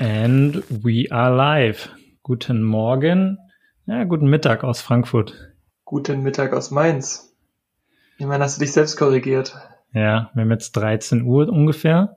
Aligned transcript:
And 0.00 0.64
we 0.70 1.08
are 1.10 1.30
live. 1.30 1.90
Guten 2.22 2.62
Morgen. 2.62 3.36
Ja, 3.84 4.04
guten 4.04 4.28
Mittag 4.28 4.64
aus 4.64 4.80
Frankfurt. 4.80 5.34
Guten 5.84 6.22
Mittag 6.22 6.54
aus 6.54 6.70
Mainz. 6.70 7.36
Ich 8.16 8.24
meine, 8.24 8.42
hast 8.42 8.56
du 8.56 8.60
dich 8.60 8.72
selbst 8.72 8.96
korrigiert? 8.96 9.54
Ja, 9.92 10.30
wir 10.32 10.44
haben 10.44 10.50
jetzt 10.50 10.72
13 10.72 11.20
Uhr 11.20 11.50
ungefähr. 11.50 12.16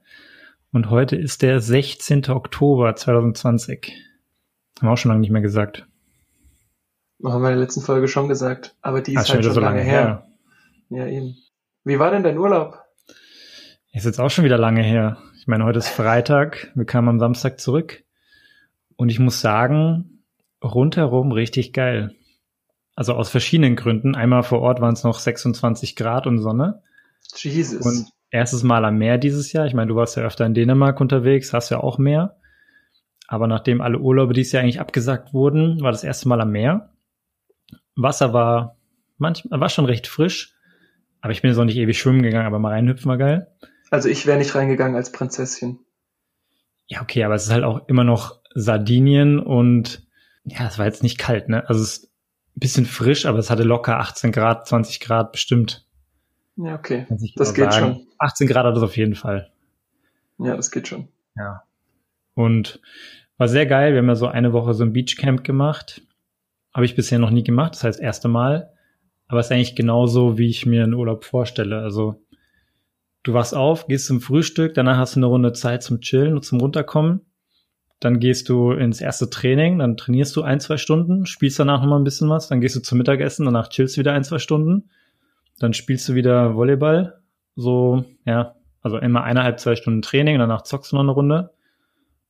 Und 0.71 0.89
heute 0.89 1.17
ist 1.17 1.41
der 1.41 1.59
16. 1.59 2.29
Oktober 2.29 2.95
2020. 2.95 3.91
Haben 4.79 4.87
wir 4.87 4.93
auch 4.93 4.97
schon 4.97 5.09
lange 5.09 5.19
nicht 5.19 5.31
mehr 5.31 5.41
gesagt. 5.41 5.85
Haben 7.21 7.41
wir 7.41 7.49
in 7.49 7.55
der 7.55 7.65
letzten 7.65 7.81
Folge 7.81 8.07
schon 8.07 8.29
gesagt. 8.29 8.77
Aber 8.81 9.01
die 9.01 9.15
ist 9.15 9.25
Ach, 9.25 9.33
halt 9.33 9.43
schon, 9.43 9.53
so 9.53 9.59
lange, 9.59 9.79
lange 9.79 9.89
her. 9.89 10.23
her. 10.89 10.99
Ja, 10.99 11.07
eben. 11.07 11.35
Wie 11.83 11.99
war 11.99 12.11
denn 12.11 12.23
dein 12.23 12.37
Urlaub? 12.37 12.79
Ist 13.91 14.05
jetzt 14.05 14.21
auch 14.21 14.31
schon 14.31 14.45
wieder 14.45 14.57
lange 14.57 14.83
her. 14.83 15.17
Ich 15.43 15.47
meine, 15.47 15.65
heute 15.65 15.79
ist 15.79 15.89
Freitag, 15.89 16.71
wir 16.73 16.85
kamen 16.85 17.09
am 17.09 17.19
Samstag 17.19 17.59
zurück 17.59 18.05
und 18.95 19.09
ich 19.09 19.19
muss 19.19 19.41
sagen, 19.41 20.23
rundherum 20.63 21.33
richtig 21.33 21.73
geil. 21.73 22.15
Also 22.95 23.13
aus 23.13 23.27
verschiedenen 23.27 23.75
Gründen. 23.75 24.15
Einmal 24.15 24.43
vor 24.43 24.61
Ort 24.61 24.79
waren 24.79 24.93
es 24.93 25.03
noch 25.03 25.19
26 25.19 25.97
Grad 25.97 26.27
und 26.27 26.39
Sonne. 26.39 26.81
Jesus. 27.35 27.85
Und 27.85 28.07
erstes 28.29 28.63
Mal 28.63 28.85
am 28.85 28.97
Meer 28.97 29.17
dieses 29.17 29.51
Jahr. 29.51 29.65
Ich 29.65 29.73
meine, 29.73 29.89
du 29.89 29.97
warst 29.97 30.15
ja 30.15 30.23
öfter 30.23 30.45
in 30.45 30.53
Dänemark 30.53 31.01
unterwegs, 31.01 31.51
hast 31.51 31.71
ja 31.71 31.81
auch 31.81 31.97
Meer. 31.97 32.37
Aber 33.27 33.47
nachdem 33.47 33.81
alle 33.81 33.99
Urlaube 33.99 34.31
dieses 34.31 34.53
Jahr 34.53 34.63
eigentlich 34.63 34.79
abgesagt 34.79 35.33
wurden, 35.33 35.81
war 35.81 35.91
das 35.91 36.05
erste 36.05 36.29
Mal 36.29 36.39
am 36.39 36.51
Meer. 36.51 36.93
Wasser 37.97 38.31
war 38.31 38.77
manchmal, 39.17 39.59
war 39.59 39.67
schon 39.67 39.87
recht 39.87 40.07
frisch. 40.07 40.55
Aber 41.19 41.33
ich 41.33 41.41
bin 41.41 41.51
jetzt 41.51 41.57
auch 41.57 41.65
nicht 41.65 41.75
ewig 41.75 41.99
schwimmen 41.99 42.23
gegangen, 42.23 42.47
aber 42.47 42.59
mal 42.59 42.71
reinhüpfen 42.71 43.09
war 43.09 43.17
geil. 43.17 43.49
Also 43.93 44.09
ich 44.09 44.25
wäre 44.25 44.39
nicht 44.39 44.55
reingegangen 44.55 44.95
als 44.95 45.11
Prinzesschen. 45.11 45.77
Ja, 46.87 47.03
okay, 47.03 47.25
aber 47.25 47.35
es 47.35 47.43
ist 47.43 47.51
halt 47.51 47.63
auch 47.63 47.87
immer 47.87 48.03
noch 48.03 48.39
Sardinien 48.55 49.37
und 49.37 50.07
ja, 50.45 50.65
es 50.65 50.79
war 50.79 50.87
jetzt 50.87 51.03
nicht 51.03 51.19
kalt, 51.19 51.47
ne? 51.47 51.69
Also 51.69 51.83
es 51.83 51.97
ist 51.97 52.05
ein 52.05 52.59
bisschen 52.59 52.85
frisch, 52.87 53.27
aber 53.27 53.37
es 53.37 53.51
hatte 53.51 53.61
locker 53.61 53.99
18 53.99 54.31
Grad, 54.31 54.67
20 54.67 54.99
Grad 54.99 55.31
bestimmt. 55.31 55.85
Ja, 56.55 56.73
okay. 56.73 57.05
Das 57.35 57.53
geht 57.53 57.71
sagen. 57.71 57.93
schon. 57.97 58.07
18 58.17 58.47
Grad 58.47 58.65
hat 58.65 58.75
es 58.75 58.81
auf 58.81 58.97
jeden 58.97 59.13
Fall. 59.13 59.51
Ja, 60.39 60.55
das 60.55 60.71
geht 60.71 60.87
schon. 60.87 61.09
Ja. 61.35 61.61
Und 62.33 62.81
war 63.37 63.47
sehr 63.47 63.67
geil. 63.67 63.93
Wir 63.93 63.99
haben 63.99 64.07
ja 64.07 64.15
so 64.15 64.25
eine 64.25 64.53
Woche 64.53 64.73
so 64.73 64.83
ein 64.83 64.93
Beachcamp 64.93 65.43
gemacht. 65.43 66.01
Habe 66.73 66.85
ich 66.85 66.95
bisher 66.95 67.19
noch 67.19 67.29
nie 67.29 67.43
gemacht. 67.43 67.73
Das 67.75 67.83
heißt, 67.83 67.99
das 67.99 68.03
erste 68.03 68.27
Mal. 68.27 68.73
Aber 69.27 69.39
es 69.39 69.45
ist 69.45 69.51
eigentlich 69.51 69.75
genauso, 69.75 70.39
wie 70.39 70.49
ich 70.49 70.65
mir 70.65 70.83
einen 70.83 70.95
Urlaub 70.95 71.25
vorstelle. 71.25 71.83
Also 71.83 72.22
Du 73.23 73.33
wachst 73.33 73.55
auf, 73.55 73.87
gehst 73.87 74.07
zum 74.07 74.19
Frühstück, 74.19 74.73
danach 74.73 74.97
hast 74.97 75.15
du 75.15 75.19
eine 75.19 75.27
Runde 75.27 75.53
Zeit 75.53 75.81
zum 75.81 76.01
Chillen 76.01 76.35
und 76.35 76.43
zum 76.43 76.59
Runterkommen. 76.59 77.21
Dann 78.01 78.19
gehst 78.19 78.49
du 78.49 78.71
ins 78.71 78.99
erste 78.99 79.29
Training, 79.29 79.79
dann 79.79 79.95
trainierst 79.95 80.35
du 80.35 80.41
ein, 80.41 80.59
zwei 80.59 80.75
Stunden, 80.75 81.25
spielst 81.25 81.57
danach 81.57 81.79
nochmal 81.79 82.01
ein 82.01 82.03
bisschen 82.03 82.29
was, 82.29 82.49
dann 82.49 82.59
gehst 82.59 82.75
du 82.75 82.81
zum 82.81 82.97
Mittagessen, 82.97 83.45
danach 83.45 83.69
chillst 83.69 83.95
du 83.95 84.01
wieder 84.01 84.11
ein, 84.11 84.25
zwei 84.25 84.39
Stunden. 84.39 84.89
Dann 85.59 85.73
spielst 85.73 86.09
du 86.09 86.15
wieder 86.15 86.55
Volleyball. 86.55 87.21
So, 87.55 88.03
ja, 88.25 88.55
also 88.81 88.97
immer 88.97 89.23
eineinhalb, 89.23 89.59
zwei 89.59 89.77
Stunden 89.77 90.01
Training, 90.01 90.37
danach 90.37 90.63
zockst 90.63 90.91
du 90.91 90.97
noch 90.97 91.03
eine 91.03 91.11
Runde. 91.11 91.51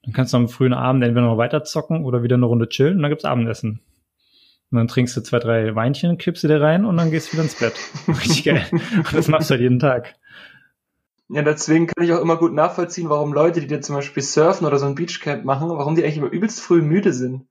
Dann 0.03 0.13
kannst 0.13 0.33
du 0.33 0.37
am 0.37 0.49
frühen 0.49 0.73
Abend 0.73 1.03
entweder 1.03 1.25
noch 1.25 1.37
weiter 1.37 1.63
zocken 1.63 2.03
oder 2.03 2.21
wieder 2.21 2.35
eine 2.35 2.45
Runde 2.45 2.69
chillen 2.69 2.97
und 2.97 3.01
dann 3.01 3.09
gibt's 3.09 3.25
Abendessen. 3.25 3.79
Und 4.69 4.77
dann 4.77 4.87
trinkst 4.87 5.17
du 5.17 5.21
zwei, 5.21 5.39
drei 5.39 5.73
Weinchen, 5.73 6.17
kippst 6.17 6.43
du 6.43 6.47
dir 6.47 6.61
rein 6.61 6.85
und 6.85 6.97
dann 6.97 7.09
gehst 7.09 7.29
du 7.29 7.33
wieder 7.33 7.43
ins 7.43 7.55
Bett. 7.55 7.73
Richtig 8.07 8.43
geil. 8.43 8.65
Und 8.71 9.13
das 9.13 9.27
machst 9.27 9.49
du 9.49 9.53
halt 9.53 9.61
jeden 9.61 9.79
Tag. 9.79 10.15
Ja, 11.33 11.41
deswegen 11.41 11.87
kann 11.87 12.05
ich 12.05 12.13
auch 12.13 12.21
immer 12.21 12.37
gut 12.37 12.53
nachvollziehen, 12.53 13.09
warum 13.09 13.33
Leute, 13.33 13.59
die 13.59 13.67
dir 13.67 13.81
zum 13.81 13.95
Beispiel 13.95 14.21
surfen 14.21 14.67
oder 14.67 14.77
so 14.77 14.85
ein 14.85 14.93
Beachcamp 14.93 15.45
machen, 15.45 15.67
warum 15.69 15.95
die 15.95 16.03
eigentlich 16.03 16.17
immer 16.17 16.29
übelst 16.29 16.61
früh 16.61 16.81
müde 16.83 17.11
sind. 17.11 17.47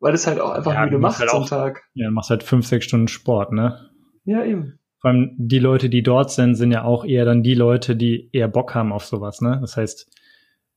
Weil 0.00 0.12
das 0.12 0.26
halt 0.26 0.40
auch 0.40 0.50
einfach 0.50 0.72
ja, 0.72 0.84
müde 0.84 0.98
macht 0.98 1.20
halt 1.20 1.30
zum 1.30 1.44
Tag. 1.44 1.84
Ja, 1.92 2.08
du 2.08 2.14
machst 2.14 2.30
halt 2.30 2.42
fünf, 2.42 2.66
sechs 2.66 2.86
Stunden 2.86 3.08
Sport, 3.08 3.52
ne? 3.52 3.90
Ja, 4.24 4.44
eben. 4.44 4.78
Vor 4.98 5.10
allem 5.10 5.34
die 5.36 5.58
Leute, 5.58 5.90
die 5.90 6.02
dort 6.02 6.30
sind, 6.30 6.54
sind 6.54 6.72
ja 6.72 6.84
auch 6.84 7.04
eher 7.04 7.24
dann 7.24 7.42
die 7.42 7.54
Leute, 7.54 7.96
die 7.96 8.30
eher 8.32 8.48
Bock 8.48 8.74
haben 8.74 8.92
auf 8.92 9.04
sowas, 9.04 9.42
ne? 9.42 9.58
Das 9.60 9.76
heißt, 9.76 10.10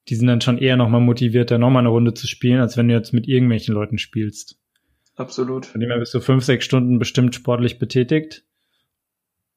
die 0.10 0.16
sind 0.16 0.28
dann 0.28 0.42
schon 0.42 0.58
eher 0.58 0.76
nochmal 0.76 1.02
motivierter, 1.02 1.58
nochmal 1.58 1.84
eine 1.84 1.90
Runde 1.90 2.14
zu 2.14 2.28
spielen, 2.28 2.60
als 2.60 2.76
wenn 2.76 2.90
du 2.90 2.94
jetzt 2.94 3.14
mit 3.14 3.28
irgendwelchen 3.28 3.74
Leuten 3.74 3.98
spielst. 3.98 4.60
Absolut. 5.16 5.68
Von 5.68 5.80
dem 5.80 5.90
her 5.90 6.00
bist 6.00 6.14
du 6.14 6.20
fünf, 6.20 6.44
sechs 6.44 6.66
Stunden 6.66 7.00
bestimmt 7.00 7.34
sportlich 7.34 7.80
betätigt. 7.80 8.44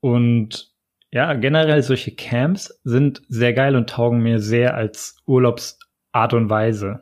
Und 0.01 0.73
ja, 1.11 1.33
generell 1.35 1.83
solche 1.83 2.15
Camps 2.15 2.81
sind 2.85 3.23
sehr 3.29 3.53
geil 3.53 3.77
und 3.77 3.89
taugen 3.89 4.21
mir 4.21 4.41
sehr 4.41 4.75
als 4.75 5.17
Urlaubsart 5.27 6.35
und 6.35 6.51
Weise. 6.51 7.01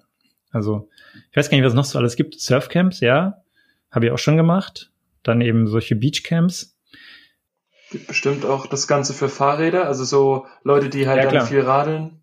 Also, 0.50 0.88
ich 1.30 1.36
weiß 1.36 1.50
gar 1.50 1.56
nicht, 1.56 1.64
was 1.64 1.72
es 1.72 1.76
noch 1.76 1.84
so 1.84 1.98
alles 1.98 2.16
gibt. 2.16 2.40
Surfcamps, 2.40 3.00
ja, 3.00 3.42
habe 3.90 4.06
ich 4.06 4.12
auch 4.12 4.18
schon 4.18 4.36
gemacht. 4.36 4.92
Dann 5.22 5.40
eben 5.40 5.66
solche 5.66 5.96
Beachcamps. 5.96 6.76
Gibt 7.90 8.06
bestimmt 8.06 8.44
auch 8.44 8.66
das 8.66 8.86
Ganze 8.86 9.12
für 9.12 9.28
Fahrräder, 9.28 9.86
also 9.86 10.04
so 10.04 10.46
Leute, 10.62 10.88
die 10.88 11.06
halt 11.06 11.24
ja, 11.24 11.30
dann 11.30 11.46
viel 11.46 11.60
radeln. 11.60 12.20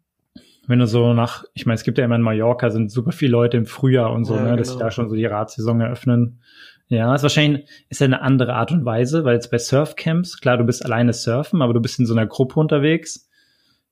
Wenn 0.67 0.79
du 0.79 0.87
so 0.87 1.13
nach, 1.13 1.43
ich 1.53 1.65
meine, 1.65 1.75
es 1.75 1.83
gibt 1.83 1.97
ja 1.97 2.05
immer 2.05 2.15
in 2.15 2.21
Mallorca, 2.21 2.69
sind 2.69 2.89
super 2.89 3.11
viele 3.11 3.31
Leute 3.31 3.57
im 3.57 3.65
Frühjahr 3.65 4.11
und 4.13 4.23
so, 4.23 4.35
ja, 4.35 4.41
ne, 4.41 4.45
genau. 4.45 4.57
dass 4.57 4.71
sie 4.71 4.79
da 4.79 4.91
schon 4.91 5.09
so 5.09 5.15
die 5.15 5.25
Radsaison 5.25 5.81
eröffnen. 5.81 6.41
Ja, 6.87 7.13
ist 7.15 7.23
wahrscheinlich 7.23 7.67
ist 7.89 8.01
ja 8.01 8.05
eine 8.05 8.21
andere 8.21 8.53
Art 8.53 8.71
und 8.71 8.85
Weise, 8.85 9.23
weil 9.25 9.35
jetzt 9.35 9.49
bei 9.49 9.57
Surfcamps, 9.57 10.39
klar, 10.39 10.57
du 10.57 10.63
bist 10.63 10.85
alleine 10.85 11.13
surfen, 11.13 11.61
aber 11.61 11.73
du 11.73 11.79
bist 11.79 11.99
in 11.99 12.05
so 12.05 12.13
einer 12.13 12.27
Gruppe 12.27 12.59
unterwegs. 12.59 13.29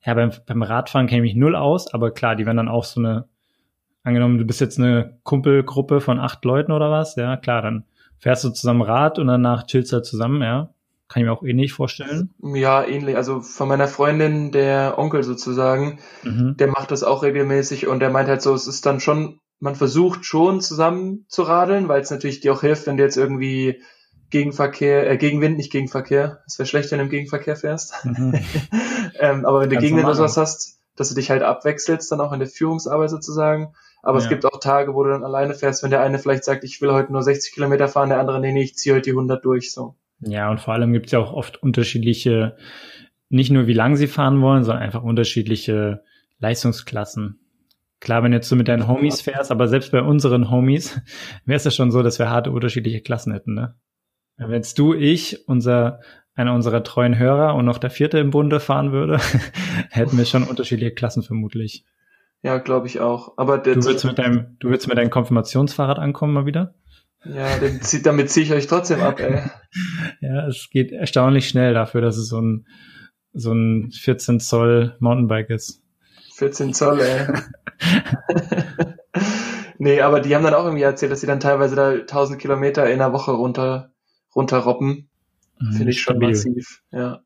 Ja, 0.04 0.14
beim, 0.14 0.32
beim 0.46 0.64
Radfahren 0.64 1.08
kenne 1.08 1.26
ich 1.26 1.34
mich 1.34 1.40
null 1.40 1.56
aus, 1.56 1.94
aber 1.94 2.12
klar, 2.12 2.36
die 2.36 2.46
werden 2.46 2.58
dann 2.58 2.68
auch 2.68 2.84
so 2.84 3.00
eine, 3.00 3.26
angenommen, 4.04 4.38
du 4.38 4.46
bist 4.46 4.62
jetzt 4.62 4.80
eine 4.80 5.20
Kumpelgruppe 5.24 6.02
von 6.02 6.20
acht 6.20 6.44
Leuten 6.44 6.72
oder 6.72 6.92
was, 6.92 7.16
ja, 7.16 7.38
klar, 7.38 7.62
dann 7.62 7.86
fährst 8.18 8.44
du 8.44 8.50
zusammen 8.50 8.82
Rad 8.82 9.20
und 9.20 9.28
danach 9.28 9.66
chillst 9.66 9.92
du 9.92 9.98
halt 9.98 10.06
zusammen, 10.06 10.42
ja. 10.42 10.70
Kann 11.08 11.24
ich 11.24 11.26
mir 11.28 11.34
auch 11.34 11.44
ähnlich 11.44 11.74
vorstellen. 11.74 12.34
Ja, 12.42 12.86
ähnlich. 12.86 13.18
Also 13.18 13.42
von 13.42 13.68
meiner 13.68 13.90
Freundin, 13.90 14.54
der 14.54 14.98
Onkel 14.98 15.24
sozusagen, 15.24 16.00
mhm. 16.24 16.56
der 16.58 16.68
macht 16.68 16.90
das 16.92 17.04
auch 17.04 17.22
regelmäßig 17.22 17.88
und 17.88 18.00
der 18.00 18.12
meint 18.12 18.30
halt 18.30 18.42
so, 18.42 18.54
es 18.54 18.66
ist 18.66 18.86
dann 18.86 19.02
schon 19.02 19.38
man 19.62 19.76
versucht 19.76 20.26
schon 20.26 20.60
zusammen 20.60 21.26
zu 21.30 21.44
radeln, 21.44 21.88
weil 21.88 22.02
es 22.02 22.10
natürlich 22.10 22.42
dir 22.42 22.52
auch 22.54 22.62
hilft, 22.62 22.88
wenn 22.88 22.98
du 22.98 23.04
jetzt 23.04 23.16
irgendwie 23.16 23.82
Gegenverkehr, 24.32 25.10
äh, 25.10 25.18
Gegenwind, 25.18 25.58
nicht 25.58 25.72
Gegenverkehr. 25.72 26.40
Es 26.48 26.58
wäre 26.58 26.68
schlecht, 26.68 26.92
wenn 26.92 26.98
du 26.98 27.06
im 27.06 27.12
Gegenverkehr 27.12 27.56
fährst. 27.56 27.94
Mhm. 28.04 28.34
ähm, 29.20 29.46
aber 29.46 29.62
wenn 29.62 29.70
du 29.70 29.78
Gegenwind 29.78 30.06
oder 30.06 30.16
sowas 30.16 30.36
hast, 30.36 30.80
dass 30.96 31.10
du 31.10 31.16
dich 31.16 31.30
halt 31.30 31.44
abwechselst, 31.44 32.12
dann 32.12 32.22
auch 32.22 32.34
in 32.34 32.40
der 32.40 32.48
Führungsarbeit 32.48 33.12
sozusagen. 33.12 33.74
Aber 34.02 34.18
ja. 34.18 34.24
es 34.24 34.30
gibt 34.30 34.46
auch 34.46 34.60
Tage, 34.60 34.96
wo 34.96 35.04
du 35.04 35.12
dann 35.12 35.24
alleine 35.24 35.54
fährst, 35.54 35.84
wenn 35.84 35.92
der 35.92 36.02
eine 36.02 36.18
vielleicht 36.18 36.44
sagt, 36.44 36.64
ich 36.64 36.82
will 36.82 36.92
heute 36.92 37.12
nur 37.12 37.22
60 37.22 37.54
Kilometer 37.54 37.88
fahren, 37.88 38.10
der 38.10 38.20
andere, 38.20 38.40
nee, 38.40 38.52
nee, 38.52 38.64
ich 38.64 38.76
ziehe 38.76 38.96
heute 38.96 39.04
die 39.04 39.12
100 39.12 39.46
durch, 39.46 39.72
so. 39.72 39.96
Ja, 40.22 40.50
und 40.50 40.60
vor 40.60 40.74
allem 40.74 40.92
gibt 40.92 41.08
es 41.08 41.12
ja 41.12 41.20
auch 41.20 41.34
oft 41.34 41.62
unterschiedliche, 41.62 42.58
nicht 43.30 43.52
nur 43.52 43.68
wie 43.68 43.74
lang 43.74 43.96
sie 43.96 44.08
fahren 44.08 44.42
wollen, 44.42 44.64
sondern 44.64 44.84
einfach 44.84 45.04
unterschiedliche 45.04 46.02
Leistungsklassen. 46.40 47.40
Klar, 48.02 48.24
wenn 48.24 48.32
du 48.32 48.38
jetzt 48.38 48.50
so 48.50 48.56
mit 48.56 48.68
deinen 48.68 48.88
Homies 48.88 49.22
fährst, 49.22 49.52
aber 49.52 49.68
selbst 49.68 49.92
bei 49.92 50.02
unseren 50.02 50.50
Homies 50.50 51.00
wäre 51.46 51.58
es 51.58 51.64
ja 51.64 51.72
schon 51.72 51.92
so, 51.92 52.04
dass 52.04 52.20
wir 52.20 52.30
harte 52.30 52.52
unterschiedliche 52.52 53.00
Klassen 53.00 53.32
hätten, 53.32 53.54
ne? 53.54 53.76
Wenn 54.38 54.54
jetzt 54.54 54.80
du, 54.80 54.96
ich, 54.96 55.48
unser, 55.48 56.00
einer 56.34 56.56
unserer 56.56 56.84
treuen 56.84 57.20
Hörer 57.20 57.54
und 57.54 57.66
noch 57.66 57.78
der 57.78 57.92
vierte 57.92 58.18
im 58.18 58.32
Bunde 58.32 58.60
fahren 58.60 58.92
würde, 58.92 59.20
hätten 59.92 60.18
wir 60.18 60.26
schon 60.26 60.44
unterschiedliche 60.44 60.96
Klassen 60.96 61.22
vermutlich. 61.22 61.86
Ja, 62.42 62.58
glaube 62.58 62.88
ich 62.88 63.00
auch. 63.00 63.38
Aber 63.38 63.60
du 63.60 63.76
willst 63.86 64.04
mit 64.04 64.18
deinem, 64.18 64.58
du 64.60 64.72
willst 64.72 64.88
mit 64.88 64.98
deinem 64.98 65.12
Konfirmationsfahrrad 65.12 66.00
ankommen 66.00 66.34
mal 66.34 66.48
wieder? 66.48 66.74
Ja, 67.24 67.46
damit 68.04 68.32
ziehe 68.32 68.48
ich 68.48 68.52
euch 68.52 68.66
trotzdem 68.66 69.02
ab, 69.02 69.20
ey. 69.20 69.44
ja, 70.22 70.48
es 70.48 70.70
geht 70.72 70.92
erstaunlich 70.92 71.48
schnell 71.48 71.76
dafür, 71.76 72.02
dass 72.02 72.18
es 72.18 72.28
so 72.28 72.42
ein, 72.42 72.66
so 73.34 73.54
ein 73.54 73.92
14 73.92 74.40
Zoll 74.40 74.96
Mountainbike 75.00 75.52
ist. 75.52 75.81
14 76.42 76.74
Zoll, 76.74 77.00
ey. 77.02 77.28
nee, 79.78 80.02
aber 80.02 80.22
die 80.22 80.36
haben 80.36 80.44
dann 80.44 80.56
auch 80.56 80.64
irgendwie 80.66 80.82
erzählt, 80.82 81.12
dass 81.12 81.22
sie 81.22 81.28
dann 81.28 81.40
teilweise 81.40 81.76
da 81.76 81.92
1000 81.92 82.42
Kilometer 82.42 82.90
in 82.90 83.00
einer 83.00 83.14
Woche 83.14 83.32
runter, 83.32 83.92
runterroppen. 84.36 85.08
Mhm, 85.60 85.74
Finde 85.74 85.92
ich 85.92 86.02
schon 86.02 86.16
stabil. 86.16 86.30
massiv, 86.30 86.82
ja. 86.92 87.22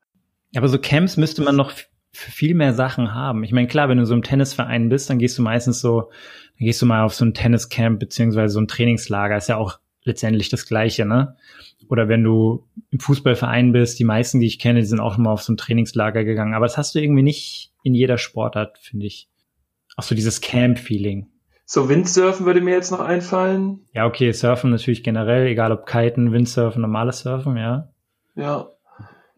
Aber 0.53 0.67
so 0.67 0.79
Camps 0.79 1.15
müsste 1.15 1.43
man 1.43 1.55
noch 1.55 1.71
für 2.11 2.31
viel 2.31 2.55
mehr 2.55 2.73
Sachen 2.73 3.13
haben. 3.13 3.45
Ich 3.45 3.53
meine, 3.53 3.67
klar, 3.67 3.87
wenn 3.87 3.99
du 3.99 4.05
so 4.05 4.13
im 4.13 4.21
Tennisverein 4.21 4.89
bist, 4.89 5.09
dann 5.09 5.17
gehst 5.17 5.37
du 5.37 5.41
meistens 5.41 5.79
so, 5.79 6.11
dann 6.57 6.65
gehst 6.65 6.81
du 6.81 6.85
mal 6.85 7.03
auf 7.03 7.13
so 7.13 7.23
ein 7.23 7.33
Tenniscamp 7.33 7.97
beziehungsweise 7.97 8.53
so 8.53 8.59
ein 8.59 8.67
Trainingslager. 8.67 9.37
Ist 9.37 9.47
ja 9.47 9.55
auch 9.55 9.79
letztendlich 10.03 10.49
das 10.49 10.65
Gleiche, 10.65 11.05
ne? 11.05 11.37
Oder 11.89 12.07
wenn 12.07 12.23
du 12.23 12.67
im 12.91 12.99
Fußballverein 12.99 13.71
bist, 13.71 13.99
die 13.99 14.03
meisten, 14.03 14.39
die 14.39 14.47
ich 14.47 14.59
kenne, 14.59 14.79
die 14.79 14.85
sind 14.85 14.99
auch 14.99 15.17
mal 15.17 15.31
auf 15.31 15.43
so 15.43 15.53
ein 15.53 15.57
Trainingslager 15.57 16.23
gegangen. 16.23 16.53
Aber 16.53 16.65
das 16.65 16.77
hast 16.77 16.95
du 16.95 16.99
irgendwie 16.99 17.23
nicht 17.23 17.71
in 17.83 17.93
jeder 17.93 18.17
Sportart, 18.17 18.77
finde 18.79 19.05
ich. 19.05 19.29
Auch 19.97 20.03
so 20.03 20.15
dieses 20.15 20.41
Camp-Feeling. 20.41 21.27
So 21.65 21.89
Windsurfen 21.89 22.45
würde 22.45 22.61
mir 22.61 22.75
jetzt 22.75 22.91
noch 22.91 22.99
einfallen. 22.99 23.87
Ja, 23.93 24.05
okay, 24.05 24.31
Surfen 24.31 24.69
natürlich 24.69 25.03
generell, 25.03 25.47
egal 25.47 25.71
ob 25.71 25.87
Kiten, 25.87 26.31
Windsurfen, 26.31 26.81
normales 26.81 27.21
Surfen, 27.21 27.57
ja. 27.57 27.89
Ja. 28.35 28.69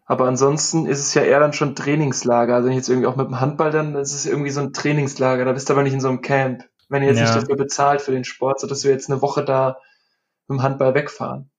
Aber 0.04 0.26
ansonsten 0.26 0.86
ist 0.86 1.00
es 1.00 1.14
ja 1.14 1.22
eher 1.22 1.40
dann 1.40 1.52
schon 1.52 1.74
Trainingslager. 1.74 2.54
Also 2.54 2.66
wenn 2.66 2.72
ich 2.72 2.78
jetzt 2.78 2.88
irgendwie 2.88 3.06
auch 3.06 3.16
mit 3.16 3.26
dem 3.26 3.40
Handball 3.40 3.70
dann, 3.70 3.94
ist 3.94 4.26
irgendwie 4.26 4.50
so 4.50 4.60
ein 4.60 4.72
Trainingslager, 4.72 5.44
da 5.44 5.52
bist 5.52 5.68
du 5.68 5.74
aber 5.74 5.82
nicht 5.82 5.92
in 5.92 6.00
so 6.00 6.08
einem 6.08 6.22
Camp. 6.22 6.64
wenn 6.88 7.02
ihr 7.02 7.10
jetzt 7.10 7.18
ja. 7.18 7.24
nicht 7.24 7.36
dafür 7.36 7.56
bezahlt 7.56 8.00
für 8.00 8.12
den 8.12 8.24
Sport, 8.24 8.60
sodass 8.60 8.84
wir 8.84 8.90
jetzt 8.90 9.10
eine 9.10 9.20
Woche 9.20 9.44
da 9.44 9.78
mit 10.48 10.58
dem 10.58 10.62
Handball 10.62 10.94
wegfahren. 10.94 11.50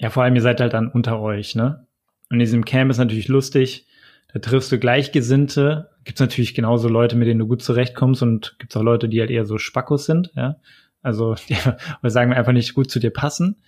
Ja, 0.00 0.08
vor 0.08 0.22
allem 0.22 0.34
ihr 0.34 0.40
seid 0.40 0.60
halt 0.60 0.72
dann 0.72 0.88
unter 0.88 1.20
euch, 1.20 1.54
ne? 1.54 1.86
Und 2.30 2.36
in 2.36 2.40
diesem 2.40 2.64
Camp 2.64 2.90
ist 2.90 2.96
natürlich 2.96 3.28
lustig, 3.28 3.86
da 4.32 4.38
triffst 4.38 4.72
du 4.72 4.78
Gleichgesinnte, 4.78 5.90
gibt's 6.04 6.20
natürlich 6.20 6.54
genauso 6.54 6.88
Leute, 6.88 7.16
mit 7.16 7.28
denen 7.28 7.40
du 7.40 7.46
gut 7.46 7.62
zurechtkommst 7.62 8.22
und 8.22 8.56
gibt's 8.58 8.76
auch 8.76 8.82
Leute, 8.82 9.08
die 9.08 9.20
halt 9.20 9.30
eher 9.30 9.44
so 9.44 9.58
Spackos 9.58 10.06
sind, 10.06 10.32
ja. 10.34 10.56
Also, 11.02 11.34
die, 11.48 11.56
oder 12.00 12.10
sagen 12.10 12.30
wir 12.30 12.38
einfach 12.38 12.52
nicht 12.52 12.74
gut 12.74 12.90
zu 12.90 12.98
dir 12.98 13.10
passen. 13.10 13.62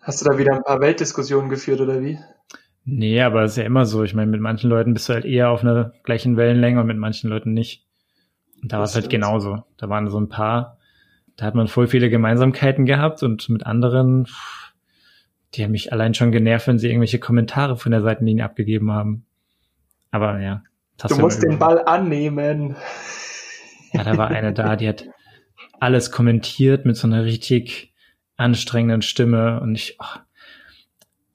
Hast 0.00 0.20
du 0.20 0.28
da 0.28 0.38
wieder 0.38 0.54
ein 0.54 0.64
paar 0.64 0.80
Weltdiskussionen 0.80 1.50
geführt 1.50 1.80
oder 1.80 2.02
wie? 2.02 2.18
Nee, 2.86 3.20
aber 3.22 3.42
es 3.42 3.52
ist 3.52 3.56
ja 3.58 3.64
immer 3.64 3.86
so. 3.86 4.04
Ich 4.04 4.14
meine, 4.14 4.30
mit 4.30 4.40
manchen 4.40 4.68
Leuten 4.70 4.94
bist 4.94 5.08
du 5.08 5.14
halt 5.14 5.24
eher 5.24 5.50
auf 5.50 5.62
einer 5.62 5.92
gleichen 6.02 6.36
Wellenlänge 6.36 6.80
und 6.80 6.86
mit 6.86 6.98
manchen 6.98 7.30
Leuten 7.30 7.52
nicht. 7.52 7.86
Und 8.62 8.72
da 8.72 8.78
war 8.78 8.84
es 8.84 8.94
halt 8.94 9.10
genauso. 9.10 9.64
Da 9.76 9.88
waren 9.88 10.08
so 10.08 10.18
ein 10.18 10.28
paar, 10.28 10.78
da 11.36 11.46
hat 11.46 11.54
man 11.54 11.68
voll 11.68 11.86
viele 11.86 12.10
Gemeinsamkeiten 12.10 12.84
gehabt 12.84 13.22
und 13.22 13.48
mit 13.48 13.64
anderen, 13.64 14.26
die 15.56 15.64
haben 15.64 15.72
mich 15.72 15.92
allein 15.92 16.14
schon 16.14 16.32
genervt, 16.32 16.66
wenn 16.66 16.78
sie 16.78 16.88
irgendwelche 16.88 17.18
Kommentare 17.18 17.76
von 17.76 17.92
der 17.92 18.02
Seitenlinie 18.02 18.44
abgegeben 18.44 18.92
haben. 18.92 19.26
Aber 20.10 20.40
ja. 20.40 20.62
Du 21.08 21.18
musst 21.18 21.42
den 21.42 21.58
Ball 21.58 21.84
annehmen. 21.84 22.76
Ja, 23.92 24.04
da 24.04 24.16
war 24.16 24.28
eine 24.28 24.52
da, 24.52 24.76
die 24.76 24.88
hat 24.88 25.06
alles 25.80 26.10
kommentiert 26.10 26.84
mit 26.84 26.96
so 26.96 27.06
einer 27.06 27.24
richtig 27.24 27.92
anstrengenden 28.36 29.02
Stimme 29.02 29.60
und 29.60 29.74
ich, 29.74 29.96
oh, 30.00 30.18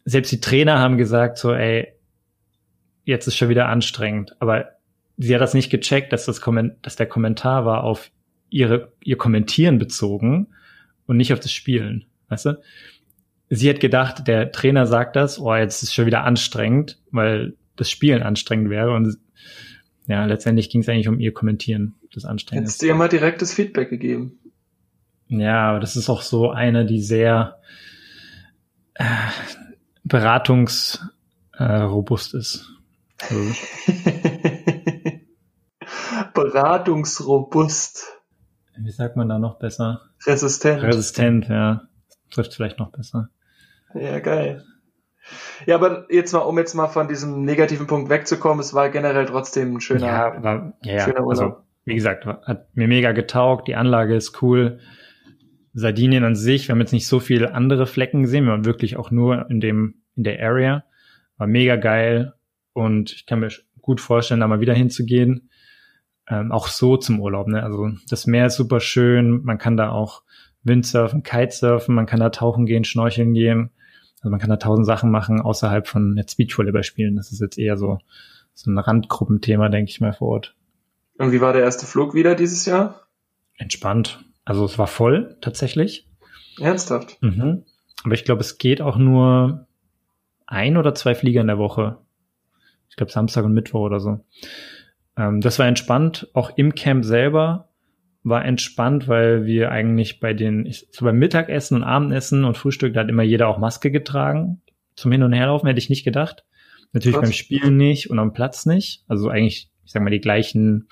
selbst 0.06 0.32
die 0.32 0.42
Trainer 0.42 0.80
haben 0.80 0.98
gesagt 0.98 1.38
so, 1.38 1.54
ey, 1.54 1.94
jetzt 3.04 3.28
ist 3.28 3.38
schon 3.38 3.50
wieder 3.50 3.68
anstrengend, 3.68 4.36
aber 4.40 4.72
sie 5.18 5.34
hat 5.34 5.42
das 5.42 5.54
nicht 5.54 5.70
gecheckt, 5.70 6.12
dass 6.14 6.26
das 6.26 6.42
Komment 6.42 6.76
dass 6.82 6.96
der 6.96 7.08
Kommentar 7.08 7.66
war 7.66 7.84
auf 7.84 8.12
ihre, 8.50 8.94
ihr 9.04 9.18
Kommentieren 9.18 9.78
bezogen 9.78 10.48
und 11.06 11.18
nicht 11.18 11.34
auf 11.34 11.40
das 11.40 11.52
Spielen, 11.52 12.06
weißt 12.30 12.46
du? 12.48 12.62
Sie 13.50 13.70
hat 13.70 13.80
gedacht, 13.80 14.28
der 14.28 14.52
Trainer 14.52 14.86
sagt 14.86 15.16
das, 15.16 15.40
oh, 15.40 15.56
jetzt 15.56 15.82
ist 15.82 15.94
schon 15.94 16.06
wieder 16.06 16.24
anstrengend, 16.24 17.00
weil 17.12 17.56
das 17.76 17.90
Spielen 17.90 18.22
anstrengend 18.22 18.70
wäre 18.70 18.94
und 18.94 19.18
ja, 20.08 20.26
letztendlich 20.26 20.70
ging 20.70 20.82
es 20.82 20.90
eigentlich 20.90 21.08
um 21.08 21.20
ihr 21.20 21.34
Kommentieren, 21.34 21.96
das 22.14 22.26
anstrengend 22.26 22.66
Hättest 22.66 22.82
du 22.82 22.88
ihr 22.88 22.96
mal 22.96 23.10
direktes 23.10 23.54
Feedback 23.54 23.90
gegeben. 23.90 24.40
Ja, 25.28 25.70
aber 25.70 25.80
das 25.80 25.96
ist 25.96 26.10
auch 26.10 26.24
so 26.24 26.50
eine, 26.50 26.86
die 26.86 27.02
sehr 27.02 27.60
äh, 28.96 29.06
beratungsrobust 30.04 32.34
äh, 32.34 32.38
ist. 32.38 32.72
Also. 33.20 33.40
Beratungsrobust. 36.34 38.08
Wie 38.78 38.92
sagt 38.92 39.16
man 39.16 39.30
da 39.30 39.40
noch 39.40 39.60
besser? 39.60 40.02
Resistent. 40.26 40.82
Resistent, 40.82 41.50
ja. 41.50 41.84
Trifft 42.32 42.54
vielleicht 42.54 42.80
noch 42.80 42.92
besser. 42.92 43.30
Ja, 43.94 44.20
geil. 44.20 44.64
Ja, 45.66 45.76
aber 45.76 46.06
jetzt 46.10 46.34
mal, 46.34 46.40
um 46.40 46.58
jetzt 46.58 46.74
mal 46.74 46.88
von 46.88 47.08
diesem 47.08 47.44
negativen 47.44 47.88
Punkt 47.88 48.10
wegzukommen, 48.10 48.60
es 48.60 48.74
war 48.74 48.90
generell 48.90 49.26
trotzdem 49.26 49.76
ein 49.76 49.82
schöner, 49.82 50.08
ja, 50.08 50.44
war, 50.44 50.74
ja, 50.84 51.00
schöner 51.02 51.26
Urlaub. 51.26 51.44
Also, 51.44 51.58
wie 51.86 51.96
gesagt, 51.96 52.26
hat 52.26 52.76
mir 52.76 52.88
mega 52.88 53.12
getaugt, 53.12 53.68
die 53.68 53.76
Anlage 53.76 54.16
ist 54.16 54.42
cool. 54.42 54.80
Sardinien 55.74 56.24
an 56.24 56.36
sich, 56.36 56.68
wir 56.68 56.74
haben 56.74 56.82
jetzt 56.82 56.94
nicht 56.94 57.08
so 57.08 57.20
viele 57.20 57.54
andere 57.54 57.86
Flecken 57.86 58.24
gesehen, 58.24 58.46
wir 58.46 58.52
waren 58.52 58.66
wirklich 58.66 58.98
auch 58.98 59.12
nur 59.12 59.50
in 59.50 59.60
dem, 59.60 60.02
in 60.16 60.24
der 60.24 60.42
Area. 60.42 60.84
War 61.38 61.48
mega 61.48 61.76
geil 61.76 62.34
und 62.74 63.12
ich 63.12 63.26
kann 63.26 63.40
mir 63.40 63.50
gut 63.82 64.02
vorstellen, 64.02 64.40
da 64.40 64.48
mal 64.48 64.60
wieder 64.60 64.74
hinzugehen. 64.74 65.50
Ähm, 66.28 66.52
auch 66.52 66.68
so 66.68 66.98
zum 66.98 67.20
Urlaub, 67.22 67.48
ne? 67.48 67.64
Also 67.64 67.90
das 68.10 68.28
Meer 68.28 68.48
ist 68.48 68.56
super 68.56 68.80
schön, 68.80 69.44
man 69.44 69.58
kann 69.58 69.78
da 69.78 69.92
auch 69.92 70.24
Windsurfen, 70.64 71.24
Kitesurfen, 71.24 71.96
man 71.96 72.06
kann 72.06 72.20
da 72.20 72.30
tauchen 72.30 72.66
gehen, 72.66 72.84
schnorcheln 72.84 73.34
gehen. 73.34 73.72
Also 74.20 74.30
man 74.30 74.40
kann 74.40 74.50
da 74.50 74.58
tausend 74.58 74.86
Sachen 74.86 75.12
machen, 75.12 75.42
außerhalb 75.42 75.88
von 75.88 76.16
jetzt 76.18 76.36
Beachvolleyball 76.36 76.84
spielen. 76.84 77.16
Das 77.16 77.32
ist 77.32 77.40
jetzt 77.40 77.58
eher 77.58 77.78
so, 77.78 78.00
so 78.54 78.70
ein 78.70 78.78
Randgruppenthema, 78.78 79.70
denke 79.70 79.90
ich 79.90 80.02
mal, 80.02 80.14
vor 80.14 80.30
Ort. 80.30 80.56
Und 81.18 81.32
wie 81.32 81.42
war 81.42 81.54
der 81.54 81.64
erste 81.64 81.86
Flug 81.86 82.14
wieder 82.14 82.36
dieses 82.36 82.66
Jahr? 82.66 83.08
Entspannt. 83.58 84.24
Also 84.46 84.66
es 84.66 84.78
war 84.78 84.88
voll, 84.88 85.38
tatsächlich. 85.42 86.08
Ernsthaft? 86.60 87.18
Mhm. 87.22 87.64
Aber 88.04 88.14
ich 88.14 88.26
glaube, 88.26 88.42
es 88.42 88.58
geht 88.58 88.82
auch 88.82 88.98
nur 88.98 89.68
ein 90.48 90.78
oder 90.78 90.96
zwei 90.96 91.16
Flieger 91.16 91.42
in 91.42 91.48
der 91.48 91.58
Woche. 91.58 91.98
Ich 92.90 92.96
glaube 92.96 93.12
Samstag 93.12 93.46
und 93.46 93.54
Mittwoch 93.54 93.82
oder 93.82 94.00
so. 94.00 94.20
Ähm, 95.16 95.42
das 95.42 95.60
war 95.60 95.68
entspannt. 95.68 96.30
Auch 96.34 96.52
im 96.58 96.76
Camp 96.76 97.06
selber 97.06 97.69
war 98.24 98.44
entspannt, 98.44 99.08
weil 99.08 99.46
wir 99.46 99.72
eigentlich 99.72 100.20
bei 100.20 100.34
den, 100.34 100.66
ich, 100.66 100.88
so 100.92 101.06
beim 101.06 101.18
Mittagessen 101.18 101.76
und 101.76 101.84
Abendessen 101.84 102.44
und 102.44 102.58
Frühstück, 102.58 102.94
da 102.94 103.02
hat 103.02 103.10
immer 103.10 103.24
jeder 103.24 103.48
auch 103.48 103.58
Maske 103.58 103.92
getragen. 103.92 104.62
Zum 104.96 105.12
Hin- 105.12 105.24
und 105.24 105.34
Herlaufen 105.34 105.68
hätte 105.68 105.80
ich 105.80 105.90
nicht 105.90 106.04
gedacht. 106.04 106.44
Natürlich 106.92 107.18
Was? 107.18 107.24
beim 107.24 107.34
Spielen 107.34 107.78
nicht 107.78 108.10
und 108.10 108.20
am 108.20 108.34
Platz 108.34 108.66
nicht. 108.66 109.04
Also 109.08 109.30
eigentlich, 109.30 109.70
ich 109.86 109.92
sag 109.92 110.04
mal, 110.04 110.10
die 110.10 110.20
gleichen 110.20 110.90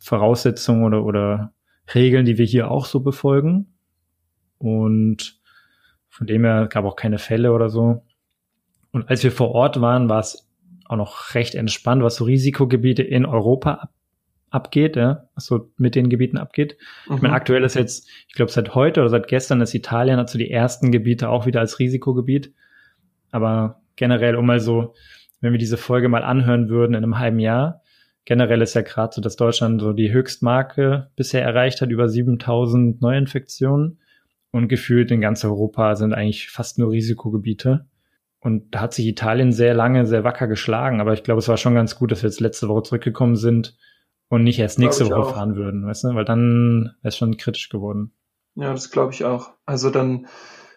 Voraussetzungen 0.00 0.82
oder, 0.84 1.04
oder 1.04 1.52
Regeln, 1.94 2.24
die 2.24 2.38
wir 2.38 2.46
hier 2.46 2.70
auch 2.70 2.86
so 2.86 3.00
befolgen. 3.00 3.74
Und 4.58 5.40
von 6.08 6.26
dem 6.26 6.44
her 6.44 6.66
gab 6.68 6.84
auch 6.84 6.96
keine 6.96 7.18
Fälle 7.18 7.52
oder 7.52 7.68
so. 7.68 8.04
Und 8.90 9.08
als 9.08 9.22
wir 9.22 9.30
vor 9.30 9.52
Ort 9.52 9.80
waren, 9.80 10.08
war 10.08 10.20
es 10.20 10.48
auch 10.86 10.96
noch 10.96 11.34
recht 11.34 11.54
entspannt, 11.54 12.02
was 12.02 12.16
so 12.16 12.24
Risikogebiete 12.24 13.02
in 13.02 13.24
Europa 13.24 13.90
abgeht, 14.50 14.96
ja, 14.96 15.28
was 15.34 15.46
so 15.46 15.70
mit 15.76 15.94
den 15.94 16.10
Gebieten 16.10 16.36
abgeht. 16.36 16.76
Mhm. 17.08 17.16
Ich 17.16 17.22
meine, 17.22 17.32
mhm. 17.32 17.36
aktuell 17.36 17.64
ist 17.64 17.74
jetzt, 17.74 18.08
ich 18.28 18.34
glaube, 18.34 18.50
seit 18.50 18.74
heute 18.74 19.00
oder 19.00 19.08
seit 19.08 19.28
gestern 19.28 19.60
ist 19.60 19.74
Italien 19.74 20.18
hat 20.18 20.28
so 20.28 20.38
die 20.38 20.50
ersten 20.50 20.90
Gebiete 20.90 21.28
auch 21.28 21.46
wieder 21.46 21.60
als 21.60 21.78
Risikogebiet. 21.78 22.52
Aber 23.30 23.80
generell, 23.96 24.34
um 24.34 24.46
mal 24.46 24.60
so, 24.60 24.94
wenn 25.40 25.52
wir 25.52 25.58
diese 25.58 25.76
Folge 25.76 26.08
mal 26.08 26.24
anhören 26.24 26.68
würden 26.68 26.94
in 26.94 27.04
einem 27.04 27.18
halben 27.18 27.38
Jahr, 27.38 27.82
generell 28.24 28.60
ist 28.60 28.74
ja 28.74 28.82
gerade 28.82 29.14
so, 29.14 29.20
dass 29.20 29.36
Deutschland 29.36 29.80
so 29.80 29.92
die 29.92 30.12
Höchstmarke 30.12 31.10
bisher 31.16 31.42
erreicht 31.42 31.80
hat, 31.80 31.90
über 31.90 32.08
7000 32.08 33.00
Neuinfektionen. 33.00 33.98
Und 34.52 34.66
gefühlt 34.66 35.12
in 35.12 35.20
ganz 35.20 35.44
Europa 35.44 35.94
sind 35.94 36.12
eigentlich 36.12 36.50
fast 36.50 36.76
nur 36.76 36.90
Risikogebiete. 36.90 37.86
Und 38.40 38.74
da 38.74 38.80
hat 38.80 38.94
sich 38.94 39.06
Italien 39.06 39.52
sehr 39.52 39.74
lange, 39.74 40.06
sehr 40.06 40.24
wacker 40.24 40.48
geschlagen. 40.48 41.00
Aber 41.00 41.12
ich 41.12 41.22
glaube, 41.22 41.38
es 41.38 41.46
war 41.46 41.56
schon 41.56 41.76
ganz 41.76 41.94
gut, 41.94 42.10
dass 42.10 42.24
wir 42.24 42.28
jetzt 42.28 42.40
letzte 42.40 42.66
Woche 42.66 42.82
zurückgekommen 42.82 43.36
sind 43.36 43.76
und 44.30 44.44
nicht 44.44 44.58
erst 44.58 44.78
nächste 44.78 45.06
Woche 45.06 45.16
auch. 45.16 45.34
fahren 45.34 45.56
würden, 45.56 45.84
weißt 45.84 46.04
du? 46.04 46.14
Weil 46.14 46.24
dann 46.24 46.94
wäre 47.02 47.08
es 47.08 47.16
schon 47.16 47.36
kritisch 47.36 47.68
geworden. 47.68 48.12
Ja, 48.54 48.72
das 48.72 48.90
glaube 48.90 49.12
ich 49.12 49.24
auch. 49.24 49.50
Also 49.66 49.90
dann 49.90 50.26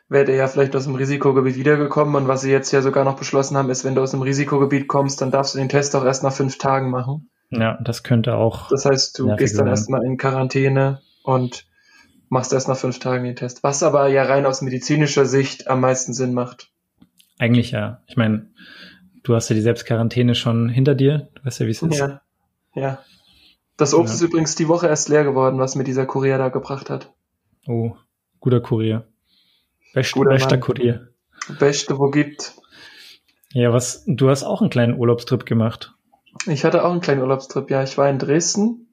wäre 0.10 0.26
der 0.26 0.36
ja 0.36 0.48
vielleicht 0.48 0.76
aus 0.76 0.84
dem 0.84 0.96
Risikogebiet 0.96 1.56
wiedergekommen 1.56 2.16
und 2.16 2.28
was 2.28 2.42
sie 2.42 2.52
jetzt 2.52 2.72
ja 2.72 2.82
sogar 2.82 3.06
noch 3.06 3.16
beschlossen 3.16 3.56
haben, 3.56 3.70
ist, 3.70 3.86
wenn 3.86 3.96
du 3.96 4.02
aus 4.02 4.12
dem 4.12 4.22
Risikogebiet 4.22 4.88
kommst, 4.88 5.22
dann 5.22 5.32
darfst 5.32 5.54
du 5.54 5.60
den 5.60 5.70
Test 5.70 5.96
auch 5.96 6.04
erst 6.04 6.24
nach 6.24 6.34
fünf 6.34 6.58
Tagen 6.58 6.90
machen. 6.90 7.30
Ja, 7.52 7.80
das 7.82 8.04
könnte 8.04 8.36
auch. 8.36 8.70
Das 8.70 8.86
heißt, 8.86 9.18
du 9.20 9.36
gehst 9.36 9.58
dann 9.58 9.68
erstmal 9.68 10.04
in 10.04 10.18
Quarantäne 10.18 11.02
und 11.24 11.68
machst 12.30 12.54
erst 12.54 12.68
nach 12.68 12.78
fünf 12.78 12.98
Tagen 12.98 13.24
den 13.24 13.36
Test. 13.36 13.64
Was 13.64 13.84
aber 13.84 14.08
ja 14.08 14.24
rein 14.24 14.48
aus 14.48 14.62
medizinischer 14.64 15.26
Sicht 15.26 15.68
am 15.68 15.82
meisten 15.82 16.14
Sinn 16.14 16.34
macht. 16.34 16.72
Eigentlich 17.38 17.72
ja. 17.72 18.02
Ich 18.08 18.18
meine, 18.18 18.48
du 19.22 19.36
hast 19.36 19.50
ja 19.50 19.56
die 19.56 19.62
Selbstquarantäne 19.62 20.34
schon 20.34 20.70
hinter 20.70 20.96
dir. 20.96 21.30
Du 21.36 21.46
weißt 21.46 21.60
ja, 21.60 21.68
wie 21.68 21.72
es 21.72 21.84
ist. 21.84 22.00
Ja, 22.00 22.22
ja. 22.74 23.00
Das 23.78 23.94
Obst 23.94 24.14
ja. 24.14 24.16
ist 24.16 24.22
übrigens 24.22 24.56
die 24.56 24.68
Woche 24.68 24.88
erst 24.88 25.10
leer 25.10 25.24
geworden, 25.24 25.60
was 25.60 25.76
mir 25.76 25.84
dieser 25.84 26.06
Kurier 26.06 26.38
da 26.38 26.50
gebracht 26.50 26.90
hat. 26.90 27.14
Oh, 27.68 27.96
guter 28.40 28.62
Kurier. 28.62 29.08
Best, 29.94 30.14
guter 30.14 30.32
bester 30.32 30.52
Mann. 30.52 30.62
Kurier. 30.62 31.10
Beste, 31.60 31.98
wo 31.98 32.10
gibt. 32.10 32.54
Ja, 33.52 33.72
was, 33.74 34.04
du 34.08 34.30
hast 34.30 34.44
auch 34.44 34.62
einen 34.62 34.70
kleinen 34.70 34.98
Urlaubstrip 34.98 35.46
gemacht. 35.46 35.94
Ich 36.48 36.66
hatte 36.66 36.84
auch 36.84 36.92
einen 36.92 37.02
kleinen 37.02 37.22
Urlaubstrip, 37.22 37.70
ja. 37.70 37.84
Ich 37.84 37.98
war 37.98 38.10
in 38.10 38.20
Dresden. 38.20 38.88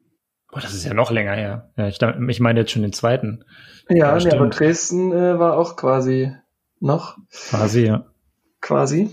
Boah, 0.51 0.61
das 0.61 0.75
ist 0.75 0.85
ja 0.85 0.95
noch 0.95 1.11
länger 1.11 1.35
her. 1.35 1.71
Ja, 1.77 1.89
ich, 1.89 1.99
ich 2.03 2.41
meine 2.41 2.61
jetzt 2.61 2.73
schon 2.73 2.83
den 2.83 2.93
zweiten. 2.93 3.45
Ja, 3.89 4.19
ja 4.19 4.25
nee, 4.25 4.37
aber 4.37 4.49
Dresden 4.49 5.13
äh, 5.13 5.39
war 5.39 5.57
auch 5.57 5.77
quasi 5.77 6.35
noch. 6.81 7.17
Quasi, 7.31 7.87
ja. 7.87 8.07
Quasi. 8.61 9.11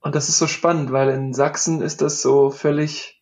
Und 0.00 0.14
das 0.14 0.28
ist 0.28 0.38
so 0.38 0.46
spannend, 0.46 0.92
weil 0.92 1.10
in 1.10 1.34
Sachsen 1.34 1.80
ist 1.82 2.02
das 2.02 2.22
so 2.22 2.50
völlig, 2.50 3.21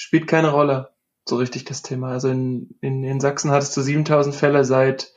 spielt 0.00 0.26
keine 0.26 0.50
Rolle, 0.50 0.90
so 1.28 1.36
richtig 1.36 1.64
das 1.64 1.82
Thema. 1.82 2.10
Also 2.10 2.28
in, 2.28 2.74
in, 2.80 3.04
in 3.04 3.20
Sachsen 3.20 3.50
hattest 3.50 3.76
du 3.76 3.82
7000 3.82 4.34
Fälle 4.34 4.64
seit 4.64 5.12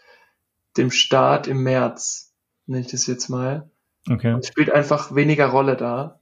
dem 0.78 0.92
Start 0.92 1.48
im 1.48 1.64
März, 1.64 2.34
nenne 2.66 2.82
ich 2.82 2.92
das 2.92 3.08
jetzt 3.08 3.30
mal. 3.30 3.70
Okay. 4.10 4.36
Es 4.40 4.48
spielt 4.48 4.72
einfach 4.72 5.16
weniger 5.16 5.48
Rolle 5.48 5.78
da. 5.78 6.20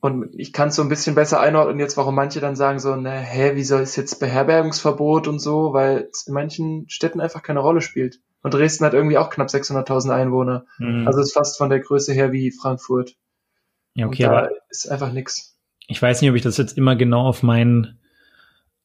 Und 0.00 0.38
ich 0.38 0.52
kann 0.52 0.68
es 0.68 0.76
so 0.76 0.82
ein 0.82 0.88
bisschen 0.88 1.14
besser 1.14 1.40
einordnen 1.40 1.80
jetzt, 1.80 1.96
warum 1.96 2.14
manche 2.14 2.40
dann 2.40 2.56
sagen 2.56 2.78
so, 2.78 2.94
ne, 2.94 3.10
hä, 3.10 3.52
wieso 3.54 3.78
ist 3.78 3.96
jetzt 3.96 4.20
Beherbergungsverbot 4.20 5.26
und 5.26 5.38
so, 5.38 5.72
weil 5.72 6.08
es 6.12 6.26
in 6.26 6.34
manchen 6.34 6.88
Städten 6.88 7.22
einfach 7.22 7.42
keine 7.42 7.60
Rolle 7.60 7.80
spielt. 7.80 8.20
Und 8.42 8.52
Dresden 8.52 8.84
hat 8.84 8.92
irgendwie 8.92 9.16
auch 9.16 9.30
knapp 9.30 9.48
600.000 9.48 10.14
Einwohner. 10.14 10.66
Mhm. 10.78 11.06
Also 11.06 11.20
ist 11.20 11.32
fast 11.32 11.56
von 11.56 11.70
der 11.70 11.80
Größe 11.80 12.12
her 12.12 12.32
wie 12.32 12.50
Frankfurt. 12.50 13.16
Ja, 13.94 14.06
okay, 14.06 14.26
aber 14.26 14.50
ist 14.68 14.90
einfach 14.90 15.10
nix. 15.12 15.53
Ich 15.86 16.00
weiß 16.00 16.20
nicht, 16.20 16.30
ob 16.30 16.36
ich 16.36 16.42
das 16.42 16.56
jetzt 16.56 16.76
immer 16.76 16.96
genau 16.96 17.26
auf 17.26 17.42
meinen 17.42 17.98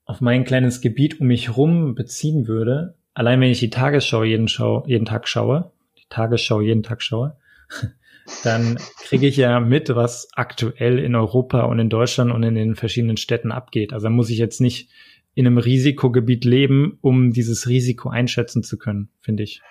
auf 0.06 0.22
mein 0.22 0.44
kleines 0.44 0.82
Gebiet 0.82 1.22
um 1.22 1.28
mich 1.28 1.56
rum 1.56 1.94
beziehen 1.94 2.48
würde, 2.48 2.96
allein 3.14 3.42
wenn 3.42 3.52
ich 3.52 3.60
die 3.60 3.70
Tagesschau 3.70 4.24
jeden, 4.24 4.48
Schau, 4.48 4.84
jeden 4.88 5.06
Tag 5.06 5.28
schaue, 5.28 5.72
die 6.00 6.08
Tagesschau 6.10 6.62
jeden 6.62 6.82
Tag 6.82 7.04
schaue, 7.04 7.38
dann 8.44 8.80
kriege 9.04 9.28
ich 9.28 9.38
ja 9.38 9.60
mit, 9.60 9.94
was 9.96 10.30
aktuell 10.34 10.98
in 10.98 11.16
Europa 11.16 11.62
und 11.62 11.78
in 11.78 11.90
Deutschland 11.90 12.32
und 12.32 12.42
in 12.42 12.56
den 12.56 12.76
verschiedenen 12.76 13.18
Städten 13.18 13.52
abgeht. 13.52 13.94
Also 13.94 14.10
muss 14.10 14.32
ich 14.32 14.40
jetzt 14.40 14.62
nicht 14.62 14.90
in 15.36 15.46
einem 15.46 15.58
Risikogebiet 15.60 16.44
leben, 16.44 16.98
um 17.02 17.32
dieses 17.32 17.68
Risiko 17.68 18.10
einschätzen 18.10 18.64
zu 18.64 18.78
können, 18.78 19.10
finde 19.22 19.44
ich. 19.44 19.62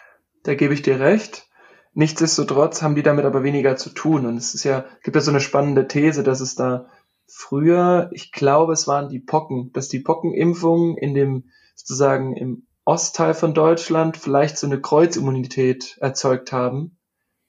Da 0.44 0.54
gebe 0.54 0.72
ich 0.72 0.82
dir 0.82 1.00
recht. 1.00 1.46
Nichtsdestotrotz 1.94 2.80
haben 2.80 2.94
die 2.94 3.02
damit 3.02 3.24
aber 3.24 3.42
weniger 3.42 3.76
zu 3.76 3.90
tun. 3.90 4.24
Und 4.24 4.36
es 4.36 4.54
ist 4.54 4.62
ja, 4.62 4.84
gibt 5.02 5.16
ja 5.16 5.20
so 5.20 5.32
eine 5.32 5.40
spannende 5.40 5.88
These, 5.88 6.22
dass 6.22 6.40
es 6.40 6.54
da 6.54 6.86
früher, 7.28 8.10
ich 8.12 8.32
glaube, 8.32 8.72
es 8.72 8.88
waren 8.88 9.08
die 9.08 9.20
Pocken, 9.20 9.72
dass 9.72 9.88
die 9.88 10.00
Pockenimpfungen 10.00 10.96
in 10.96 11.14
dem, 11.14 11.44
sozusagen 11.74 12.36
im 12.36 12.66
Ostteil 12.84 13.34
von 13.34 13.54
Deutschland 13.54 14.16
vielleicht 14.16 14.56
so 14.56 14.66
eine 14.66 14.80
Kreuzimmunität 14.80 15.98
erzeugt 16.00 16.52
haben, 16.52 16.96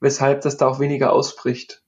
weshalb 0.02 0.42
das 0.42 0.58
da 0.58 0.68
auch 0.68 0.80
weniger 0.80 1.14
ausbricht. 1.14 1.82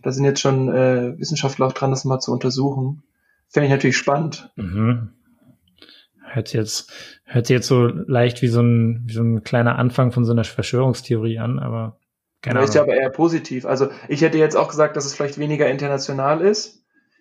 Da 0.00 0.12
sind 0.12 0.24
jetzt 0.24 0.40
schon 0.40 0.70
äh, 0.70 1.18
Wissenschaftler 1.18 1.66
auch 1.66 1.74
dran, 1.74 1.90
das 1.90 2.06
mal 2.06 2.20
zu 2.20 2.32
untersuchen. 2.32 3.02
Fände 3.48 3.66
ich 3.66 3.72
natürlich 3.72 3.98
spannend. 3.98 4.50
Mhm. 4.56 5.10
Hört 6.32 6.52
jetzt, 6.54 6.90
hört 7.24 7.46
sich 7.46 7.54
jetzt 7.54 7.66
so 7.66 7.86
leicht 7.86 8.40
wie 8.40 8.48
so 8.48 8.62
ein, 8.62 9.02
wie 9.06 9.12
so 9.12 9.22
ein 9.22 9.42
kleiner 9.42 9.78
Anfang 9.78 10.10
von 10.12 10.24
so 10.24 10.32
einer 10.32 10.44
Verschwörungstheorie 10.44 11.38
an, 11.38 11.58
aber 11.58 11.98
keine 12.40 12.60
Ahnung. 12.60 12.68
Ist 12.68 12.74
ja 12.74 12.82
aber 12.82 12.94
eher 12.94 13.10
positiv. 13.10 13.66
Also 13.66 13.90
ich 14.08 14.22
hätte 14.22 14.38
jetzt 14.38 14.56
auch 14.56 14.68
gesagt, 14.68 14.96
dass 14.96 15.04
es 15.04 15.14
vielleicht 15.14 15.38
weniger 15.38 15.68
international 15.68 16.40
ist, 16.40 16.79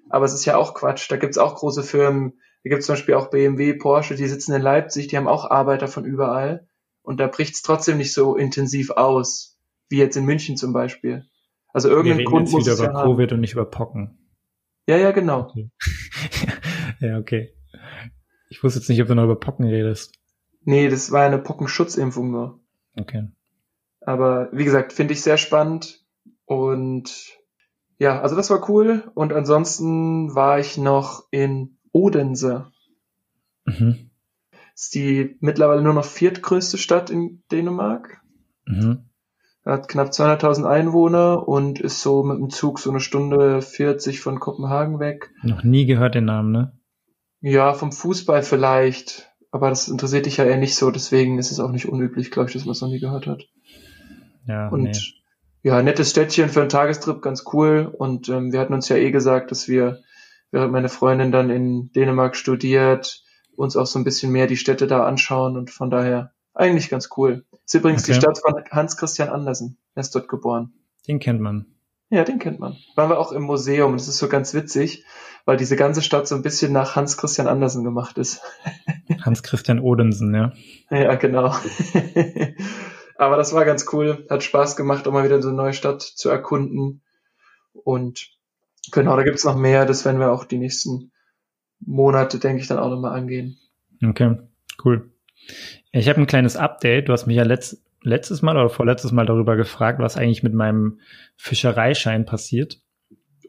aber 0.10 0.26
es 0.26 0.34
ist 0.34 0.46
ja 0.46 0.58
auch 0.58 0.74
Quatsch. 0.74 1.10
Da 1.12 1.18
gibt's 1.18 1.38
auch 1.38 1.56
große 1.56 1.84
Firmen, 1.84 2.40
da 2.64 2.70
gibt's 2.70 2.86
zum 2.86 2.94
Beispiel 2.94 3.16
auch 3.16 3.30
BMW, 3.30 3.74
Porsche, 3.74 4.16
die 4.16 4.28
sitzen 4.28 4.54
in 4.54 4.62
Leipzig, 4.62 5.08
die 5.08 5.18
haben 5.18 5.28
auch 5.28 5.50
Arbeiter 5.50 5.88
von 5.88 6.06
überall 6.06 6.68
und 7.02 7.20
da 7.20 7.28
bricht's 7.28 7.62
trotzdem 7.62 7.98
nicht 7.98 8.14
so 8.14 8.36
intensiv 8.36 8.92
aus, 8.92 9.58
wie 9.90 9.98
jetzt 9.98 10.18
in 10.18 10.26
München 10.26 10.58
zum 10.58 10.74
Beispiel. 10.74 11.26
Also 11.72 11.90
irgendein 11.90 12.26
Grund 12.26 12.52
muss 12.52 12.66
wieder 12.66 12.74
es 12.74 12.80
über 12.80 12.94
ja 12.94 13.04
Covid 13.04 13.32
haben. 13.32 13.38
und 13.38 13.42
nicht 13.42 13.54
über 13.54 13.66
Pocken. 13.66 14.18
Ja, 14.88 14.98
ja, 14.98 15.12
genau. 15.12 15.42
Okay. 15.42 15.70
ja, 17.00 17.18
okay. 17.18 17.54
Ich 18.50 18.64
wusste 18.64 18.80
jetzt 18.80 18.90
nicht, 18.90 19.02
ob 19.02 19.08
du 19.08 19.16
noch 19.16 19.26
über 19.26 19.40
Pocken 19.40 19.66
redest. 19.66 20.16
Nee, 20.64 20.90
das 20.90 21.12
war 21.12 21.26
eine 21.26 21.38
Pockenschutzimpfung 21.38 22.32
nur. 22.32 22.60
Okay. 23.00 23.28
Aber 24.02 24.50
wie 24.52 24.66
gesagt, 24.66 24.94
finde 24.94 25.14
ich 25.14 25.22
sehr 25.22 25.38
spannend 25.38 26.04
und 26.46 27.39
ja, 28.00 28.22
also 28.22 28.36
das 28.36 28.50
war 28.50 28.68
cool 28.70 29.12
und 29.14 29.34
ansonsten 29.34 30.34
war 30.34 30.60
ich 30.60 30.78
noch 30.78 31.26
in 31.32 31.78
Odense. 31.92 32.72
Mhm. 33.66 34.10
Ist 34.74 34.96
die 34.96 35.36
mittlerweile 35.42 35.82
nur 35.82 35.94
noch 35.94 36.06
viertgrößte 36.06 36.78
Stadt 36.78 37.10
in 37.10 37.44
Dänemark. 37.52 38.22
Mhm. 38.66 39.10
Hat 39.66 39.90
knapp 39.90 40.12
200.000 40.12 40.66
Einwohner 40.66 41.46
und 41.46 41.82
ist 41.82 42.02
so 42.02 42.24
mit 42.24 42.38
dem 42.38 42.50
Zug 42.50 42.80
so 42.80 42.90
eine 42.90 43.02
Stunde 43.02 43.62
40 43.62 44.22
von 44.22 44.40
Kopenhagen 44.40 45.00
weg. 45.00 45.32
Noch 45.44 45.64
nie 45.64 45.86
gehört 45.86 46.16
den 46.16 46.26
Namen, 46.26 46.54
ne? 46.54 46.72
Ja, 47.42 47.74
vom 47.74 47.92
Fußball 47.92 48.44
vielleicht. 48.44 49.30
Aber 49.52 49.70
das 49.70 49.90
interessiert 49.90 50.26
dich 50.26 50.38
ja 50.38 50.46
eher 50.46 50.58
nicht 50.58 50.76
so, 50.76 50.92
deswegen 50.92 51.38
ist 51.38 51.52
es 51.52 51.60
auch 51.60 51.72
nicht 51.72 51.90
unüblich, 51.90 52.32
glaube 52.32 52.50
ich, 52.50 52.54
dass 52.54 52.66
man 52.66 52.72
es 52.72 52.82
noch 52.82 52.90
nie 52.90 53.00
gehört 53.00 53.28
hat. 53.28 53.44
Ja, 54.48 54.70
und 54.70 54.84
nee. 54.84 54.92
Ja, 55.62 55.82
nettes 55.82 56.12
Städtchen 56.12 56.50
für 56.50 56.62
einen 56.62 56.70
Tagestrip, 56.70 57.22
ganz 57.22 57.44
cool. 57.54 57.94
Und 57.98 58.30
ähm, 58.30 58.52
wir 58.52 58.60
hatten 58.60 58.74
uns 58.74 58.90
ja 58.90 58.96
eh 58.96 59.12
gesagt, 59.12 59.52
dass 59.52 59.68
wir, 59.68 60.00
während 60.52 60.72
meine 60.72 60.90
Freundin 60.90 61.32
dann 61.32 61.50
in 61.50 61.92
Dänemark 61.92 62.36
studiert, 62.36 63.24
uns 63.56 63.76
auch 63.76 63.88
so 63.88 64.00
ein 64.00 64.06
bisschen 64.06 64.32
mehr 64.32 64.48
die 64.48 64.58
Städte 64.58 64.88
da 64.88 65.06
anschauen 65.06 65.58
und 65.58 65.70
von 65.70 65.90
daher 65.90 66.34
eigentlich 66.54 66.90
ganz 66.90 67.10
cool. 67.18 67.46
ist 67.66 67.74
übrigens 67.74 68.04
okay. 68.04 68.14
die 68.14 68.18
Stadt 68.18 68.40
von 68.40 68.64
Hans 68.72 68.98
Christian 68.98 69.30
Andersen. 69.30 69.78
Er 69.96 70.02
ist 70.02 70.16
dort 70.16 70.28
geboren. 70.28 70.74
Den 71.08 71.20
kennt 71.20 71.42
man. 71.42 71.66
Ja, 72.10 72.24
den 72.24 72.40
kennt 72.40 72.60
man. 72.60 72.78
Waren 72.96 73.10
wir 73.10 73.20
auch 73.20 73.32
im 73.32 73.44
Museum. 73.44 73.94
Das 73.94 74.08
ist 74.08 74.18
so 74.18 74.28
ganz 74.28 74.54
witzig, 74.54 75.06
weil 75.46 75.58
diese 75.58 75.76
ganze 75.76 76.02
Stadt 76.02 76.28
so 76.28 76.36
ein 76.36 76.42
bisschen 76.42 76.74
nach 76.74 76.96
Hans 76.96 77.18
Christian 77.18 77.48
Andersen 77.48 77.84
gemacht 77.84 78.18
ist. 78.18 78.42
Hans 79.22 79.44
Christian 79.44 79.80
Odensen, 79.80 80.34
ja. 80.34 80.54
Ja, 80.90 81.16
genau. 81.16 81.54
Aber 83.20 83.36
das 83.36 83.54
war 83.54 83.66
ganz 83.66 83.86
cool. 83.92 84.26
Hat 84.30 84.44
Spaß 84.44 84.78
gemacht, 84.78 85.06
um 85.06 85.14
mal 85.14 85.26
wieder 85.26 85.42
so 85.42 85.50
eine 85.50 85.58
neue 85.58 85.74
Stadt 85.74 86.02
zu 86.02 86.30
erkunden. 86.30 87.02
Und 87.74 88.30
genau, 88.94 89.18
da 89.18 89.24
gibt's 89.24 89.44
noch 89.44 89.58
mehr. 89.58 89.86
Das 89.86 90.06
werden 90.06 90.22
wir 90.22 90.32
auch 90.32 90.46
die 90.46 90.58
nächsten 90.58 91.12
Monate, 91.82 92.40
denke 92.40 92.62
ich, 92.62 92.70
dann 92.70 92.80
auch 92.80 92.90
nochmal 92.90 93.20
angehen. 93.20 93.58
Okay, 94.02 94.38
cool. 94.86 95.12
Ich 95.92 96.08
habe 96.08 96.22
ein 96.22 96.28
kleines 96.28 96.56
Update. 96.56 97.10
Du 97.10 97.12
hast 97.12 97.28
mich 97.28 97.36
ja 97.36 97.44
letzt, 97.44 97.84
letztes 98.04 98.42
Mal 98.42 98.56
oder 98.56 98.70
vorletztes 98.70 99.12
Mal 99.12 99.26
darüber 99.26 99.58
gefragt, 99.58 100.00
was 100.00 100.16
eigentlich 100.16 100.42
mit 100.42 100.54
meinem 100.54 101.02
Fischereischein 101.36 102.26
passiert. 102.26 102.80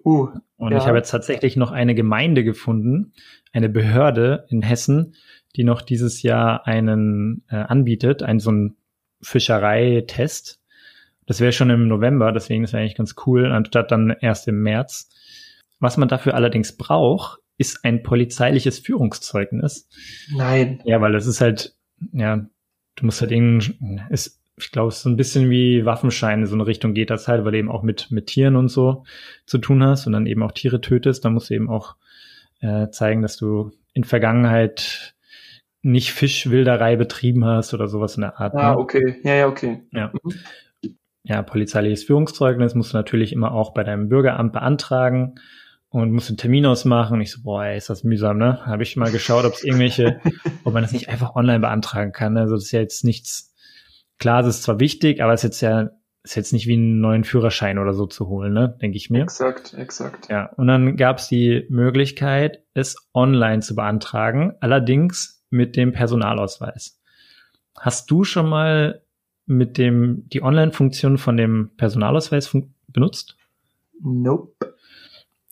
Uh, 0.04 0.30
und 0.56 0.72
ja. 0.72 0.78
ich 0.78 0.86
habe 0.86 0.98
jetzt 0.98 1.10
tatsächlich 1.10 1.54
noch 1.54 1.70
eine 1.70 1.94
Gemeinde 1.94 2.42
gefunden, 2.42 3.12
eine 3.52 3.68
Behörde 3.68 4.46
in 4.48 4.62
Hessen, 4.62 5.14
die 5.54 5.62
noch 5.62 5.80
dieses 5.80 6.22
Jahr 6.22 6.66
einen 6.66 7.44
äh, 7.48 7.54
anbietet, 7.54 8.24
einen 8.24 8.40
so 8.40 8.50
einen 8.50 8.76
Fischereitest. 9.22 10.60
Das 11.26 11.40
wäre 11.40 11.52
schon 11.52 11.70
im 11.70 11.86
November, 11.88 12.32
deswegen 12.32 12.64
ist 12.64 12.74
eigentlich 12.74 12.96
ganz 12.96 13.14
cool, 13.26 13.52
anstatt 13.52 13.90
dann 13.90 14.10
erst 14.20 14.48
im 14.48 14.62
März. 14.62 15.10
Was 15.78 15.96
man 15.96 16.08
dafür 16.08 16.34
allerdings 16.34 16.76
braucht, 16.76 17.40
ist 17.56 17.84
ein 17.84 18.02
polizeiliches 18.02 18.78
Führungszeugnis. 18.78 19.88
Nein. 20.34 20.82
Ja, 20.84 21.00
weil 21.00 21.12
das 21.12 21.26
ist 21.26 21.40
halt, 21.40 21.74
ja, 22.12 22.46
du 22.96 23.04
musst 23.04 23.20
halt 23.20 23.30
irgendwie, 23.32 23.74
ist 24.10 24.40
ich 24.64 24.72
glaube, 24.72 24.88
es 24.88 24.96
ist 24.96 25.02
so 25.02 25.10
ein 25.10 25.16
bisschen 25.16 25.50
wie 25.50 25.84
Waffenscheine, 25.84 26.46
so 26.46 26.54
eine 26.54 26.66
Richtung 26.66 26.94
geht 26.94 27.10
das 27.10 27.28
halt, 27.28 27.44
weil 27.44 27.52
du 27.52 27.58
eben 27.58 27.70
auch 27.70 27.82
mit, 27.82 28.10
mit 28.10 28.26
Tieren 28.26 28.56
und 28.56 28.68
so 28.68 29.04
zu 29.46 29.58
tun 29.58 29.82
hast 29.82 30.06
und 30.06 30.12
dann 30.12 30.26
eben 30.26 30.42
auch 30.42 30.52
Tiere 30.52 30.80
tötest. 30.80 31.24
Da 31.24 31.30
musst 31.30 31.50
du 31.50 31.54
eben 31.54 31.70
auch 31.70 31.96
äh, 32.60 32.88
zeigen, 32.90 33.22
dass 33.22 33.36
du 33.36 33.72
in 33.92 34.04
Vergangenheit 34.04 35.14
nicht 35.82 36.12
Fischwilderei 36.12 36.96
betrieben 36.96 37.44
hast 37.44 37.74
oder 37.74 37.88
sowas 37.88 38.16
in 38.16 38.22
der 38.22 38.38
Art. 38.38 38.54
Ah, 38.54 38.72
ne? 38.72 38.78
okay. 38.78 39.20
Ja, 39.22 39.34
ja, 39.34 39.46
okay. 39.46 39.82
Ja. 39.92 40.12
Mhm. 40.12 40.34
Ja, 41.22 41.42
polizeiliches 41.42 42.04
Führungszeugnis 42.04 42.74
musst 42.74 42.92
du 42.92 42.96
natürlich 42.96 43.32
immer 43.32 43.52
auch 43.52 43.72
bei 43.72 43.84
deinem 43.84 44.08
Bürgeramt 44.08 44.52
beantragen 44.52 45.34
und 45.90 46.12
musst 46.12 46.30
einen 46.30 46.38
Termin 46.38 46.66
ausmachen. 46.66 47.14
Und 47.14 47.20
ich 47.20 47.30
so, 47.30 47.42
boah, 47.42 47.64
ey, 47.64 47.76
ist 47.76 47.90
das 47.90 48.04
mühsam, 48.04 48.38
ne? 48.38 48.64
Habe 48.64 48.82
ich 48.82 48.96
mal 48.96 49.10
geschaut, 49.10 49.44
ob 49.44 49.52
es 49.52 49.62
irgendwelche, 49.62 50.20
ob 50.64 50.72
man 50.72 50.82
das 50.82 50.92
nicht 50.92 51.08
einfach 51.08 51.34
online 51.36 51.60
beantragen 51.60 52.12
kann. 52.12 52.36
Also 52.36 52.54
das 52.54 52.64
ist 52.64 52.72
ja 52.72 52.80
jetzt 52.80 53.04
nichts 53.04 53.50
Klar, 54.20 54.42
es 54.42 54.46
ist 54.48 54.62
zwar 54.62 54.78
wichtig, 54.78 55.22
aber 55.22 55.32
es 55.32 55.40
ist 55.40 55.44
jetzt 55.44 55.60
ja 55.62 55.90
ist 56.22 56.36
jetzt 56.36 56.52
nicht 56.52 56.66
wie 56.66 56.74
einen 56.74 57.00
neuen 57.00 57.24
Führerschein 57.24 57.78
oder 57.78 57.94
so 57.94 58.04
zu 58.04 58.28
holen, 58.28 58.52
ne? 58.52 58.76
Denke 58.82 58.98
ich 58.98 59.08
mir. 59.08 59.22
Exakt, 59.22 59.72
exakt. 59.72 60.28
Ja, 60.28 60.50
und 60.56 60.66
dann 60.66 60.96
gab 60.96 61.16
es 61.16 61.28
die 61.28 61.64
Möglichkeit, 61.70 62.62
es 62.74 62.96
online 63.14 63.60
zu 63.60 63.74
beantragen, 63.74 64.52
allerdings 64.60 65.39
mit 65.50 65.76
dem 65.76 65.92
Personalausweis. 65.92 67.00
Hast 67.78 68.10
du 68.10 68.24
schon 68.24 68.48
mal 68.48 69.02
mit 69.46 69.78
dem 69.78 70.28
die 70.28 70.42
Online-Funktion 70.42 71.18
von 71.18 71.36
dem 71.36 71.70
Personalausweis 71.76 72.56
benutzt? 72.88 73.36
Nope. 74.00 74.74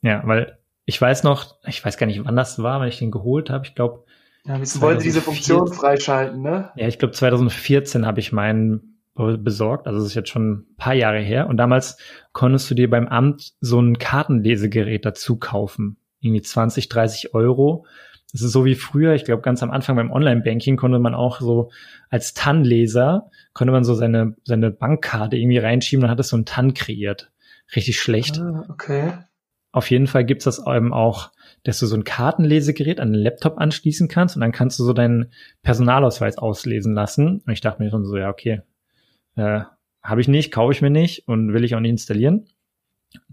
Ja, 0.02 0.22
weil 0.24 0.58
ich 0.84 1.00
weiß 1.00 1.24
noch, 1.24 1.56
ich 1.66 1.84
weiß 1.84 1.98
gar 1.98 2.06
nicht, 2.06 2.24
wann 2.24 2.36
das 2.36 2.62
war, 2.62 2.80
wenn 2.80 2.88
ich 2.88 2.98
den 2.98 3.10
geholt 3.10 3.50
habe. 3.50 3.66
Ich 3.66 3.74
glaube, 3.74 4.04
ja, 4.44 4.58
wir 4.58 4.80
wollen 4.80 5.00
diese 5.00 5.20
Funktion 5.20 5.72
freischalten, 5.72 6.40
ne? 6.40 6.70
Ja, 6.76 6.88
ich 6.88 6.98
glaube 6.98 7.12
2014 7.12 8.06
habe 8.06 8.20
ich 8.20 8.32
meinen 8.32 8.94
besorgt, 9.14 9.88
also 9.88 9.98
das 9.98 10.08
ist 10.08 10.14
jetzt 10.14 10.28
schon 10.28 10.50
ein 10.50 10.76
paar 10.76 10.94
Jahre 10.94 11.18
her. 11.18 11.48
Und 11.48 11.56
damals 11.56 11.98
konntest 12.32 12.70
du 12.70 12.74
dir 12.74 12.88
beim 12.88 13.08
Amt 13.08 13.54
so 13.60 13.80
ein 13.80 13.98
Kartenlesegerät 13.98 15.04
dazu 15.04 15.38
kaufen. 15.38 15.96
Irgendwie 16.20 16.42
20, 16.42 16.88
30 16.88 17.34
Euro. 17.34 17.84
Das 18.32 18.42
ist 18.42 18.52
so 18.52 18.64
wie 18.64 18.74
früher, 18.74 19.14
ich 19.14 19.24
glaube 19.24 19.42
ganz 19.42 19.62
am 19.62 19.70
Anfang 19.70 19.96
beim 19.96 20.10
Online-Banking 20.10 20.76
konnte 20.76 20.98
man 20.98 21.14
auch 21.14 21.40
so 21.40 21.70
als 22.10 22.34
TAN-Leser, 22.34 23.30
konnte 23.54 23.72
man 23.72 23.84
so 23.84 23.94
seine, 23.94 24.36
seine 24.44 24.70
Bankkarte 24.70 25.36
irgendwie 25.36 25.58
reinschieben 25.58 26.04
und 26.04 26.10
hat 26.10 26.20
es 26.20 26.28
so 26.28 26.36
ein 26.36 26.44
TAN 26.44 26.74
kreiert. 26.74 27.30
Richtig 27.74 28.00
schlecht. 28.00 28.38
Ah, 28.38 28.66
okay. 28.68 29.12
Auf 29.72 29.90
jeden 29.90 30.06
Fall 30.06 30.24
gibt's 30.24 30.44
das 30.44 30.60
eben 30.66 30.92
auch 30.92 31.30
dass 31.64 31.78
du 31.80 31.86
so 31.86 31.96
ein 31.96 32.04
Kartenlesegerät 32.04 33.00
an 33.00 33.12
den 33.12 33.22
Laptop 33.22 33.58
anschließen 33.58 34.08
kannst 34.08 34.36
und 34.36 34.40
dann 34.40 34.52
kannst 34.52 34.78
du 34.78 34.84
so 34.84 34.92
deinen 34.92 35.32
Personalausweis 35.62 36.38
auslesen 36.38 36.94
lassen. 36.94 37.42
Und 37.44 37.52
ich 37.52 37.60
dachte 37.60 37.82
mir 37.82 37.90
schon 37.90 38.04
so, 38.04 38.16
ja, 38.16 38.28
okay, 38.30 38.62
äh, 39.36 39.60
habe 40.02 40.20
ich 40.20 40.28
nicht, 40.28 40.52
kaufe 40.52 40.72
ich 40.72 40.82
mir 40.82 40.90
nicht 40.90 41.28
und 41.28 41.52
will 41.52 41.64
ich 41.64 41.74
auch 41.74 41.80
nicht 41.80 41.90
installieren. 41.90 42.48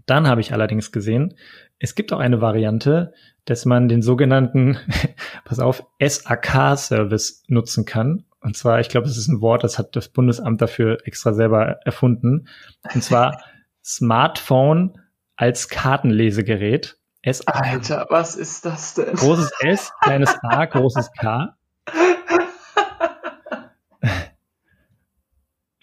Dann 0.06 0.26
habe 0.26 0.40
ich 0.40 0.52
allerdings 0.52 0.92
gesehen, 0.92 1.34
es 1.78 1.94
gibt 1.94 2.12
auch 2.12 2.18
eine 2.18 2.40
Variante, 2.40 3.12
dass 3.44 3.64
man 3.64 3.88
den 3.88 4.02
sogenannten, 4.02 4.78
pass 5.44 5.60
auf, 5.60 5.84
SAK-Service 6.00 7.44
nutzen 7.48 7.84
kann. 7.84 8.24
Und 8.40 8.56
zwar, 8.56 8.80
ich 8.80 8.88
glaube, 8.88 9.06
das 9.06 9.16
ist 9.16 9.28
ein 9.28 9.40
Wort, 9.40 9.64
das 9.64 9.78
hat 9.78 9.94
das 9.96 10.08
Bundesamt 10.08 10.60
dafür 10.62 10.98
extra 11.04 11.32
selber 11.32 11.80
erfunden. 11.84 12.48
Und 12.94 13.02
zwar 13.02 13.42
Smartphone 13.84 15.00
als 15.36 15.68
Kartenlesegerät. 15.68 16.96
S. 17.22 17.46
-A. 17.46 17.72
Alter, 17.72 18.06
was 18.08 18.36
ist 18.36 18.64
das 18.64 18.94
denn? 18.94 19.14
Großes 19.14 19.50
S, 19.60 19.92
kleines 20.00 20.36
A, 20.42 20.64
großes 20.64 21.10
K. 21.12 21.56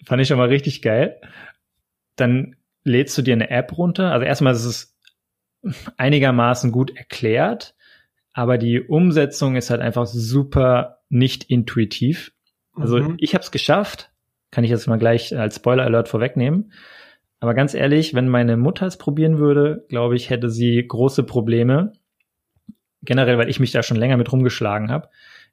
Fand 0.06 0.22
ich 0.22 0.28
schon 0.28 0.38
mal 0.38 0.48
richtig 0.48 0.80
geil. 0.80 1.20
Dann 2.16 2.56
lädst 2.82 3.16
du 3.18 3.22
dir 3.22 3.34
eine 3.34 3.50
App 3.50 3.76
runter. 3.76 4.10
Also 4.10 4.24
erstmal 4.24 4.54
ist 4.54 4.64
es 4.64 4.93
einigermaßen 5.96 6.72
gut 6.72 6.96
erklärt, 6.96 7.74
aber 8.32 8.58
die 8.58 8.80
Umsetzung 8.80 9.56
ist 9.56 9.70
halt 9.70 9.80
einfach 9.80 10.06
super 10.06 10.98
nicht 11.08 11.44
intuitiv. 11.44 12.32
Also 12.74 12.98
mhm. 12.98 13.16
ich 13.18 13.34
habe 13.34 13.42
es 13.42 13.50
geschafft, 13.50 14.10
kann 14.50 14.64
ich 14.64 14.70
jetzt 14.70 14.86
mal 14.86 14.98
gleich 14.98 15.36
als 15.36 15.56
Spoiler 15.56 15.84
Alert 15.84 16.08
vorwegnehmen. 16.08 16.72
Aber 17.40 17.54
ganz 17.54 17.74
ehrlich, 17.74 18.14
wenn 18.14 18.28
meine 18.28 18.56
Mutter 18.56 18.86
es 18.86 18.96
probieren 18.96 19.38
würde, 19.38 19.84
glaube 19.88 20.16
ich, 20.16 20.30
hätte 20.30 20.50
sie 20.50 20.84
große 20.86 21.24
Probleme. 21.24 21.92
Generell, 23.02 23.36
weil 23.38 23.50
ich 23.50 23.60
mich 23.60 23.70
da 23.70 23.82
schon 23.82 23.98
länger 23.98 24.16
mit 24.16 24.32
rumgeschlagen 24.32 24.90
habe. 24.90 25.10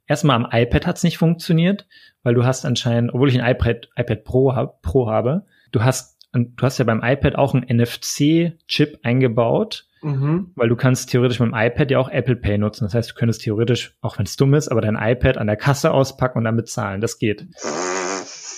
Erstmal 0.08 0.36
am 0.36 0.48
iPad 0.51 0.88
hat 0.88 0.98
es 0.98 1.03
nicht 1.03 1.18
funktioniert, 1.18 1.88
weil 2.24 2.34
du 2.34 2.46
hast 2.46 2.65
anscheinend, 2.65 3.13
obwohl 3.13 3.30
ich 3.30 3.39
ein 3.39 3.50
iPad, 3.50 3.89
iPad 3.96 4.24
Pro, 4.24 4.56
hab, 4.56 4.82
Pro 4.82 5.10
habe, 5.10 5.46
du 5.72 5.84
hast, 5.84 6.18
du 6.34 6.50
hast 6.62 6.77
ja 6.77 6.86
beim 6.86 7.03
iPad 7.03 7.36
auch 7.36 7.53
einen 7.53 7.65
NFC-Chip 7.77 9.00
eingebaut, 9.03 9.88
mhm. 10.01 10.51
weil 10.55 10.70
du 10.70 10.75
kannst 10.75 11.10
theoretisch 11.10 11.39
mit 11.39 11.50
dem 11.50 11.55
iPad 11.55 11.91
ja 11.91 12.00
auch 12.00 12.10
Apple 12.10 12.36
Pay 12.36 12.58
nutzen. 12.58 12.86
Das 12.86 12.93
heißt, 12.93 13.12
du 13.12 13.15
könntest 13.15 13.41
theoretisch, 13.41 13.96
auch 14.01 14.17
wenn 14.17 14.25
es 14.25 14.36
dumm 14.36 14.53
ist, 14.53 14.70
aber 14.70 14.81
dein 14.81 14.96
iPad 14.96 15.38
an 15.38 15.48
der 15.48 15.58
Kasse 15.58 15.91
auspacken 15.91 16.39
und 16.39 16.43
dann 16.46 16.55
bezahlen. 16.55 17.01
Das 17.01 17.20
geht. 17.20 17.48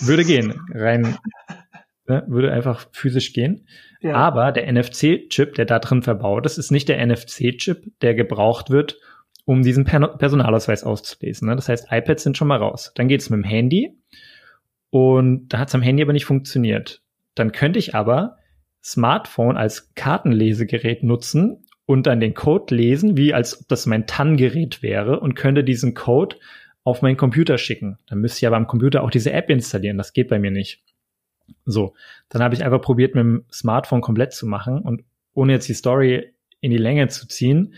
Würde 0.00 0.24
gehen, 0.24 0.54
rein, 0.72 1.16
ne, 2.06 2.24
würde 2.26 2.52
einfach 2.52 2.86
physisch 2.92 3.32
gehen. 3.32 3.66
Ja. 4.00 4.14
Aber 4.14 4.52
der 4.52 4.70
NFC-Chip, 4.70 5.54
der 5.54 5.64
da 5.64 5.78
drin 5.78 6.02
verbaut 6.02 6.46
ist, 6.46 6.58
ist 6.58 6.70
nicht 6.70 6.88
der 6.88 7.04
NFC-Chip, 7.04 8.00
der 8.00 8.14
gebraucht 8.14 8.70
wird, 8.70 8.98
um 9.44 9.62
diesen 9.62 9.84
per 9.84 10.00
Personalausweis 10.08 10.84
auszulesen. 10.84 11.48
Ne? 11.48 11.56
Das 11.56 11.68
heißt, 11.68 11.88
iPads 11.90 12.22
sind 12.22 12.36
schon 12.36 12.48
mal 12.48 12.58
raus. 12.58 12.92
Dann 12.94 13.08
geht's 13.08 13.30
mit 13.30 13.38
dem 13.38 13.44
Handy 13.44 13.96
und 14.90 15.48
da 15.48 15.58
hat's 15.58 15.74
am 15.74 15.82
Handy 15.82 16.02
aber 16.02 16.12
nicht 16.12 16.24
funktioniert. 16.24 17.02
Dann 17.34 17.52
könnte 17.52 17.78
ich 17.78 17.94
aber 17.94 18.36
Smartphone 18.84 19.56
als 19.56 19.94
Kartenlesegerät 19.94 21.02
nutzen 21.02 21.64
und 21.86 22.06
dann 22.06 22.20
den 22.20 22.34
Code 22.34 22.74
lesen, 22.74 23.16
wie 23.16 23.32
als 23.32 23.60
ob 23.60 23.68
das 23.68 23.86
mein 23.86 24.06
TAN-Gerät 24.06 24.82
wäre 24.82 25.20
und 25.20 25.34
könnte 25.34 25.64
diesen 25.64 25.94
Code 25.94 26.36
auf 26.82 27.00
meinen 27.00 27.16
Computer 27.16 27.56
schicken. 27.56 27.98
Dann 28.06 28.20
müsste 28.20 28.38
ich 28.38 28.46
aber 28.46 28.56
am 28.56 28.66
Computer 28.66 29.02
auch 29.02 29.10
diese 29.10 29.32
App 29.32 29.48
installieren. 29.48 29.96
Das 29.96 30.12
geht 30.12 30.28
bei 30.28 30.38
mir 30.38 30.50
nicht. 30.50 30.82
So, 31.64 31.94
dann 32.28 32.42
habe 32.42 32.54
ich 32.54 32.64
einfach 32.64 32.80
probiert, 32.80 33.14
mit 33.14 33.22
dem 33.22 33.44
Smartphone 33.50 34.00
komplett 34.02 34.32
zu 34.32 34.46
machen 34.46 34.80
und 34.80 35.02
ohne 35.32 35.52
jetzt 35.52 35.68
die 35.68 35.74
Story 35.74 36.32
in 36.60 36.70
die 36.70 36.78
Länge 36.78 37.08
zu 37.08 37.26
ziehen, 37.26 37.74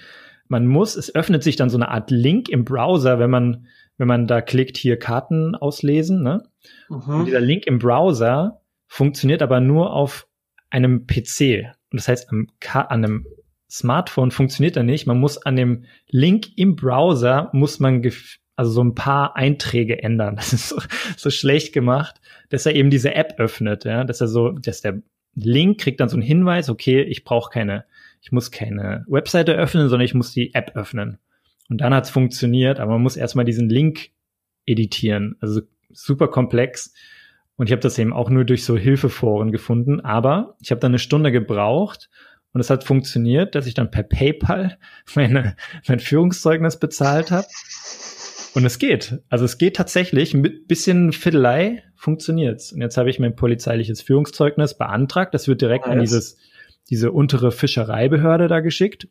man 0.48 0.66
muss, 0.66 0.96
es 0.96 1.12
öffnet 1.12 1.42
sich 1.42 1.56
dann 1.56 1.70
so 1.70 1.76
eine 1.76 1.88
Art 1.88 2.10
Link 2.10 2.48
im 2.48 2.64
Browser, 2.64 3.18
wenn 3.18 3.30
man, 3.30 3.66
wenn 3.96 4.06
man 4.06 4.26
da 4.28 4.40
klickt, 4.40 4.76
hier 4.76 4.96
Karten 4.96 5.56
auslesen, 5.56 6.22
ne? 6.22 6.44
Mhm. 6.88 7.14
Und 7.14 7.26
dieser 7.26 7.40
Link 7.40 7.66
im 7.66 7.78
Browser 7.78 8.60
funktioniert 8.86 9.42
aber 9.42 9.60
nur 9.60 9.92
auf 9.92 10.28
einem 10.84 11.06
PC. 11.06 11.72
Und 11.90 12.00
das 12.00 12.08
heißt, 12.08 12.30
an 12.30 12.48
einem 12.90 13.26
Smartphone 13.70 14.30
funktioniert 14.30 14.76
er 14.76 14.82
nicht. 14.82 15.06
Man 15.06 15.18
muss 15.18 15.38
an 15.38 15.56
dem 15.56 15.84
Link 16.08 16.56
im 16.56 16.76
Browser 16.76 17.50
muss 17.52 17.80
man 17.80 18.02
also 18.54 18.70
so 18.70 18.82
ein 18.82 18.94
paar 18.94 19.36
Einträge 19.36 20.02
ändern. 20.02 20.36
Das 20.36 20.52
ist 20.52 20.68
so, 20.68 20.80
so 21.16 21.30
schlecht 21.30 21.72
gemacht, 21.72 22.20
dass 22.48 22.66
er 22.66 22.74
eben 22.74 22.90
diese 22.90 23.14
App 23.14 23.34
öffnet, 23.38 23.84
ja, 23.84 24.04
dass 24.04 24.20
er 24.20 24.28
so, 24.28 24.50
dass 24.52 24.80
der 24.80 25.02
Link 25.34 25.80
kriegt 25.80 26.00
dann 26.00 26.08
so 26.08 26.16
einen 26.16 26.22
Hinweis, 26.22 26.70
okay, 26.70 27.02
ich 27.02 27.24
brauche 27.24 27.50
keine 27.50 27.84
ich 28.26 28.32
muss 28.32 28.50
keine 28.50 29.04
Webseite 29.06 29.54
öffnen, 29.54 29.88
sondern 29.88 30.04
ich 30.04 30.14
muss 30.14 30.32
die 30.32 30.52
App 30.52 30.72
öffnen. 30.74 31.18
Und 31.68 31.80
dann 31.80 31.94
hat's 31.94 32.10
funktioniert, 32.10 32.80
aber 32.80 32.94
man 32.94 33.02
muss 33.02 33.16
erstmal 33.16 33.44
diesen 33.44 33.68
Link 33.68 34.10
editieren. 34.66 35.36
Also 35.38 35.60
super 35.92 36.26
komplex. 36.26 36.92
Und 37.56 37.66
ich 37.66 37.72
habe 37.72 37.80
das 37.80 37.98
eben 37.98 38.12
auch 38.12 38.30
nur 38.30 38.44
durch 38.44 38.64
so 38.64 38.76
Hilfeforen 38.76 39.50
gefunden. 39.50 40.00
Aber 40.00 40.56
ich 40.60 40.70
habe 40.70 40.80
dann 40.80 40.90
eine 40.90 40.98
Stunde 40.98 41.32
gebraucht 41.32 42.10
und 42.52 42.60
es 42.60 42.70
hat 42.70 42.84
funktioniert, 42.84 43.54
dass 43.54 43.66
ich 43.66 43.74
dann 43.74 43.90
per 43.90 44.02
PayPal 44.02 44.78
meine, 45.14 45.56
mein 45.88 46.00
Führungszeugnis 46.00 46.78
bezahlt 46.78 47.30
habe. 47.30 47.46
Und 48.54 48.64
es 48.64 48.78
geht. 48.78 49.20
Also 49.28 49.44
es 49.44 49.58
geht 49.58 49.76
tatsächlich. 49.76 50.32
Mit 50.32 50.66
bisschen 50.66 51.12
Fiddelei 51.12 51.82
funktioniert's. 51.94 52.72
Und 52.72 52.80
jetzt 52.80 52.96
habe 52.96 53.10
ich 53.10 53.18
mein 53.18 53.36
polizeiliches 53.36 54.00
Führungszeugnis 54.00 54.78
beantragt. 54.78 55.34
Das 55.34 55.46
wird 55.46 55.60
direkt 55.60 55.86
nice. 55.86 55.92
an 55.92 56.00
dieses 56.00 56.38
diese 56.90 57.12
untere 57.12 57.52
Fischereibehörde 57.52 58.48
da 58.48 58.60
geschickt, 58.60 59.08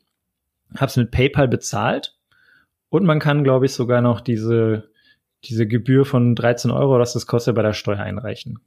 hab's 0.76 0.96
mit 0.96 1.10
PayPal 1.10 1.48
bezahlt 1.48 2.16
und 2.88 3.04
man 3.04 3.20
kann, 3.20 3.44
glaube 3.44 3.66
ich, 3.66 3.72
sogar 3.72 4.00
noch 4.00 4.20
diese, 4.20 4.88
diese 5.44 5.66
Gebühr 5.66 6.04
von 6.04 6.34
13 6.34 6.70
Euro, 6.70 6.98
was 6.98 7.12
das 7.12 7.26
kostet, 7.26 7.54
bei 7.54 7.62
der 7.62 7.72
Steuer 7.72 7.98
einreichen. 7.98 8.58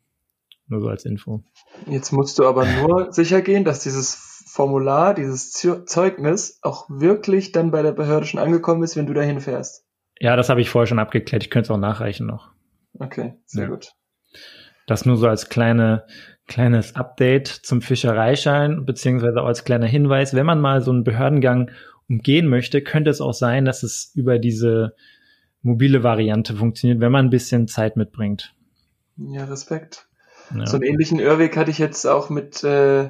Nur 0.68 0.82
so 0.82 0.88
als 0.88 1.06
Info. 1.06 1.44
Jetzt 1.88 2.12
musst 2.12 2.38
du 2.40 2.46
aber 2.46 2.66
nur 2.66 3.12
sicher 3.12 3.42
gehen, 3.42 3.64
dass 3.64 3.84
dieses 3.84 4.44
Formular, 4.48 5.14
dieses 5.14 5.52
Zeugnis 5.52 6.60
auch 6.62 6.90
wirklich 6.90 7.52
dann 7.52 7.72
bei 7.72 7.82
der 7.82 7.92
Behörde 7.92 8.26
schon 8.26 8.40
angekommen 8.40 8.84
ist, 8.84 8.96
wenn 8.96 9.08
du 9.08 9.14
dahin 9.14 9.42
fährst. 9.42 9.86
Ja, 10.20 10.36
das 10.36 10.50
habe 10.50 10.62
ich 10.62 10.70
vorher 10.70 10.88
schon 10.88 11.00
abgeklärt. 11.00 11.44
Ich 11.44 11.50
könnte 11.50 11.68
es 11.68 11.72
auch 11.72 11.80
nachreichen 11.80 12.28
noch. 12.28 12.52
Okay, 13.00 13.36
sehr 13.46 13.64
ja. 13.64 13.70
gut. 13.70 13.94
Das 14.86 15.06
nur 15.06 15.18
so 15.18 15.28
als 15.28 15.50
kleine, 15.50 16.06
kleines 16.48 16.96
Update 16.96 17.48
zum 17.48 17.82
Fischereischein, 17.82 18.86
beziehungsweise 18.86 19.42
auch 19.42 19.48
als 19.48 19.64
kleiner 19.64 19.86
Hinweis, 19.86 20.34
wenn 20.34 20.46
man 20.46 20.60
mal 20.60 20.82
so 20.82 20.92
einen 20.92 21.04
Behördengang 21.04 21.72
umgehen 22.10 22.48
möchte, 22.48 22.82
könnte 22.82 23.10
es 23.10 23.22
auch 23.22 23.34
sein, 23.34 23.66
dass 23.66 23.84
es 23.84 24.12
über 24.16 24.40
diese 24.40 24.96
mobile 25.62 26.04
Variante 26.04 26.56
funktioniert, 26.56 27.00
wenn 27.00 27.12
man 27.12 27.26
ein 27.26 27.30
bisschen 27.30 27.68
Zeit 27.68 27.98
mitbringt. 27.98 28.54
Ja, 29.18 29.46
Respekt. 29.46 30.08
Ja. 30.56 30.66
So 30.66 30.78
einen 30.78 30.86
ähnlichen 30.86 31.20
Irrweg 31.20 31.58
hatte 31.58 31.72
ich 31.72 31.78
jetzt 31.78 32.06
auch 32.06 32.30
mit 32.30 32.64
äh, 32.64 33.10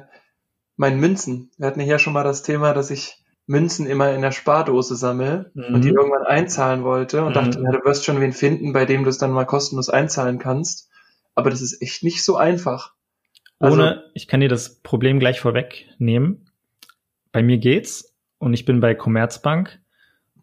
meinen 0.76 1.00
Münzen. 1.00 1.50
Wir 1.56 1.68
hatten 1.68 1.80
ja 1.80 1.98
schon 1.98 2.12
mal 2.12 2.24
das 2.24 2.42
Thema, 2.42 2.74
dass 2.74 2.90
ich 2.90 3.22
Münzen 3.46 3.86
immer 3.86 4.12
in 4.14 4.22
der 4.22 4.32
Spardose 4.32 4.94
sammle 4.96 5.50
mhm. 5.54 5.74
und 5.74 5.84
die 5.84 5.88
irgendwann 5.88 6.26
einzahlen 6.26 6.84
wollte 6.84 7.22
und 7.22 7.30
mhm. 7.30 7.34
dachte, 7.34 7.60
ja, 7.60 7.70
du 7.70 7.84
wirst 7.84 8.04
schon 8.04 8.20
wen 8.20 8.32
finden, 8.32 8.72
bei 8.72 8.84
dem 8.84 9.04
du 9.04 9.10
es 9.10 9.18
dann 9.18 9.32
mal 9.32 9.44
kostenlos 9.44 9.88
einzahlen 9.88 10.38
kannst. 10.38 10.88
Aber 11.34 11.50
das 11.50 11.60
ist 11.60 11.80
echt 11.80 12.02
nicht 12.02 12.24
so 12.24 12.36
einfach. 12.36 12.94
Also, 13.58 13.76
Ohne, 13.76 14.04
ich 14.14 14.26
kann 14.26 14.40
dir 14.40 14.48
das 14.48 14.80
Problem 14.80 15.18
gleich 15.18 15.40
vorwegnehmen. 15.40 16.50
Bei 17.32 17.42
mir 17.42 17.58
geht's 17.58 18.16
und 18.38 18.54
ich 18.54 18.64
bin 18.64 18.80
bei 18.80 18.94
Commerzbank. 18.94 19.80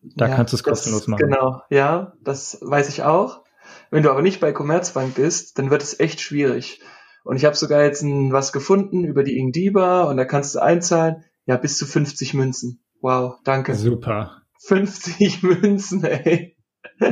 Da 0.03 0.27
ja, 0.27 0.35
kannst 0.35 0.53
du 0.53 0.57
es 0.57 0.63
kostenlos 0.63 1.07
machen. 1.07 1.29
Genau, 1.29 1.61
ja, 1.69 2.13
das 2.23 2.59
weiß 2.61 2.89
ich 2.89 3.03
auch. 3.03 3.43
Wenn 3.89 4.03
du 4.03 4.11
aber 4.11 4.21
nicht 4.21 4.39
bei 4.39 4.51
Commerzbank 4.51 5.15
bist, 5.15 5.57
dann 5.57 5.69
wird 5.69 5.81
es 5.81 5.99
echt 5.99 6.21
schwierig. 6.21 6.81
Und 7.23 7.35
ich 7.35 7.45
habe 7.45 7.55
sogar 7.55 7.83
jetzt 7.83 8.03
ein, 8.03 8.31
was 8.31 8.53
gefunden 8.53 9.03
über 9.03 9.23
die 9.23 9.37
Ingdiba 9.37 10.03
und 10.03 10.17
da 10.17 10.25
kannst 10.25 10.55
du 10.55 10.59
einzahlen, 10.59 11.25
ja, 11.45 11.57
bis 11.57 11.77
zu 11.77 11.85
50 11.85 12.33
Münzen. 12.33 12.81
Wow, 13.01 13.35
danke. 13.43 13.75
Super. 13.75 14.43
50 14.65 15.43
Münzen, 15.43 16.03
ey. 16.03 16.55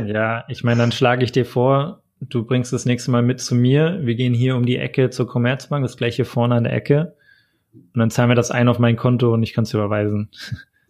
Ja, 0.06 0.46
ich 0.48 0.64
meine, 0.64 0.80
dann 0.80 0.92
schlage 0.92 1.24
ich 1.24 1.32
dir 1.32 1.46
vor, 1.46 2.02
du 2.20 2.46
bringst 2.46 2.74
das 2.74 2.86
nächste 2.86 3.12
Mal 3.12 3.22
mit 3.22 3.40
zu 3.40 3.56
mir. 3.56 4.00
Wir 4.02 4.16
gehen 4.16 4.34
hier 4.34 4.56
um 4.56 4.66
die 4.66 4.78
Ecke 4.78 5.10
zur 5.10 5.28
Commerzbank, 5.28 5.84
das 5.84 5.98
gleiche 5.98 6.26
vorne 6.26 6.56
an 6.56 6.64
der 6.64 6.74
Ecke. 6.74 7.16
Und 7.74 8.00
dann 8.00 8.10
zahlen 8.10 8.30
wir 8.30 8.36
das 8.36 8.52
ein 8.52 8.70
auf 8.70 8.80
mein 8.80 8.96
Konto 8.96 9.34
und 9.34 9.44
ich 9.44 9.54
kann 9.54 9.64
es 9.64 9.74
überweisen. 9.74 10.32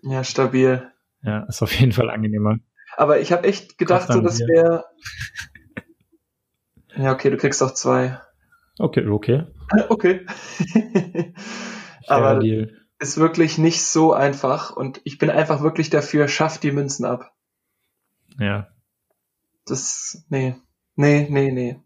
Ja, 0.01 0.23
stabil. 0.23 0.83
Ja, 1.25 1.43
ist 1.49 1.61
auf 1.63 1.73
jeden 1.73 1.91
Fall 1.91 2.09
angenehmer. 2.09 2.59
Aber 2.97 3.19
ich 3.19 3.31
habe 3.31 3.47
echt 3.47 3.77
gedacht, 3.77 4.11
so 4.11 4.21
das 4.21 4.39
wäre. 4.39 4.85
ja, 6.95 7.11
okay, 7.11 7.29
du 7.29 7.37
kriegst 7.37 7.61
auch 7.63 7.73
zwei. 7.73 8.19
Okay, 8.77 9.07
okay. 9.07 9.45
okay. 9.89 10.25
Aber 12.07 12.39
Deal. 12.39 12.71
ist 12.99 13.17
wirklich 13.17 13.57
nicht 13.57 13.81
so 13.83 14.13
einfach 14.13 14.75
und 14.75 15.01
ich 15.03 15.17
bin 15.17 15.29
einfach 15.29 15.61
wirklich 15.61 15.89
dafür, 15.89 16.27
schaff 16.27 16.59
die 16.59 16.71
Münzen 16.71 17.05
ab. 17.05 17.31
Ja. 18.37 18.67
Das, 19.65 20.25
nee. 20.29 20.55
Nee, 20.95 21.27
nee, 21.29 21.51
nee. 21.51 21.79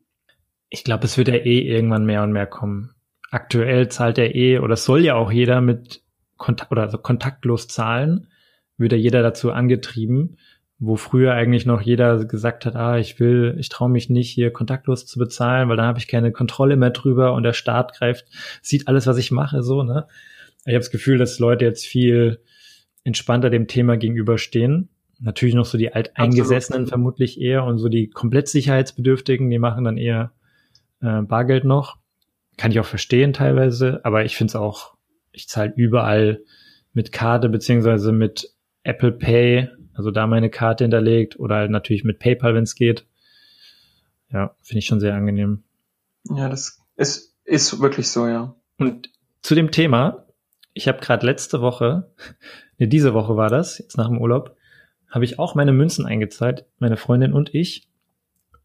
Ich 0.70 0.84
glaube, 0.84 1.06
es 1.06 1.18
wird 1.18 1.30
ja 1.30 1.36
eh 1.36 1.62
irgendwann 1.62 2.06
mehr 2.06 2.24
und 2.24 2.34
mehr 2.34 2.48
kommen. 2.48 2.94
Aktuell 3.32 3.90
zahlt 3.90 4.18
ja 4.18 4.26
eh, 4.26 4.60
oder 4.60 4.76
soll 4.76 5.06
ja 5.06 5.16
auch 5.16 5.32
jeder 5.32 5.62
mit 5.62 6.04
Kontakt 6.38 6.72
oder 6.72 6.84
also 6.84 6.98
kontaktlos 6.98 7.68
zahlen, 7.68 8.28
wird 8.80 8.92
ja 8.94 8.98
jeder 8.98 9.22
dazu 9.22 9.52
angetrieben, 9.52 10.38
wo 10.80 10.96
früher 10.96 11.34
eigentlich 11.34 11.66
noch 11.66 11.82
jeder 11.82 12.24
gesagt 12.26 12.66
hat, 12.66 12.76
ah, 12.76 12.98
ich 12.98 13.20
will, 13.20 13.56
ich 13.60 13.70
traue 13.70 13.90
mich 13.90 14.10
nicht, 14.10 14.30
hier 14.30 14.52
kontaktlos 14.52 15.06
zu 15.06 15.20
bezahlen, 15.20 15.68
weil 15.70 15.78
dann 15.78 15.88
habe 15.88 16.00
ich 16.00 16.08
keine 16.08 16.32
Kontrolle 16.32 16.78
mehr 16.78 16.92
drüber 16.92 17.34
und 17.34 17.44
der 17.44 17.54
Staat 17.54 17.98
greift, 17.98 18.26
sieht 18.62 18.88
alles, 18.88 19.06
was 19.06 19.18
ich 19.18 19.32
mache, 19.32 19.62
so, 19.62 19.84
ne? 19.84 20.08
Ich 20.66 20.74
habe 20.74 20.80
das 20.80 20.92
Gefühl, 20.92 21.18
dass 21.18 21.40
Leute 21.40 21.66
jetzt 21.66 21.86
viel 21.86 22.42
entspannter 23.04 23.50
dem 23.50 23.68
Thema 23.68 23.98
gegenüberstehen 23.98 24.90
natürlich 25.20 25.56
noch 25.56 25.66
so 25.66 25.78
die 25.78 25.94
Alteingesessenen 25.94 26.84
Absolut. 26.84 26.90
vermutlich 26.90 27.40
eher 27.40 27.64
und 27.66 27.78
so 27.78 27.90
die 27.90 28.10
komplett 28.10 28.48
Sicherheitsbedürftigen, 28.48 29.50
die 29.50 29.60
machen 29.60 29.84
dann 29.84 29.98
eher 29.98 30.32
äh, 31.02 31.22
Bargeld 31.22 31.66
noch. 31.66 31.98
Kann 32.58 32.72
ich 32.72 32.80
auch 32.80 32.86
verstehen 32.86 33.34
teilweise, 33.34 34.02
aber 34.04 34.26
ich 34.26 34.36
finde 34.36 34.52
es 34.52 34.56
auch, 34.56 34.96
ich 35.32 35.48
zahle 35.48 35.74
überall 35.76 36.42
mit 36.94 37.12
Karte 37.12 37.50
beziehungsweise 37.50 38.12
mit 38.12 38.54
Apple 38.90 39.12
Pay, 39.12 39.70
also 39.94 40.12
da 40.12 40.28
meine 40.28 40.50
Karte 40.50 40.84
hinterlegt 40.84 41.40
oder 41.40 41.56
halt 41.58 41.72
natürlich 41.72 42.04
mit 42.04 42.20
PayPal, 42.20 42.56
wenn 42.56 42.64
es 42.64 42.76
geht. 42.76 43.06
Ja, 44.32 44.56
finde 44.62 44.80
ich 44.80 44.86
schon 44.86 45.00
sehr 45.00 45.16
angenehm. 45.16 45.64
Ja, 46.24 46.50
das 46.50 46.82
ist, 46.96 47.36
ist 47.44 47.80
wirklich 47.80 48.10
so, 48.10 48.28
ja. 48.28 48.56
Und 48.78 49.12
zu 49.42 49.56
dem 49.56 49.72
Thema, 49.72 50.26
ich 50.74 50.88
habe 50.88 51.00
gerade 51.00 51.26
letzte 51.26 51.62
Woche, 51.62 52.12
ne, 52.78 52.88
diese 52.88 53.14
Woche 53.14 53.38
war 53.38 53.50
das, 53.50 53.78
jetzt 53.78 53.98
nach 53.98 54.08
dem 54.08 54.20
Urlaub, 54.20 54.56
habe 55.10 55.26
ich 55.26 55.40
auch 55.40 55.56
meine 55.56 55.72
Münzen 55.72 56.06
eingezahlt, 56.06 56.66
meine 56.80 56.98
Freundin 56.98 57.34
und 57.34 57.54
ich. 57.54 57.88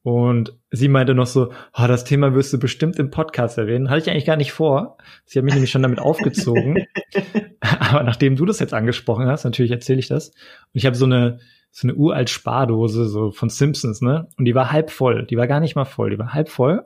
Und 0.04 0.54
sie 0.70 0.88
meinte 0.88 1.14
noch 1.14 1.26
so, 1.26 1.50
oh, 1.72 1.86
das 1.88 2.04
Thema 2.04 2.34
wirst 2.34 2.52
du 2.52 2.58
bestimmt 2.58 2.98
im 2.98 3.10
Podcast 3.10 3.56
erwähnen. 3.56 3.88
Hatte 3.88 4.02
ich 4.02 4.10
eigentlich 4.10 4.26
gar 4.26 4.36
nicht 4.36 4.52
vor. 4.52 4.98
Sie 5.24 5.38
hat 5.38 5.46
mich 5.46 5.54
nämlich 5.54 5.70
schon 5.70 5.82
damit 5.82 5.98
aufgezogen. 5.98 6.84
Aber 7.60 8.02
nachdem 8.02 8.36
du 8.36 8.44
das 8.44 8.60
jetzt 8.60 8.74
angesprochen 8.74 9.26
hast, 9.26 9.44
natürlich 9.44 9.72
erzähle 9.72 10.00
ich 10.00 10.08
das. 10.08 10.28
Und 10.28 10.74
ich 10.74 10.84
habe 10.84 10.94
so 10.94 11.06
eine, 11.06 11.38
so 11.70 11.88
eine 11.88 11.94
uralt 11.94 12.28
Spardose, 12.28 13.08
so 13.08 13.30
von 13.30 13.48
Simpsons, 13.48 14.02
ne? 14.02 14.28
Und 14.36 14.44
die 14.44 14.54
war 14.54 14.70
halb 14.70 14.90
voll. 14.90 15.24
Die 15.24 15.38
war 15.38 15.46
gar 15.46 15.60
nicht 15.60 15.74
mal 15.74 15.86
voll. 15.86 16.10
Die 16.10 16.18
war 16.18 16.34
halb 16.34 16.50
voll. 16.50 16.84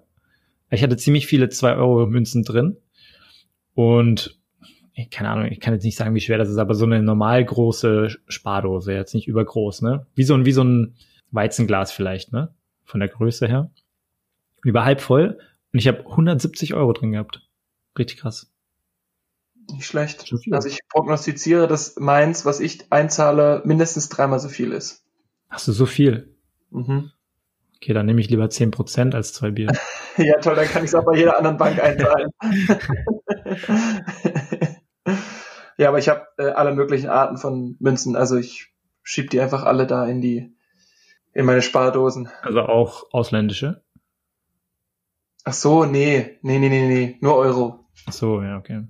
Ich 0.70 0.84
hatte 0.84 0.96
ziemlich 0.96 1.26
viele 1.26 1.46
2-Euro-Münzen 1.46 2.44
drin. 2.44 2.76
Und 3.74 4.38
keine 5.10 5.30
Ahnung, 5.30 5.46
ich 5.46 5.58
kann 5.58 5.74
jetzt 5.74 5.84
nicht 5.84 5.96
sagen, 5.96 6.14
wie 6.14 6.20
schwer 6.20 6.38
das 6.38 6.50
ist, 6.50 6.58
aber 6.58 6.74
so 6.74 6.84
eine 6.84 7.02
normal 7.02 7.44
große 7.44 8.10
Spardose, 8.28 8.92
jetzt 8.92 9.14
nicht 9.14 9.26
übergroß, 9.26 9.82
ne? 9.82 10.06
Wie 10.14 10.22
so 10.22 10.34
ein, 10.34 10.44
wie 10.44 10.52
so 10.52 10.62
ein 10.62 10.94
Weizenglas 11.32 11.90
vielleicht, 11.90 12.32
ne? 12.32 12.54
Von 12.88 13.00
der 13.00 13.08
Größe 13.10 13.46
her. 13.46 13.70
Die 14.64 14.72
war 14.72 14.86
halb 14.86 15.02
voll 15.02 15.38
und 15.74 15.78
ich 15.78 15.86
habe 15.86 16.00
170 16.00 16.72
Euro 16.72 16.94
drin 16.94 17.12
gehabt. 17.12 17.46
Richtig 17.98 18.20
krass. 18.20 18.50
Nicht 19.70 19.84
schlecht. 19.84 20.32
Also 20.50 20.68
ich 20.68 20.78
prognostiziere, 20.88 21.68
dass 21.68 21.96
meins, 21.96 22.46
was 22.46 22.60
ich 22.60 22.90
einzahle, 22.90 23.60
mindestens 23.66 24.08
dreimal 24.08 24.40
so 24.40 24.48
viel 24.48 24.72
ist. 24.72 25.04
Hast 25.50 25.68
du 25.68 25.72
so 25.72 25.84
viel? 25.84 26.34
Mhm. 26.70 27.12
Okay, 27.76 27.92
dann 27.92 28.06
nehme 28.06 28.22
ich 28.22 28.30
lieber 28.30 28.46
10% 28.46 29.14
als 29.14 29.34
zwei 29.34 29.50
Bier. 29.50 29.70
ja, 30.16 30.38
toll, 30.40 30.56
dann 30.56 30.66
kann 30.66 30.82
ich 30.82 30.88
es 30.88 30.94
auch 30.94 31.04
bei 31.04 31.14
jeder 31.14 31.36
anderen 31.36 31.58
Bank 31.58 31.78
einzahlen. 31.78 32.30
ja, 35.76 35.88
aber 35.88 35.98
ich 35.98 36.08
habe 36.08 36.26
äh, 36.38 36.52
alle 36.52 36.74
möglichen 36.74 37.10
Arten 37.10 37.36
von 37.36 37.76
Münzen. 37.80 38.16
Also 38.16 38.36
ich 38.36 38.72
schieb 39.02 39.28
die 39.28 39.42
einfach 39.42 39.64
alle 39.64 39.86
da 39.86 40.06
in 40.06 40.22
die, 40.22 40.56
in 41.38 41.46
meine 41.46 41.62
Spardosen. 41.62 42.28
Also 42.42 42.62
auch 42.62 43.04
ausländische? 43.12 43.80
Ach 45.44 45.52
so, 45.52 45.84
nee, 45.84 46.36
nee, 46.42 46.58
nee, 46.58 46.68
nee, 46.68 46.88
nee, 46.88 47.16
nur 47.20 47.36
Euro. 47.36 47.86
Ach 48.06 48.12
so, 48.12 48.42
ja, 48.42 48.56
okay. 48.58 48.88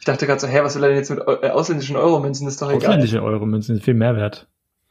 Ich 0.00 0.04
dachte 0.04 0.26
gerade 0.26 0.40
so, 0.40 0.48
hä, 0.48 0.58
was 0.62 0.74
will 0.74 0.82
er 0.82 0.88
denn 0.88 0.98
jetzt 0.98 1.10
mit 1.10 1.20
äh, 1.20 1.50
ausländischen 1.50 1.94
Euro-Münzen? 1.94 2.46
Das 2.46 2.54
ist 2.54 2.62
doch 2.62 2.70
egal. 2.70 2.82
Ausländische 2.82 3.22
Euro-Münzen 3.22 3.76
sind 3.76 3.84
viel 3.84 3.94
mehr 3.94 4.16
wert. 4.16 4.48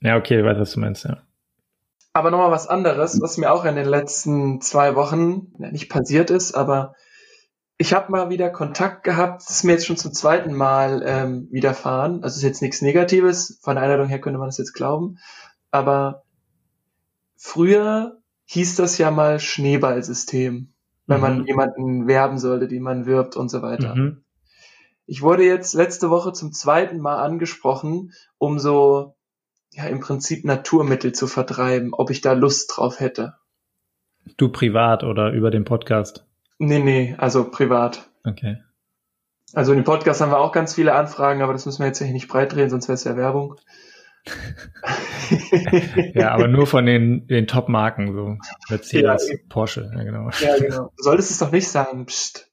ja, 0.00 0.16
okay, 0.16 0.44
weiß, 0.44 0.58
was 0.58 0.72
du 0.72 0.80
meinst, 0.80 1.04
ja. 1.04 1.22
Aber 2.12 2.30
nochmal 2.30 2.50
was 2.50 2.66
anderes, 2.66 3.18
was 3.22 3.38
mir 3.38 3.50
auch 3.50 3.64
in 3.64 3.74
den 3.74 3.88
letzten 3.88 4.60
zwei 4.60 4.96
Wochen 4.96 5.46
nicht 5.56 5.88
passiert 5.88 6.28
ist, 6.28 6.52
aber 6.52 6.94
ich 7.78 7.92
habe 7.92 8.10
mal 8.10 8.30
wieder 8.30 8.48
Kontakt 8.50 9.04
gehabt, 9.04 9.42
das 9.42 9.50
ist 9.50 9.64
mir 9.64 9.72
jetzt 9.72 9.86
schon 9.86 9.98
zum 9.98 10.12
zweiten 10.12 10.54
Mal 10.54 11.02
ähm, 11.04 11.48
widerfahren. 11.50 12.22
Also 12.22 12.38
ist 12.38 12.42
jetzt 12.42 12.62
nichts 12.62 12.80
Negatives, 12.80 13.58
von 13.62 13.76
der 13.76 13.84
Einladung 13.84 14.08
her 14.08 14.20
könnte 14.20 14.38
man 14.38 14.48
das 14.48 14.58
jetzt 14.58 14.72
glauben. 14.72 15.18
Aber 15.70 16.22
früher 17.36 18.18
hieß 18.46 18.76
das 18.76 18.96
ja 18.96 19.10
mal 19.10 19.40
Schneeballsystem, 19.40 20.72
wenn 21.06 21.16
mhm. 21.16 21.22
man 21.22 21.46
jemanden 21.46 22.06
werben 22.06 22.38
sollte, 22.38 22.66
die 22.66 22.80
man 22.80 23.04
wirbt 23.04 23.36
und 23.36 23.50
so 23.50 23.60
weiter. 23.60 23.94
Mhm. 23.94 24.22
Ich 25.04 25.22
wurde 25.22 25.44
jetzt 25.44 25.74
letzte 25.74 26.08
Woche 26.10 26.32
zum 26.32 26.52
zweiten 26.52 26.98
Mal 26.98 27.22
angesprochen, 27.22 28.12
um 28.38 28.58
so 28.58 29.14
ja 29.70 29.84
im 29.84 30.00
Prinzip 30.00 30.44
Naturmittel 30.44 31.12
zu 31.12 31.26
vertreiben, 31.26 31.92
ob 31.92 32.10
ich 32.10 32.22
da 32.22 32.32
Lust 32.32 32.72
drauf 32.74 33.00
hätte. 33.00 33.34
Du 34.38 34.48
privat 34.48 35.04
oder 35.04 35.30
über 35.32 35.50
den 35.50 35.64
Podcast? 35.64 36.26
Nee, 36.58 36.78
nee, 36.78 37.14
also 37.18 37.50
privat. 37.50 38.08
Okay. 38.24 38.58
Also 39.52 39.72
in 39.72 39.78
dem 39.78 39.84
Podcast 39.84 40.20
haben 40.20 40.30
wir 40.30 40.38
auch 40.38 40.52
ganz 40.52 40.74
viele 40.74 40.94
Anfragen, 40.94 41.42
aber 41.42 41.52
das 41.52 41.66
müssen 41.66 41.80
wir 41.80 41.86
jetzt 41.86 42.02
hier 42.02 42.12
nicht 42.12 42.28
breit 42.28 42.52
drehen, 42.52 42.70
sonst 42.70 42.88
wäre 42.88 42.94
es 42.94 43.04
ja 43.04 43.16
Werbung. 43.16 43.56
ja, 46.14 46.32
aber 46.32 46.48
nur 46.48 46.66
von 46.66 46.84
den, 46.84 47.28
den 47.28 47.46
Top-Marken, 47.46 48.12
so 48.12 48.36
Mercedes, 48.68 49.30
ja, 49.30 49.36
Porsche, 49.48 49.88
ja 49.94 50.02
genau. 50.02 50.30
Ja, 50.40 50.58
genau. 50.58 50.90
Du 50.96 51.02
solltest 51.02 51.30
es 51.30 51.38
doch 51.38 51.52
nicht 51.52 51.68
sagen, 51.68 52.06
pst. 52.06 52.50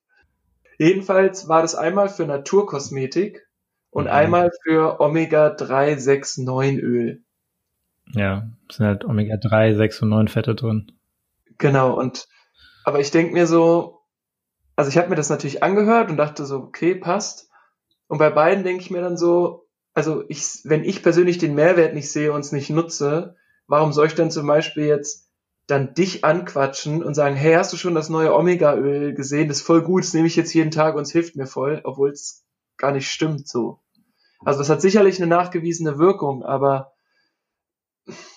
Jedenfalls 0.78 1.48
war 1.48 1.64
das 1.64 1.74
einmal 1.76 2.10
für 2.10 2.26
Naturkosmetik 2.26 3.48
und 3.90 4.04
mhm. 4.06 4.12
einmal 4.12 4.52
für 4.64 5.00
Omega-369-Öl. 5.00 7.24
Ja, 8.14 8.50
sind 8.72 8.86
halt 8.86 9.04
Omega-3, 9.06 9.76
6 9.76 10.04
und 10.04 10.10
9 10.10 10.28
Fette 10.28 10.54
drin. 10.56 10.92
Genau, 11.58 11.98
und 11.98 12.28
aber 12.84 13.00
ich 13.00 13.12
denke 13.12 13.34
mir 13.34 13.48
so, 13.48 14.02
also 14.76 14.90
ich 14.90 14.98
habe 14.98 15.10
mir 15.10 15.16
das 15.16 15.30
natürlich 15.30 15.64
angehört 15.64 16.10
und 16.10 16.18
dachte 16.18 16.46
so, 16.46 16.58
okay, 16.58 16.96
passt. 16.96 17.50
Und 18.08 18.18
bei 18.18 18.30
beiden 18.30 18.64
denke 18.64 18.82
ich 18.82 18.92
mir 18.92 19.02
dann 19.02 19.18
so, 19.18 19.68
also 19.94 20.24
ich, 20.28 20.62
wenn 20.64 20.84
ich 20.84 21.04
persönlich 21.04 21.38
den 21.38 21.56
Mehrwert 21.56 21.94
nicht 21.94 22.12
sehe 22.12 22.32
und 22.32 22.42
es 22.42 22.52
nicht 22.52 22.70
nutze, 22.70 23.36
warum 23.68 23.94
soll 23.94 24.08
ich 24.08 24.16
dann 24.16 24.32
zum 24.32 24.48
Beispiel 24.48 24.86
jetzt 24.86 25.30
dann 25.68 25.94
dich 25.94 26.26
anquatschen 26.26 27.04
und 27.04 27.14
sagen, 27.14 27.36
hey, 27.36 27.54
hast 27.54 27.72
du 27.72 27.78
schon 27.78 27.96
das 27.96 28.10
neue 28.10 28.36
Omega-Öl 28.36 29.14
gesehen? 29.14 29.48
Das 29.48 29.58
ist 29.58 29.66
voll 29.66 29.82
gut, 29.82 30.04
das 30.04 30.14
nehme 30.14 30.28
ich 30.28 30.36
jetzt 30.36 30.54
jeden 30.54 30.72
Tag 30.72 30.96
und 30.96 31.04
es 31.04 31.12
hilft 31.12 31.36
mir 31.36 31.48
voll, 31.48 31.82
obwohl 31.84 32.10
es 32.10 32.44
gar 32.78 32.92
nicht 32.92 33.10
stimmt 33.10 33.48
so. 33.48 33.80
Also 34.44 34.60
das 34.60 34.70
hat 34.70 34.82
sicherlich 34.82 35.22
eine 35.22 35.28
nachgewiesene 35.28 35.98
Wirkung, 36.00 36.44
aber 36.44 36.93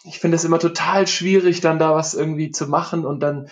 ich 0.05 0.21
finde 0.21 0.37
es 0.37 0.45
immer 0.45 0.59
total 0.59 1.07
schwierig, 1.07 1.61
dann 1.61 1.79
da 1.79 1.95
was 1.95 2.15
irgendwie 2.15 2.51
zu 2.51 2.69
machen 2.69 3.05
und 3.05 3.21
dann 3.21 3.49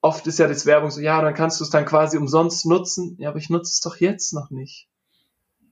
oft 0.00 0.26
ist 0.26 0.38
ja 0.38 0.46
das 0.46 0.66
Werbung 0.66 0.90
so, 0.90 1.00
ja, 1.00 1.22
dann 1.22 1.34
kannst 1.34 1.60
du 1.60 1.64
es 1.64 1.70
dann 1.70 1.86
quasi 1.86 2.18
umsonst 2.18 2.66
nutzen. 2.66 3.16
Ja, 3.18 3.30
aber 3.30 3.38
ich 3.38 3.48
nutze 3.48 3.70
es 3.72 3.80
doch 3.80 3.96
jetzt 3.96 4.34
noch 4.34 4.50
nicht. 4.50 4.88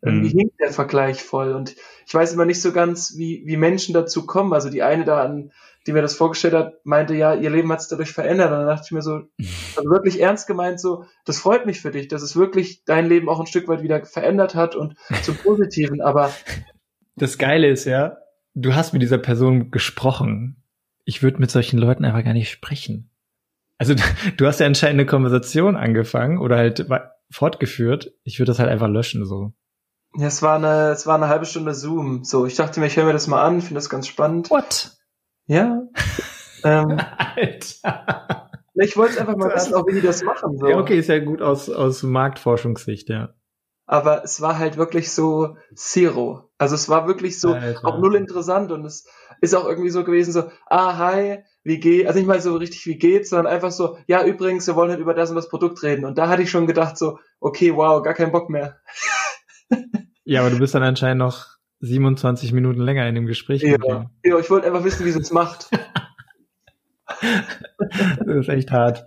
Irgendwie 0.02 0.32
mhm. 0.32 0.38
hinkt 0.38 0.60
der 0.60 0.72
Vergleich 0.72 1.22
voll 1.22 1.52
und 1.52 1.76
ich 2.06 2.14
weiß 2.14 2.32
immer 2.32 2.46
nicht 2.46 2.62
so 2.62 2.72
ganz, 2.72 3.18
wie, 3.18 3.42
wie 3.44 3.58
Menschen 3.58 3.92
dazu 3.92 4.24
kommen. 4.24 4.54
Also 4.54 4.70
die 4.70 4.82
eine 4.82 5.04
da 5.04 5.22
an, 5.22 5.52
die 5.86 5.92
mir 5.92 6.00
das 6.00 6.14
vorgestellt 6.14 6.54
hat, 6.54 6.74
meinte, 6.84 7.14
ja, 7.14 7.34
ihr 7.34 7.50
Leben 7.50 7.70
hat 7.70 7.82
sich 7.82 7.90
dadurch 7.90 8.12
verändert. 8.12 8.50
Und 8.50 8.58
dann 8.58 8.66
dachte 8.66 8.86
ich 8.86 8.92
mir 8.92 9.02
so, 9.02 9.24
also 9.76 9.90
wirklich 9.90 10.20
ernst 10.20 10.46
gemeint 10.46 10.80
so, 10.80 11.04
das 11.26 11.38
freut 11.38 11.66
mich 11.66 11.82
für 11.82 11.90
dich, 11.90 12.08
dass 12.08 12.22
es 12.22 12.34
wirklich 12.34 12.84
dein 12.86 13.06
Leben 13.06 13.28
auch 13.28 13.40
ein 13.40 13.46
Stück 13.46 13.68
weit 13.68 13.82
wieder 13.82 14.02
verändert 14.06 14.54
hat 14.54 14.74
und 14.74 14.96
zum 15.22 15.36
Positiven, 15.36 16.00
aber 16.00 16.32
das 17.16 17.36
Geile 17.36 17.68
ist 17.68 17.84
ja, 17.84 18.16
du 18.54 18.74
hast 18.74 18.92
mit 18.92 19.02
dieser 19.02 19.18
Person 19.18 19.70
gesprochen. 19.70 20.62
Ich 21.04 21.22
würde 21.22 21.38
mit 21.38 21.50
solchen 21.50 21.78
Leuten 21.78 22.04
einfach 22.04 22.24
gar 22.24 22.32
nicht 22.34 22.50
sprechen. 22.50 23.10
Also 23.78 23.94
du 24.36 24.46
hast 24.46 24.60
ja 24.60 24.66
anscheinend 24.66 25.00
eine 25.00 25.06
Konversation 25.06 25.76
angefangen 25.76 26.38
oder 26.38 26.56
halt 26.56 26.86
fortgeführt. 27.30 28.12
Ich 28.24 28.38
würde 28.38 28.50
das 28.50 28.58
halt 28.58 28.70
einfach 28.70 28.88
löschen 28.88 29.24
so. 29.24 29.52
Ja, 30.16 30.26
es 30.26 30.42
war 30.42 30.56
eine, 30.56 30.90
es 30.90 31.06
war 31.06 31.14
eine 31.14 31.28
halbe 31.28 31.46
Stunde 31.46 31.72
Zoom. 31.72 32.24
So, 32.24 32.44
ich 32.44 32.56
dachte 32.56 32.80
mir, 32.80 32.86
ich 32.86 32.96
höre 32.96 33.04
mir 33.04 33.12
das 33.12 33.28
mal 33.28 33.42
an, 33.42 33.60
finde 33.60 33.76
das 33.76 33.88
ganz 33.88 34.08
spannend. 34.08 34.50
What? 34.50 34.96
Ja. 35.46 35.82
ähm, 36.64 37.00
Alter. 37.16 38.50
Ich 38.74 38.96
wollte 38.96 39.20
einfach 39.20 39.36
mal 39.36 39.54
wissen, 39.54 39.74
auch 39.74 39.86
wie 39.86 39.94
die 39.94 40.00
das 40.00 40.24
machen. 40.24 40.58
So. 40.58 40.68
Ja, 40.68 40.78
okay, 40.78 40.98
ist 40.98 41.08
ja 41.08 41.18
gut 41.18 41.42
aus, 41.42 41.70
aus 41.70 42.02
Marktforschungssicht, 42.02 43.08
ja 43.08 43.34
aber 43.90 44.22
es 44.22 44.40
war 44.40 44.56
halt 44.56 44.76
wirklich 44.76 45.10
so 45.10 45.56
Zero. 45.74 46.48
Also 46.58 46.76
es 46.76 46.88
war 46.88 47.08
wirklich 47.08 47.40
so 47.40 47.54
Alter. 47.54 47.84
auch 47.84 47.98
null 47.98 48.14
interessant 48.14 48.70
und 48.70 48.84
es 48.84 49.08
ist 49.40 49.52
auch 49.52 49.66
irgendwie 49.66 49.90
so 49.90 50.04
gewesen, 50.04 50.30
so, 50.30 50.44
ah, 50.66 50.96
hi, 50.96 51.38
wie 51.64 51.80
geht, 51.80 52.06
also 52.06 52.20
nicht 52.20 52.28
mal 52.28 52.40
so 52.40 52.54
richtig, 52.54 52.86
wie 52.86 52.98
geht's, 52.98 53.30
sondern 53.30 53.52
einfach 53.52 53.72
so, 53.72 53.98
ja, 54.06 54.22
übrigens, 54.24 54.68
wir 54.68 54.76
wollen 54.76 54.90
halt 54.90 55.00
über 55.00 55.12
das 55.12 55.30
und 55.30 55.34
das 55.34 55.48
Produkt 55.48 55.82
reden. 55.82 56.04
Und 56.04 56.18
da 56.18 56.28
hatte 56.28 56.42
ich 56.42 56.52
schon 56.52 56.68
gedacht, 56.68 56.96
so, 56.96 57.18
okay, 57.40 57.74
wow, 57.74 58.00
gar 58.00 58.14
keinen 58.14 58.30
Bock 58.30 58.48
mehr. 58.48 58.78
ja, 60.24 60.42
aber 60.42 60.50
du 60.50 60.60
bist 60.60 60.72
dann 60.72 60.84
anscheinend 60.84 61.18
noch 61.18 61.48
27 61.80 62.52
Minuten 62.52 62.80
länger 62.80 63.08
in 63.08 63.16
dem 63.16 63.26
Gespräch. 63.26 63.62
Ja, 63.62 64.06
ja 64.24 64.38
ich 64.38 64.50
wollte 64.50 64.68
einfach 64.68 64.84
wissen, 64.84 65.04
wie 65.04 65.10
sie 65.10 65.18
es 65.18 65.32
macht. 65.32 65.68
das 67.20 68.36
ist 68.36 68.48
echt 68.48 68.70
hart. 68.70 69.04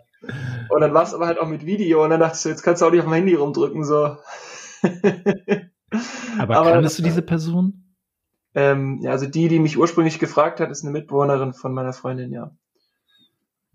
Und 0.67 0.81
dann 0.81 0.93
war 0.93 1.03
es 1.03 1.13
aber 1.13 1.27
halt 1.27 1.39
auch 1.39 1.47
mit 1.47 1.65
Video 1.65 2.03
und 2.03 2.09
dann 2.09 2.19
dachte 2.19 2.35
ich 2.35 2.41
so, 2.41 2.49
jetzt 2.49 2.63
kannst 2.63 2.81
du 2.81 2.85
auch 2.85 2.91
nicht 2.91 2.99
auf 2.99 3.05
dem 3.05 3.13
Handy 3.13 3.35
rumdrücken, 3.35 3.85
so. 3.85 4.17
Aber, 6.39 6.57
Aber 6.57 6.71
kanntest 6.71 6.99
du 6.99 7.03
diese 7.03 7.21
Person? 7.21 7.95
Ähm, 8.55 8.99
ja, 9.01 9.11
also 9.11 9.25
die, 9.25 9.47
die 9.47 9.59
mich 9.59 9.77
ursprünglich 9.77 10.19
gefragt 10.19 10.59
hat, 10.59 10.69
ist 10.69 10.83
eine 10.83 10.91
Mitbewohnerin 10.91 11.53
von 11.53 11.73
meiner 11.73 11.93
Freundin, 11.93 12.31
ja. 12.31 12.51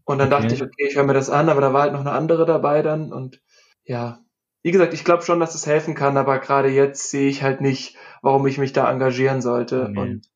Und 0.05 0.19
dann 0.19 0.33
okay. 0.33 0.43
dachte 0.43 0.55
ich, 0.55 0.63
okay, 0.63 0.87
ich 0.89 0.97
höre 0.97 1.05
mir 1.05 1.15
das 1.15 1.31
an, 1.31 1.49
aber 1.49 1.61
da 1.61 1.73
war 1.73 1.83
halt 1.83 1.93
noch 1.93 2.01
eine 2.01 2.13
andere 2.13 2.47
dabei 2.47 2.83
dann 2.83 3.13
und 3.13 3.43
ja, 3.85 4.21
wie 4.63 4.71
gesagt, 4.71 4.95
ich 4.95 5.05
glaube 5.05 5.23
schon, 5.23 5.41
dass 5.41 5.55
es 5.55 5.67
helfen 5.67 5.95
kann, 5.95 6.17
aber 6.17 6.39
gerade 6.39 6.69
jetzt 6.69 7.11
sehe 7.11 7.29
ich 7.29 7.43
halt 7.43 7.61
nicht, 7.61 7.97
warum 8.23 8.47
ich 8.47 8.59
mich 8.59 8.73
da 8.73 8.91
engagieren 8.91 9.41
sollte. 9.41 9.83
Okay. 9.83 9.99
Und 9.99 10.31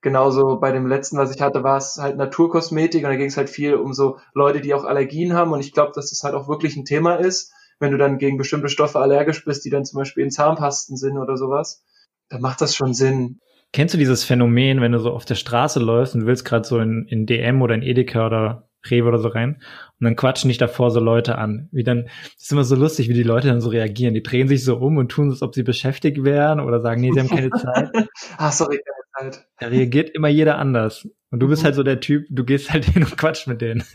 genauso 0.00 0.58
bei 0.58 0.72
dem 0.72 0.86
letzten, 0.86 1.18
was 1.18 1.34
ich 1.34 1.40
hatte, 1.40 1.62
war 1.62 1.76
es 1.76 1.98
halt 1.98 2.16
Naturkosmetik 2.16 3.04
und 3.04 3.10
da 3.10 3.16
ging 3.16 3.28
es 3.28 3.36
halt 3.36 3.50
viel 3.50 3.74
um 3.74 3.92
so 3.92 4.18
Leute, 4.34 4.60
die 4.60 4.74
auch 4.74 4.84
Allergien 4.84 5.34
haben 5.34 5.52
und 5.52 5.60
ich 5.60 5.72
glaube, 5.72 5.92
dass 5.94 6.10
das 6.10 6.22
halt 6.22 6.34
auch 6.34 6.48
wirklich 6.48 6.76
ein 6.76 6.84
Thema 6.84 7.16
ist 7.16 7.52
wenn 7.80 7.92
du 7.92 7.98
dann 7.98 8.18
gegen 8.18 8.38
bestimmte 8.38 8.68
Stoffe 8.68 8.98
allergisch 8.98 9.44
bist, 9.44 9.64
die 9.64 9.70
dann 9.70 9.84
zum 9.84 9.98
Beispiel 9.98 10.24
in 10.24 10.30
Zahnpasten 10.30 10.96
sind 10.96 11.18
oder 11.18 11.36
sowas, 11.36 11.84
dann 12.28 12.40
macht 12.40 12.60
das 12.60 12.74
schon 12.74 12.94
Sinn. 12.94 13.40
Kennst 13.72 13.94
du 13.94 13.98
dieses 13.98 14.24
Phänomen, 14.24 14.80
wenn 14.80 14.92
du 14.92 14.98
so 14.98 15.12
auf 15.12 15.24
der 15.24 15.34
Straße 15.34 15.78
läufst 15.78 16.14
und 16.14 16.26
willst 16.26 16.44
gerade 16.44 16.66
so 16.66 16.78
in, 16.78 17.06
in 17.08 17.26
DM 17.26 17.60
oder 17.60 17.74
in 17.74 17.82
Edeka 17.82 18.26
oder 18.26 18.68
Rewe 18.90 19.08
oder 19.08 19.18
so 19.18 19.28
rein 19.28 19.56
und 20.00 20.04
dann 20.04 20.16
quatschen 20.16 20.48
dich 20.48 20.58
davor 20.58 20.90
so 20.90 21.00
Leute 21.00 21.36
an. 21.36 21.68
Wie 21.72 21.82
dann, 21.82 22.04
das 22.04 22.44
ist 22.44 22.52
immer 22.52 22.64
so 22.64 22.76
lustig, 22.76 23.08
wie 23.08 23.14
die 23.14 23.22
Leute 23.22 23.48
dann 23.48 23.60
so 23.60 23.68
reagieren. 23.68 24.14
Die 24.14 24.22
drehen 24.22 24.48
sich 24.48 24.64
so 24.64 24.76
um 24.76 24.96
und 24.96 25.10
tun 25.10 25.30
so, 25.30 25.34
als 25.34 25.42
ob 25.42 25.54
sie 25.54 25.62
beschäftigt 25.62 26.24
wären 26.24 26.60
oder 26.60 26.80
sagen, 26.80 27.00
nee, 27.00 27.10
sie 27.12 27.20
haben 27.20 27.28
keine 27.28 27.50
Zeit. 27.50 27.90
ah, 28.38 28.50
sorry, 28.50 28.80
keine 29.14 29.32
Zeit. 29.32 29.46
Da 29.58 29.66
reagiert 29.66 30.10
immer 30.10 30.28
jeder 30.28 30.58
anders. 30.58 31.06
Und 31.30 31.40
du 31.40 31.48
bist 31.48 31.62
mhm. 31.62 31.66
halt 31.66 31.74
so 31.74 31.82
der 31.82 32.00
Typ, 32.00 32.26
du 32.30 32.44
gehst 32.44 32.72
halt 32.72 32.84
hin 32.92 33.04
und 33.04 33.18
quatsch 33.18 33.46
mit 33.46 33.60
denen. 33.60 33.84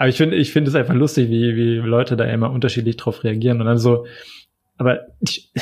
Aber 0.00 0.08
ich 0.08 0.16
finde, 0.16 0.36
ich 0.36 0.50
finde 0.50 0.70
es 0.70 0.74
einfach 0.74 0.94
lustig, 0.94 1.28
wie, 1.28 1.56
wie 1.56 1.74
Leute 1.76 2.16
da 2.16 2.24
immer 2.24 2.50
unterschiedlich 2.50 2.96
drauf 2.96 3.22
reagieren 3.22 3.60
und 3.60 3.66
dann 3.66 3.76
so, 3.76 4.06
aber 4.78 5.08
ich, 5.20 5.52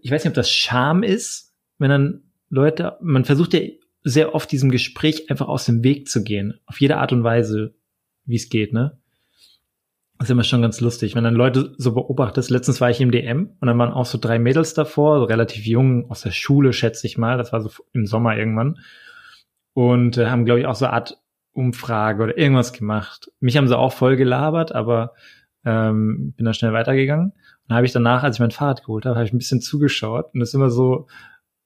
ich 0.00 0.10
weiß 0.10 0.24
nicht, 0.24 0.30
ob 0.30 0.34
das 0.34 0.50
Scham 0.50 1.02
ist, 1.02 1.52
wenn 1.76 1.90
dann 1.90 2.22
Leute, 2.48 2.96
man 3.02 3.26
versucht 3.26 3.52
ja 3.52 3.60
sehr 4.04 4.34
oft 4.34 4.50
diesem 4.50 4.70
Gespräch 4.70 5.28
einfach 5.28 5.48
aus 5.48 5.66
dem 5.66 5.84
Weg 5.84 6.08
zu 6.08 6.24
gehen. 6.24 6.60
Auf 6.64 6.80
jede 6.80 6.96
Art 6.96 7.12
und 7.12 7.24
Weise, 7.24 7.74
wie 8.24 8.36
es 8.36 8.48
geht, 8.48 8.72
ne? 8.72 8.96
Das 10.16 10.28
ist 10.28 10.30
immer 10.30 10.44
schon 10.44 10.62
ganz 10.62 10.80
lustig, 10.80 11.14
wenn 11.14 11.24
dann 11.24 11.34
Leute 11.34 11.74
so 11.76 11.92
beobachtest. 11.92 12.48
Letztens 12.48 12.80
war 12.80 12.88
ich 12.88 13.02
im 13.02 13.10
DM 13.10 13.50
und 13.60 13.66
dann 13.68 13.76
waren 13.76 13.92
auch 13.92 14.06
so 14.06 14.16
drei 14.16 14.38
Mädels 14.38 14.72
davor, 14.72 15.18
so 15.18 15.24
relativ 15.24 15.66
jung, 15.66 16.10
aus 16.10 16.22
der 16.22 16.30
Schule, 16.30 16.72
schätze 16.72 17.06
ich 17.06 17.18
mal. 17.18 17.36
Das 17.36 17.52
war 17.52 17.60
so 17.60 17.68
im 17.92 18.06
Sommer 18.06 18.34
irgendwann. 18.34 18.78
Und 19.74 20.16
äh, 20.16 20.28
haben, 20.28 20.46
glaube 20.46 20.60
ich, 20.60 20.66
auch 20.66 20.74
so 20.74 20.86
eine 20.86 20.94
Art 20.94 21.18
Umfrage 21.52 22.22
oder 22.22 22.38
irgendwas 22.38 22.72
gemacht. 22.72 23.30
Mich 23.40 23.56
haben 23.56 23.68
sie 23.68 23.78
auch 23.78 23.92
voll 23.92 24.16
gelabert, 24.16 24.72
aber 24.72 25.14
ähm, 25.64 26.32
bin 26.36 26.46
da 26.46 26.54
schnell 26.54 26.72
weitergegangen. 26.72 27.30
Und 27.30 27.68
dann 27.68 27.76
habe 27.76 27.86
ich 27.86 27.92
danach, 27.92 28.22
als 28.22 28.36
ich 28.36 28.40
mein 28.40 28.50
Fahrrad 28.50 28.82
geholt 28.82 29.06
habe, 29.06 29.16
habe 29.16 29.26
ich 29.26 29.32
ein 29.32 29.38
bisschen 29.38 29.60
zugeschaut 29.60 30.32
und 30.34 30.40
das 30.40 30.50
ist 30.50 30.54
immer 30.54 30.70
so, 30.70 31.06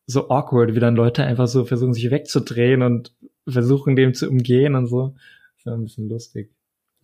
so 0.07 0.29
awkward, 0.29 0.75
wie 0.75 0.81
dann 0.81 0.97
Leute 0.97 1.25
einfach 1.25 1.49
so 1.49 1.65
versuchen, 1.65 1.95
sich 1.95 2.11
wegzudrehen 2.11 2.83
und 2.83 3.15
versuchen, 3.49 3.97
dem 3.97 4.15
zu 4.15 4.29
umgehen 4.29 4.75
und 4.75 4.87
so. 4.87 5.15
Das 5.65 5.73
ist 5.73 5.79
ein 5.79 5.85
bisschen 5.85 6.09
lustig. 6.09 6.53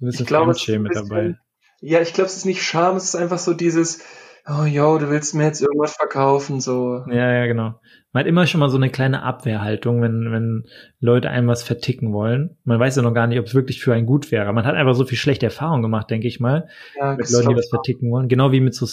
Ein 0.01 0.07
bisschen 0.07 0.23
ich 0.23 0.29
glaube, 0.29 0.53
mit 0.53 0.95
dabei. 0.95 1.39
Ja, 1.81 2.01
ich 2.01 2.13
glaube, 2.13 2.29
es 2.29 2.37
ist 2.37 2.47
nicht 2.47 2.63
Scham, 2.63 2.97
es 2.97 3.05
ist 3.05 3.17
einfach 3.17 3.39
so 3.39 3.55
dieses, 3.55 4.05
oh 4.47 4.65
yo, 4.65 4.99
du 4.99 5.11
willst 5.11 5.35
mir 5.35 5.45
jetzt 5.45 5.61
irgendwas 5.61 5.97
verkaufen, 5.97 6.61
so. 6.61 7.05
Ja, 7.09 7.33
ja, 7.33 7.47
genau. 7.47 7.81
Man 8.13 8.21
hat 8.21 8.27
immer 8.27 8.47
schon 8.47 8.61
mal 8.61 8.69
so 8.69 8.77
eine 8.77 8.91
kleine 8.91 9.23
Abwehrhaltung, 9.23 10.03
wenn, 10.03 10.31
wenn 10.33 10.65
Leute 11.01 11.31
einem 11.31 11.49
was 11.49 11.63
verticken 11.63 12.13
wollen. 12.13 12.57
Man 12.65 12.79
weiß 12.79 12.97
ja 12.97 13.03
noch 13.03 13.15
gar 13.15 13.27
nicht, 13.27 13.39
ob 13.39 13.47
es 13.47 13.55
wirklich 13.55 13.81
für 13.81 13.95
einen 13.95 14.07
gut 14.07 14.31
wäre. 14.31 14.53
Man 14.53 14.67
hat 14.67 14.75
einfach 14.75 14.95
so 14.95 15.05
viel 15.05 15.17
schlechte 15.17 15.47
Erfahrungen 15.47 15.83
gemacht, 15.83 16.11
denke 16.11 16.29
ich 16.29 16.39
mal, 16.39 16.69
ja, 16.99 17.17
mit 17.17 17.31
Leuten, 17.31 17.51
die 17.51 17.57
was 17.57 17.71
verticken 17.71 18.11
wollen. 18.11 18.29
Genau 18.29 18.53
wie 18.53 18.61
mit 18.61 18.75
so, 18.75 18.87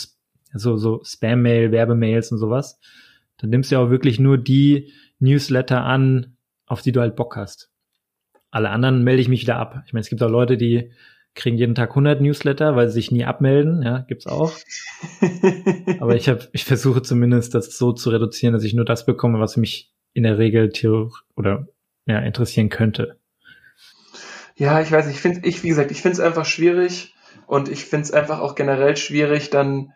so, 0.54 0.78
so 0.78 1.02
Spam-Mail, 1.04 1.72
Werbemails 1.72 2.32
und 2.32 2.38
sowas. 2.38 2.80
Dann 3.38 3.50
nimmst 3.50 3.72
du 3.72 3.76
ja 3.76 3.82
auch 3.82 3.90
wirklich 3.90 4.20
nur 4.20 4.38
die 4.38 4.94
Newsletter 5.20 5.84
an, 5.84 6.38
auf 6.66 6.82
die 6.82 6.92
du 6.92 7.02
halt 7.02 7.16
Bock 7.16 7.36
hast. 7.36 7.70
Alle 8.52 8.70
anderen 8.70 9.04
melde 9.04 9.22
ich 9.22 9.28
mich 9.28 9.42
wieder 9.42 9.58
ab. 9.58 9.84
Ich 9.86 9.94
meine, 9.94 10.02
es 10.02 10.10
gibt 10.10 10.24
auch 10.24 10.30
Leute, 10.30 10.58
die 10.58 10.92
kriegen 11.39 11.58
jeden 11.58 11.73
Tag 11.73 11.89
100 11.89 12.21
Newsletter, 12.21 12.75
weil 12.75 12.88
sie 12.88 12.95
sich 12.95 13.12
nie 13.12 13.25
abmelden. 13.25 13.82
Ja, 13.82 13.99
gibt's 13.99 14.28
auch. 14.28 14.54
Aber 15.99 16.15
ich 16.15 16.30
habe, 16.30 16.47
ich 16.52 16.65
versuche 16.65 17.02
zumindest 17.02 17.56
das 17.56 17.78
so 17.78 17.93
zu 17.93 18.10
reduzieren, 18.10 18.54
dass 18.54 18.63
ich 18.63 18.73
nur 18.73 18.86
das 18.86 19.06
bekomme, 19.06 19.39
was 19.39 19.58
mich 19.58 19.91
in 20.13 20.23
der 20.23 20.38
Regel 20.38 20.71
oder 21.36 21.67
ja 22.06 22.19
interessieren 22.19 22.69
könnte. 22.69 23.17
Ja, 24.56 24.82
ich 24.82 24.91
weiß. 24.91 25.08
Ich 25.08 25.21
finde, 25.21 25.47
ich 25.47 25.63
wie 25.63 25.69
gesagt, 25.69 25.91
ich 25.91 26.02
finde 26.02 26.13
es 26.13 26.19
einfach 26.19 26.45
schwierig 26.45 27.15
und 27.47 27.69
ich 27.69 27.86
finde 27.86 28.04
es 28.04 28.12
einfach 28.12 28.39
auch 28.39 28.56
generell 28.56 28.97
schwierig, 28.97 29.49
dann 29.49 29.93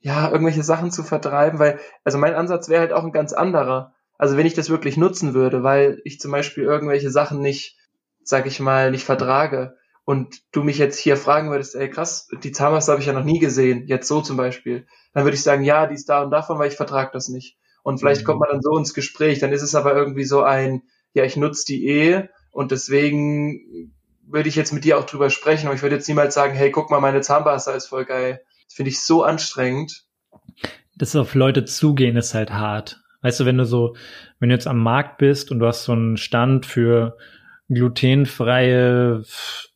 ja, 0.00 0.30
irgendwelche 0.30 0.62
Sachen 0.62 0.90
zu 0.90 1.02
vertreiben, 1.02 1.58
weil, 1.58 1.80
also 2.04 2.18
mein 2.18 2.34
Ansatz 2.34 2.68
wäre 2.68 2.80
halt 2.80 2.92
auch 2.92 3.04
ein 3.04 3.12
ganz 3.12 3.32
anderer. 3.32 3.94
Also 4.18 4.36
wenn 4.36 4.46
ich 4.46 4.54
das 4.54 4.70
wirklich 4.70 4.96
nutzen 4.96 5.34
würde, 5.34 5.62
weil 5.62 6.00
ich 6.04 6.20
zum 6.20 6.32
Beispiel 6.32 6.64
irgendwelche 6.64 7.10
Sachen 7.10 7.40
nicht, 7.40 7.76
sag 8.22 8.46
ich 8.46 8.60
mal, 8.60 8.90
nicht 8.90 9.04
vertrage 9.04 9.76
und 10.06 10.40
du 10.52 10.62
mich 10.62 10.78
jetzt 10.78 10.98
hier 10.98 11.16
fragen 11.16 11.50
würdest, 11.50 11.74
ey 11.74 11.90
krass, 11.90 12.28
die 12.44 12.52
Zahnpasta 12.52 12.92
habe 12.92 13.02
ich 13.02 13.08
ja 13.08 13.12
noch 13.12 13.24
nie 13.24 13.40
gesehen, 13.40 13.88
jetzt 13.88 14.06
so 14.06 14.20
zum 14.22 14.36
Beispiel, 14.36 14.86
dann 15.12 15.24
würde 15.24 15.34
ich 15.34 15.42
sagen, 15.42 15.64
ja, 15.64 15.88
die 15.88 15.96
ist 15.96 16.08
da 16.08 16.22
und 16.22 16.30
davon, 16.30 16.60
weil 16.60 16.70
ich 16.70 16.76
vertrage 16.76 17.10
das 17.12 17.28
nicht. 17.28 17.58
Und 17.82 17.98
vielleicht 17.98 18.22
mhm. 18.22 18.26
kommt 18.26 18.40
man 18.40 18.50
dann 18.50 18.62
so 18.62 18.78
ins 18.78 18.94
Gespräch, 18.94 19.40
dann 19.40 19.52
ist 19.52 19.62
es 19.62 19.74
aber 19.74 19.96
irgendwie 19.96 20.24
so 20.24 20.44
ein, 20.44 20.84
ja, 21.12 21.24
ich 21.24 21.36
nutze 21.36 21.64
die 21.66 21.88
eh 21.88 22.28
und 22.52 22.70
deswegen 22.70 23.92
würde 24.22 24.48
ich 24.48 24.54
jetzt 24.54 24.72
mit 24.72 24.84
dir 24.84 24.96
auch 24.98 25.06
drüber 25.06 25.28
sprechen, 25.28 25.66
aber 25.66 25.74
ich 25.74 25.82
würde 25.82 25.96
jetzt 25.96 26.08
niemals 26.08 26.34
sagen, 26.34 26.54
hey, 26.54 26.70
guck 26.70 26.88
mal, 26.88 27.00
meine 27.00 27.20
Zahnpasta 27.20 27.72
ist 27.72 27.86
voll 27.86 28.04
geil. 28.04 28.42
Das 28.68 28.74
finde 28.74 28.90
ich 28.90 29.00
so 29.00 29.24
anstrengend. 29.24 30.04
Das 30.96 31.16
auf 31.16 31.34
Leute 31.34 31.64
zugehen 31.64 32.16
ist 32.16 32.32
halt 32.32 32.52
hart. 32.52 33.02
Weißt 33.22 33.40
du, 33.40 33.44
wenn 33.44 33.58
du 33.58 33.64
so, 33.64 33.96
wenn 34.38 34.50
du 34.50 34.54
jetzt 34.54 34.68
am 34.68 34.78
Markt 34.78 35.18
bist 35.18 35.50
und 35.50 35.58
du 35.58 35.66
hast 35.66 35.82
so 35.82 35.92
einen 35.92 36.16
Stand 36.16 36.64
für 36.64 37.16
glutenfreie 37.68 39.24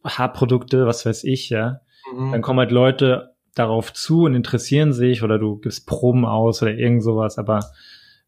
Haarprodukte, 0.04 0.86
was 0.86 1.04
weiß 1.06 1.24
ich, 1.24 1.50
ja, 1.50 1.80
mhm. 2.12 2.32
dann 2.32 2.42
kommen 2.42 2.60
halt 2.60 2.70
Leute 2.70 3.34
darauf 3.54 3.92
zu 3.92 4.24
und 4.24 4.34
interessieren 4.34 4.92
sich 4.92 5.22
oder 5.22 5.38
du 5.38 5.56
gibst 5.56 5.86
Proben 5.86 6.24
aus 6.24 6.62
oder 6.62 6.72
irgend 6.72 7.02
sowas, 7.02 7.38
aber 7.38 7.60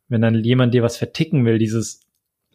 wenn 0.08 0.20
dann 0.20 0.42
jemand 0.42 0.74
dir 0.74 0.82
was 0.82 0.96
verticken 0.96 1.44
will, 1.44 1.58
dieses, 1.58 2.00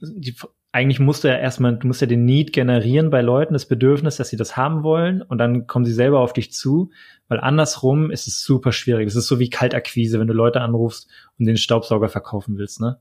die, 0.01 0.35
eigentlich 0.71 0.99
musst 0.99 1.23
du 1.23 1.29
ja 1.29 1.37
erstmal, 1.37 1.77
du 1.77 1.87
musst 1.87 2.01
ja 2.01 2.07
den 2.07 2.25
Need 2.25 2.53
generieren 2.53 3.09
bei 3.09 3.21
Leuten, 3.21 3.53
das 3.53 3.67
Bedürfnis, 3.67 4.17
dass 4.17 4.29
sie 4.29 4.35
das 4.35 4.57
haben 4.57 4.83
wollen 4.83 5.21
und 5.21 5.37
dann 5.37 5.65
kommen 5.65 5.85
sie 5.85 5.93
selber 5.93 6.19
auf 6.19 6.33
dich 6.33 6.51
zu, 6.51 6.91
weil 7.29 7.39
andersrum 7.39 8.11
ist 8.11 8.27
es 8.27 8.43
super 8.43 8.71
schwierig. 8.71 9.07
Es 9.07 9.15
ist 9.15 9.27
so 9.27 9.39
wie 9.39 9.49
Kaltakquise, 9.49 10.19
wenn 10.19 10.27
du 10.27 10.33
Leute 10.33 10.61
anrufst 10.61 11.09
und 11.39 11.45
den 11.45 11.57
Staubsauger 11.57 12.09
verkaufen 12.09 12.57
willst, 12.57 12.81
ne? 12.81 12.99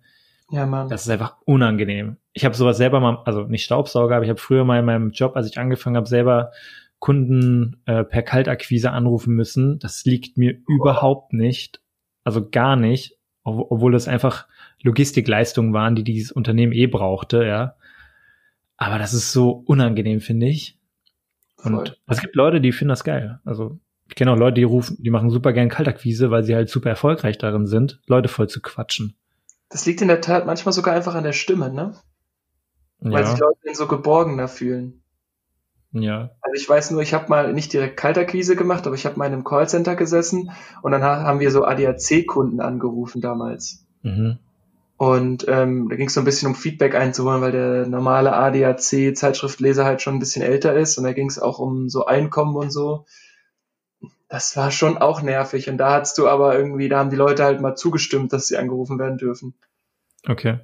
Ja, 0.51 0.67
Mann. 0.67 0.89
Das 0.89 1.03
ist 1.03 1.11
einfach 1.11 1.37
unangenehm. 1.45 2.19
Ich 2.33 2.45
habe 2.45 2.55
sowas 2.55 2.77
selber 2.77 3.01
mal, 3.01 3.23
also 3.25 3.43
nicht 3.43 3.65
Staubsauger, 3.65 4.17
aber 4.17 4.25
ich 4.25 4.31
habe 4.31 4.41
früher 4.41 4.65
mal 4.65 4.79
in 4.79 4.85
meinem 4.85 5.11
Job, 5.11 5.35
als 5.37 5.49
ich 5.49 5.59
angefangen 5.59 5.97
habe, 5.97 6.07
selber 6.07 6.53
Kunden 6.99 7.83
äh, 7.87 8.05
per 8.05 8.23
Kaltakquise 8.23 8.91
anrufen 8.93 9.35
müssen. 9.35 9.79
Das 9.79 10.05
liegt 10.05 10.39
mir 10.39 10.59
oh. 10.69 10.73
überhaupt 10.73 11.33
nicht, 11.33 11.81
also 12.25 12.49
gar 12.49 12.77
nicht, 12.77 13.19
obwohl 13.43 13.93
das 13.93 14.09
einfach 14.09 14.47
Logistikleistungen 14.83 15.73
waren, 15.73 15.95
die 15.95 16.05
dieses 16.05 16.33
Unternehmen 16.33 16.73
eh 16.73 16.87
brauchte, 16.87 17.45
ja. 17.45 17.77
Aber 18.77 18.99
das 18.99 19.15
ist 19.15 19.33
so 19.33 19.51
unangenehm, 19.51 20.21
finde 20.21 20.47
ich. 20.47 20.79
Und 21.63 21.75
Voll. 21.75 21.97
es 22.07 22.21
gibt 22.21 22.37
Leute, 22.37 22.61
die 22.61 22.73
finden 22.73 22.91
das 22.91 23.05
geil. 23.05 23.41
Also 23.45 23.79
ich 24.09 24.15
kenne 24.15 24.33
auch 24.33 24.37
Leute, 24.37 24.55
die 24.55 24.65
rufen, 24.65 24.97
die 25.01 25.11
machen 25.11 25.31
super 25.31 25.53
gern 25.53 25.69
Kaltakquise, 25.69 26.31
weil 26.31 26.45
sie 26.45 26.55
halt 26.55 26.69
super 26.69 26.91
erfolgreich 26.91 27.39
darin 27.39 27.67
sind, 27.67 28.01
Leute 28.07 28.29
voll 28.29 28.49
zu 28.49 28.61
quatschen. 28.61 29.17
Das 29.69 29.87
liegt 29.87 30.01
in 30.01 30.09
der 30.09 30.21
Tat 30.21 30.47
manchmal 30.47 30.73
sogar 30.73 30.95
einfach 30.95 31.15
an 31.15 31.25
der 31.25 31.33
Stimme, 31.33 31.73
ne? 31.73 31.95
Weil 33.01 33.25
ja. 33.25 33.27
sich 33.31 33.39
Leute 33.39 33.75
so 33.75 33.87
geborgener 33.87 34.49
fühlen. 34.49 35.03
Ja. 35.93 36.31
Also 36.41 36.55
ich 36.55 36.69
weiß 36.69 36.91
nur, 36.91 37.03
ich 37.03 37.15
habe 37.15 37.29
mal 37.29 37.53
nicht 37.53 37.73
direkt 37.73 37.97
Kaltakquise 37.97 38.57
gemacht, 38.57 38.87
aber 38.87 38.95
ich 38.95 39.07
habe 39.07 39.19
mal 39.19 39.27
in 39.27 39.33
einem 39.33 39.45
Callcenter 39.45 39.97
gesessen 39.97 40.51
und 40.83 40.93
dann 40.93 41.03
haben 41.03 41.41
wir 41.41 41.51
so 41.51 41.65
ADAC-Kunden 41.65 42.61
angerufen 42.61 43.21
damals. 43.21 43.87
Mhm. 44.03 44.39
Und 44.99 45.45
ähm, 45.49 45.89
da 45.91 45.97
ging 45.97 46.09
es 46.09 46.15
so 46.15 46.21
ein 46.21 46.25
bisschen 46.25 46.49
um 46.49 46.55
Feedback 46.55 46.95
einzuholen, 46.95 47.43
weil 47.43 47.53
der 47.53 47.87
normale 47.87 48.35
ADAC-Zeitschriftleser 48.35 49.85
halt 49.85 50.01
schon 50.01 50.15
ein 50.15 50.21
bisschen 50.21 50.43
älter 50.43 50.75
ist 50.75 50.97
und 50.97 51.05
da 51.05 51.13
ging 51.13 51.29
es 51.29 51.39
auch 51.39 51.59
um 51.59 51.89
so 51.89 52.07
Einkommen 52.07 52.57
und 52.57 52.71
so. 52.71 53.05
Das 54.29 54.57
war 54.57 54.71
schon 54.71 54.99
auch 54.99 55.23
nervig 55.23 55.69
und 55.69 55.79
da 55.79 56.01
hast 56.01 56.19
du 56.19 56.29
aber 56.29 56.59
irgendwie, 56.59 56.89
da 56.89 56.99
haben 56.99 57.11
die 57.11 57.17
Leute 57.17 57.45
halt 57.45 57.61
mal 57.61 57.77
zugestimmt, 57.77 58.33
dass 58.33 58.49
sie 58.49 58.57
angerufen 58.57 58.99
werden 58.99 59.19
dürfen. 59.19 59.55
Okay. 60.27 60.59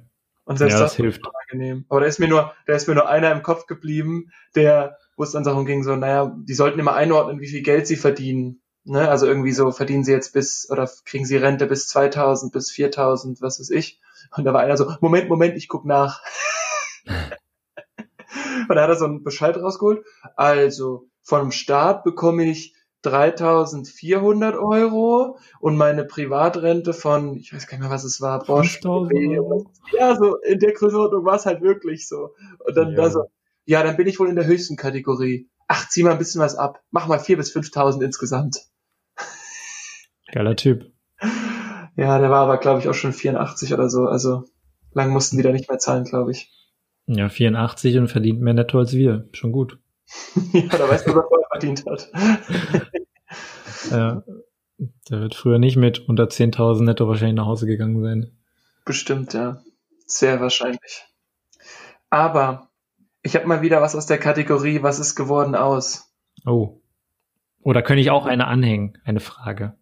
Und 0.45 0.57
selbst 0.57 0.73
ja, 0.73 0.79
das, 0.79 0.91
das 0.91 0.97
hilft. 0.97 1.21
angenehm. 1.49 1.85
Aber 1.87 2.01
da 2.01 2.05
ist 2.05 2.19
mir 2.19 2.27
nur, 2.27 2.53
da 2.65 2.73
ist 2.73 2.87
mir 2.87 2.95
nur 2.95 3.07
einer 3.07 3.31
im 3.31 3.43
Kopf 3.43 3.65
geblieben, 3.65 4.31
der, 4.55 4.97
wo 5.15 5.23
es 5.23 5.31
dann 5.31 5.45
darum 5.45 5.65
ging, 5.65 5.83
so, 5.83 5.95
naja, 5.95 6.35
die 6.37 6.53
sollten 6.53 6.79
immer 6.79 6.95
einordnen, 6.95 7.39
wie 7.39 7.47
viel 7.47 7.63
Geld 7.63 7.87
sie 7.87 7.95
verdienen. 7.95 8.61
Ne? 8.83 9.07
Also 9.07 9.25
irgendwie 9.25 9.53
so, 9.53 9.71
verdienen 9.71 10.03
sie 10.03 10.11
jetzt 10.11 10.33
bis, 10.33 10.69
oder 10.69 10.89
kriegen 11.05 11.25
sie 11.25 11.37
Rente 11.37 11.65
bis 11.65 11.87
2000, 11.87 12.51
bis 12.51 12.71
4000, 12.71 13.41
was 13.41 13.59
weiß 13.59 13.69
ich. 13.69 14.01
Und 14.35 14.43
da 14.43 14.53
war 14.53 14.61
einer 14.61 14.75
so, 14.75 14.91
Moment, 14.99 15.29
Moment, 15.29 15.55
ich 15.55 15.69
guck 15.69 15.85
nach. 15.85 16.21
und 17.07 18.75
da 18.75 18.81
hat 18.81 18.89
er 18.89 18.95
so 18.95 19.05
einen 19.05 19.23
Bescheid 19.23 19.55
rausgeholt. 19.55 20.05
Also, 20.35 21.07
vom 21.21 21.51
Staat 21.51 22.03
bekomme 22.03 22.43
ich 22.43 22.75
3400 23.03 24.55
Euro 24.55 25.37
und 25.59 25.77
meine 25.77 26.05
Privatrente 26.05 26.93
von, 26.93 27.35
ich 27.37 27.53
weiß 27.53 27.67
gar 27.67 27.77
nicht 27.77 27.83
mehr, 27.83 27.93
was 27.93 28.03
es 28.03 28.21
war, 28.21 28.43
Bosch. 28.43 28.79
Ja, 29.97 30.15
so 30.15 30.37
in 30.37 30.59
der 30.59 30.73
Größenordnung 30.73 31.25
war 31.25 31.35
es 31.35 31.45
halt 31.45 31.61
wirklich 31.61 32.07
so. 32.07 32.29
Und 32.65 32.75
dann 32.75 32.93
ja. 32.93 32.97
war 32.97 33.11
so, 33.11 33.25
ja, 33.65 33.83
dann 33.83 33.97
bin 33.97 34.07
ich 34.07 34.19
wohl 34.19 34.29
in 34.29 34.35
der 34.35 34.45
höchsten 34.45 34.75
Kategorie. 34.75 35.49
Ach, 35.67 35.87
zieh 35.89 36.03
mal 36.03 36.11
ein 36.11 36.17
bisschen 36.17 36.41
was 36.41 36.55
ab. 36.55 36.81
Mach 36.91 37.07
mal 37.07 37.19
4.000 37.19 37.35
bis 37.37 37.55
5.000 37.55 38.03
insgesamt. 38.03 38.61
Geiler 40.31 40.55
Typ. 40.55 40.91
Ja, 41.95 42.17
der 42.17 42.29
war 42.29 42.41
aber, 42.41 42.57
glaube 42.57 42.79
ich, 42.79 42.89
auch 42.89 42.93
schon 42.93 43.13
84 43.13 43.73
oder 43.73 43.89
so. 43.89 44.05
Also 44.05 44.45
lang 44.93 45.11
mussten 45.11 45.37
die 45.37 45.43
da 45.43 45.51
nicht 45.51 45.69
mehr 45.69 45.79
zahlen, 45.79 46.05
glaube 46.05 46.31
ich. 46.31 46.51
Ja, 47.05 47.29
84 47.29 47.97
und 47.97 48.07
verdient 48.07 48.41
mehr 48.41 48.53
netto 48.53 48.79
als 48.79 48.93
wir. 48.93 49.27
Schon 49.33 49.51
gut. 49.51 49.79
ja, 50.53 50.67
da 50.67 50.89
weißt 50.89 51.07
du, 51.07 51.15
was 51.15 51.25
er 51.25 51.47
verdient 51.51 51.85
hat. 51.85 52.11
ja, 53.91 54.23
der 55.09 55.21
wird 55.21 55.35
früher 55.35 55.59
nicht 55.59 55.77
mit 55.77 56.07
unter 56.07 56.25
10.000 56.25 56.83
netto 56.83 57.07
wahrscheinlich 57.07 57.35
nach 57.35 57.45
Hause 57.45 57.65
gegangen 57.65 58.01
sein. 58.01 58.37
Bestimmt, 58.85 59.33
ja. 59.33 59.61
Sehr 60.05 60.41
wahrscheinlich. 60.41 61.05
Aber 62.09 62.69
ich 63.21 63.35
habe 63.35 63.47
mal 63.47 63.61
wieder 63.61 63.81
was 63.81 63.95
aus 63.95 64.05
der 64.05 64.17
Kategorie, 64.17 64.83
was 64.83 64.99
ist 64.99 65.15
geworden 65.15 65.55
aus? 65.55 66.13
Oh. 66.45 66.81
Oder 67.61 67.81
könnte 67.81 68.01
ich 68.01 68.11
auch 68.11 68.25
eine 68.25 68.47
anhängen, 68.47 68.97
eine 69.05 69.21
Frage. 69.21 69.77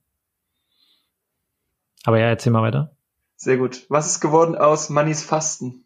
Aber 2.03 2.19
ja, 2.19 2.27
erzähl 2.27 2.51
mal 2.51 2.61
weiter. 2.61 2.95
Sehr 3.35 3.57
gut. 3.57 3.85
Was 3.89 4.07
ist 4.07 4.19
geworden 4.19 4.55
aus 4.55 4.89
Mannys 4.89 5.23
Fasten? 5.23 5.80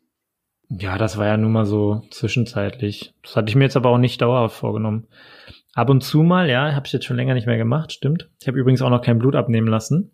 Ja, 0.70 0.98
das 0.98 1.18
war 1.18 1.28
ja 1.28 1.38
nun 1.38 1.52
mal 1.52 1.66
so 1.66 2.02
zwischenzeitlich. 2.12 3.14
Das 3.24 3.36
hatte 3.36 3.50
ich 3.50 3.56
mir 3.56 3.66
jetzt 3.66 3.78
aber 3.78 3.90
auch 3.90 3.98
nicht 3.98 4.22
dauerhaft 4.22 4.58
vorgenommen. 4.58 5.08
Ab 5.74 5.90
und 5.90 6.02
zu 6.02 6.24
mal, 6.24 6.50
ja, 6.50 6.74
habe 6.74 6.88
ich 6.88 6.94
jetzt 6.94 7.06
schon 7.06 7.18
länger 7.18 7.34
nicht 7.34 7.48
mehr 7.48 7.58
gemacht, 7.58 7.92
stimmt. 7.92 8.30
Ich 8.42 8.48
habe 8.48 8.58
übrigens 8.58 8.82
auch 8.82 8.90
noch 8.90 9.02
kein 9.02 9.20
Blut 9.20 9.36
abnehmen 9.36 9.68
lassen. 9.68 10.14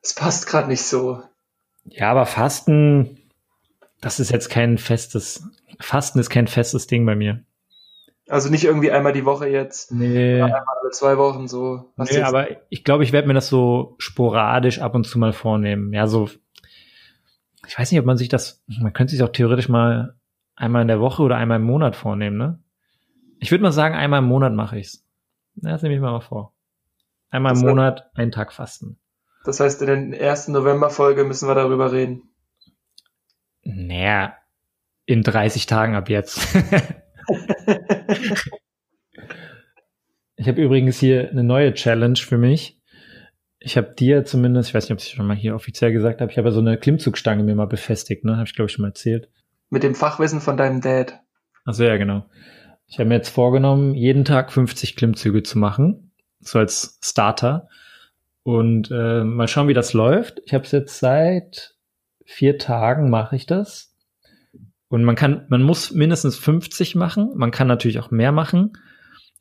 Es 0.00 0.14
passt 0.14 0.46
gerade 0.46 0.68
nicht 0.68 0.82
so. 0.82 1.20
Ja, 1.84 2.10
aber 2.10 2.26
Fasten, 2.26 3.18
das 4.00 4.20
ist 4.20 4.30
jetzt 4.30 4.48
kein 4.48 4.78
festes, 4.78 5.50
Fasten 5.80 6.18
ist 6.18 6.30
kein 6.30 6.46
festes 6.46 6.86
Ding 6.86 7.04
bei 7.04 7.16
mir. 7.16 7.44
Also 8.28 8.50
nicht 8.50 8.64
irgendwie 8.64 8.90
einmal 8.90 9.12
die 9.12 9.26
Woche 9.26 9.48
jetzt. 9.48 9.92
Nee. 9.92 10.40
Einmal 10.40 10.64
alle 10.80 10.90
zwei 10.92 11.18
Wochen 11.18 11.46
so. 11.46 11.92
Was 11.96 12.10
nee, 12.10 12.22
aber 12.22 12.48
ich 12.70 12.84
glaube, 12.84 13.04
ich 13.04 13.12
werde 13.12 13.28
mir 13.28 13.34
das 13.34 13.48
so 13.48 13.96
sporadisch 13.98 14.80
ab 14.80 14.94
und 14.94 15.04
zu 15.04 15.18
mal 15.18 15.32
vornehmen. 15.32 15.92
Ja, 15.92 16.06
so. 16.06 16.30
Ich 17.66 17.78
weiß 17.78 17.90
nicht, 17.90 18.00
ob 18.00 18.06
man 18.06 18.16
sich 18.16 18.28
das, 18.28 18.62
man 18.66 18.92
könnte 18.92 19.12
sich 19.12 19.22
auch 19.22 19.30
theoretisch 19.30 19.68
mal 19.68 20.16
einmal 20.56 20.82
in 20.82 20.88
der 20.88 21.00
Woche 21.00 21.22
oder 21.22 21.36
einmal 21.36 21.58
im 21.58 21.64
Monat 21.64 21.96
vornehmen, 21.96 22.36
ne? 22.36 22.60
Ich 23.40 23.50
würde 23.50 23.62
mal 23.62 23.72
sagen, 23.72 23.94
einmal 23.94 24.20
im 24.20 24.26
Monat 24.26 24.52
mache 24.54 24.78
ich's. 24.78 25.04
Ja, 25.56 25.72
das 25.72 25.82
nehme 25.82 25.94
ich 25.94 26.00
mir 26.00 26.10
mal 26.10 26.20
vor. 26.20 26.54
Einmal 27.30 27.52
das 27.52 27.62
im 27.62 27.68
Monat 27.68 28.10
einen 28.14 28.30
Tag 28.30 28.52
fasten. 28.52 28.98
Das 29.44 29.60
heißt, 29.60 29.82
in 29.82 30.12
der 30.12 30.20
ersten 30.20 30.52
Novemberfolge 30.52 31.24
müssen 31.24 31.48
wir 31.48 31.54
darüber 31.54 31.92
reden. 31.92 32.30
Naja, 33.62 34.36
in 35.06 35.22
30 35.22 35.66
Tagen 35.66 35.94
ab 35.94 36.08
jetzt. 36.08 36.38
ich 40.36 40.48
habe 40.48 40.62
übrigens 40.62 40.98
hier 40.98 41.28
eine 41.30 41.44
neue 41.44 41.74
Challenge 41.74 42.16
für 42.16 42.38
mich. 42.38 42.73
Ich 43.64 43.78
habe 43.78 43.94
dir 43.98 44.26
zumindest, 44.26 44.68
ich 44.68 44.74
weiß 44.74 44.84
nicht, 44.84 44.92
ob 44.92 44.98
ich 44.98 45.08
schon 45.08 45.26
mal 45.26 45.34
hier 45.34 45.54
offiziell 45.54 45.90
gesagt 45.90 46.20
habe, 46.20 46.30
ich 46.30 46.36
habe 46.36 46.48
ja 46.48 46.52
so 46.52 46.60
eine 46.60 46.76
Klimmzugstange 46.76 47.42
mir 47.42 47.54
mal 47.54 47.66
befestigt, 47.66 48.22
ne? 48.22 48.36
Habe 48.36 48.44
ich 48.44 48.54
glaube 48.54 48.66
ich 48.66 48.74
schon 48.74 48.82
mal 48.82 48.88
erzählt. 48.88 49.30
Mit 49.70 49.82
dem 49.82 49.94
Fachwissen 49.94 50.42
von 50.42 50.58
deinem 50.58 50.82
Dad. 50.82 51.20
Also 51.64 51.84
ja, 51.84 51.96
genau. 51.96 52.26
Ich 52.86 52.98
habe 52.98 53.08
mir 53.08 53.14
jetzt 53.14 53.30
vorgenommen, 53.30 53.94
jeden 53.94 54.26
Tag 54.26 54.52
50 54.52 54.96
Klimmzüge 54.96 55.42
zu 55.42 55.58
machen, 55.58 56.12
so 56.40 56.58
als 56.58 56.98
Starter. 57.02 57.68
Und 58.42 58.90
äh, 58.90 59.24
mal 59.24 59.48
schauen, 59.48 59.68
wie 59.68 59.74
das 59.74 59.94
läuft. 59.94 60.42
Ich 60.44 60.52
habe 60.52 60.64
es 60.64 60.72
jetzt 60.72 60.98
seit 60.98 61.74
vier 62.26 62.58
Tagen 62.58 63.08
mache 63.08 63.34
ich 63.34 63.46
das. 63.46 63.96
Und 64.88 65.04
man 65.04 65.16
kann, 65.16 65.46
man 65.48 65.62
muss 65.62 65.90
mindestens 65.90 66.36
50 66.36 66.96
machen. 66.96 67.32
Man 67.34 67.50
kann 67.50 67.66
natürlich 67.66 67.98
auch 67.98 68.10
mehr 68.10 68.30
machen. 68.30 68.74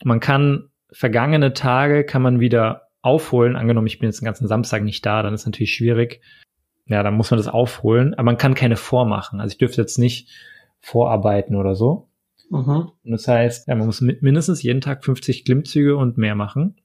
Man 0.05 0.21
kann 0.21 0.69
vergangene 0.93 1.51
Tage 1.51 2.05
kann 2.05 2.21
man 2.21 2.39
wieder 2.39 2.83
aufholen. 3.03 3.55
Angenommen, 3.55 3.85
ich 3.85 3.99
bin 3.99 4.09
jetzt 4.09 4.21
den 4.21 4.25
ganzen 4.25 4.47
Samstag 4.47 4.81
nicht 4.83 5.05
da, 5.05 5.21
dann 5.21 5.33
ist 5.33 5.45
natürlich 5.45 5.75
schwierig. 5.75 6.21
Ja, 6.87 7.03
dann 7.03 7.13
muss 7.13 7.29
man 7.29 7.37
das 7.37 7.47
aufholen. 7.47 8.13
Aber 8.15 8.23
man 8.23 8.37
kann 8.37 8.55
keine 8.55 8.75
vormachen. 8.75 9.39
Also 9.39 9.53
ich 9.53 9.57
dürfte 9.59 9.81
jetzt 9.81 9.99
nicht 9.99 10.29
vorarbeiten 10.79 11.55
oder 11.55 11.75
so. 11.75 12.09
Mhm. 12.49 12.91
Und 13.03 13.11
das 13.11 13.27
heißt, 13.27 13.67
ja, 13.67 13.75
man 13.75 13.85
muss 13.85 14.01
mindestens 14.01 14.63
jeden 14.63 14.81
Tag 14.81 15.03
50 15.03 15.45
Klimmzüge 15.45 15.95
und 15.95 16.17
mehr 16.17 16.35
machen. 16.35 16.75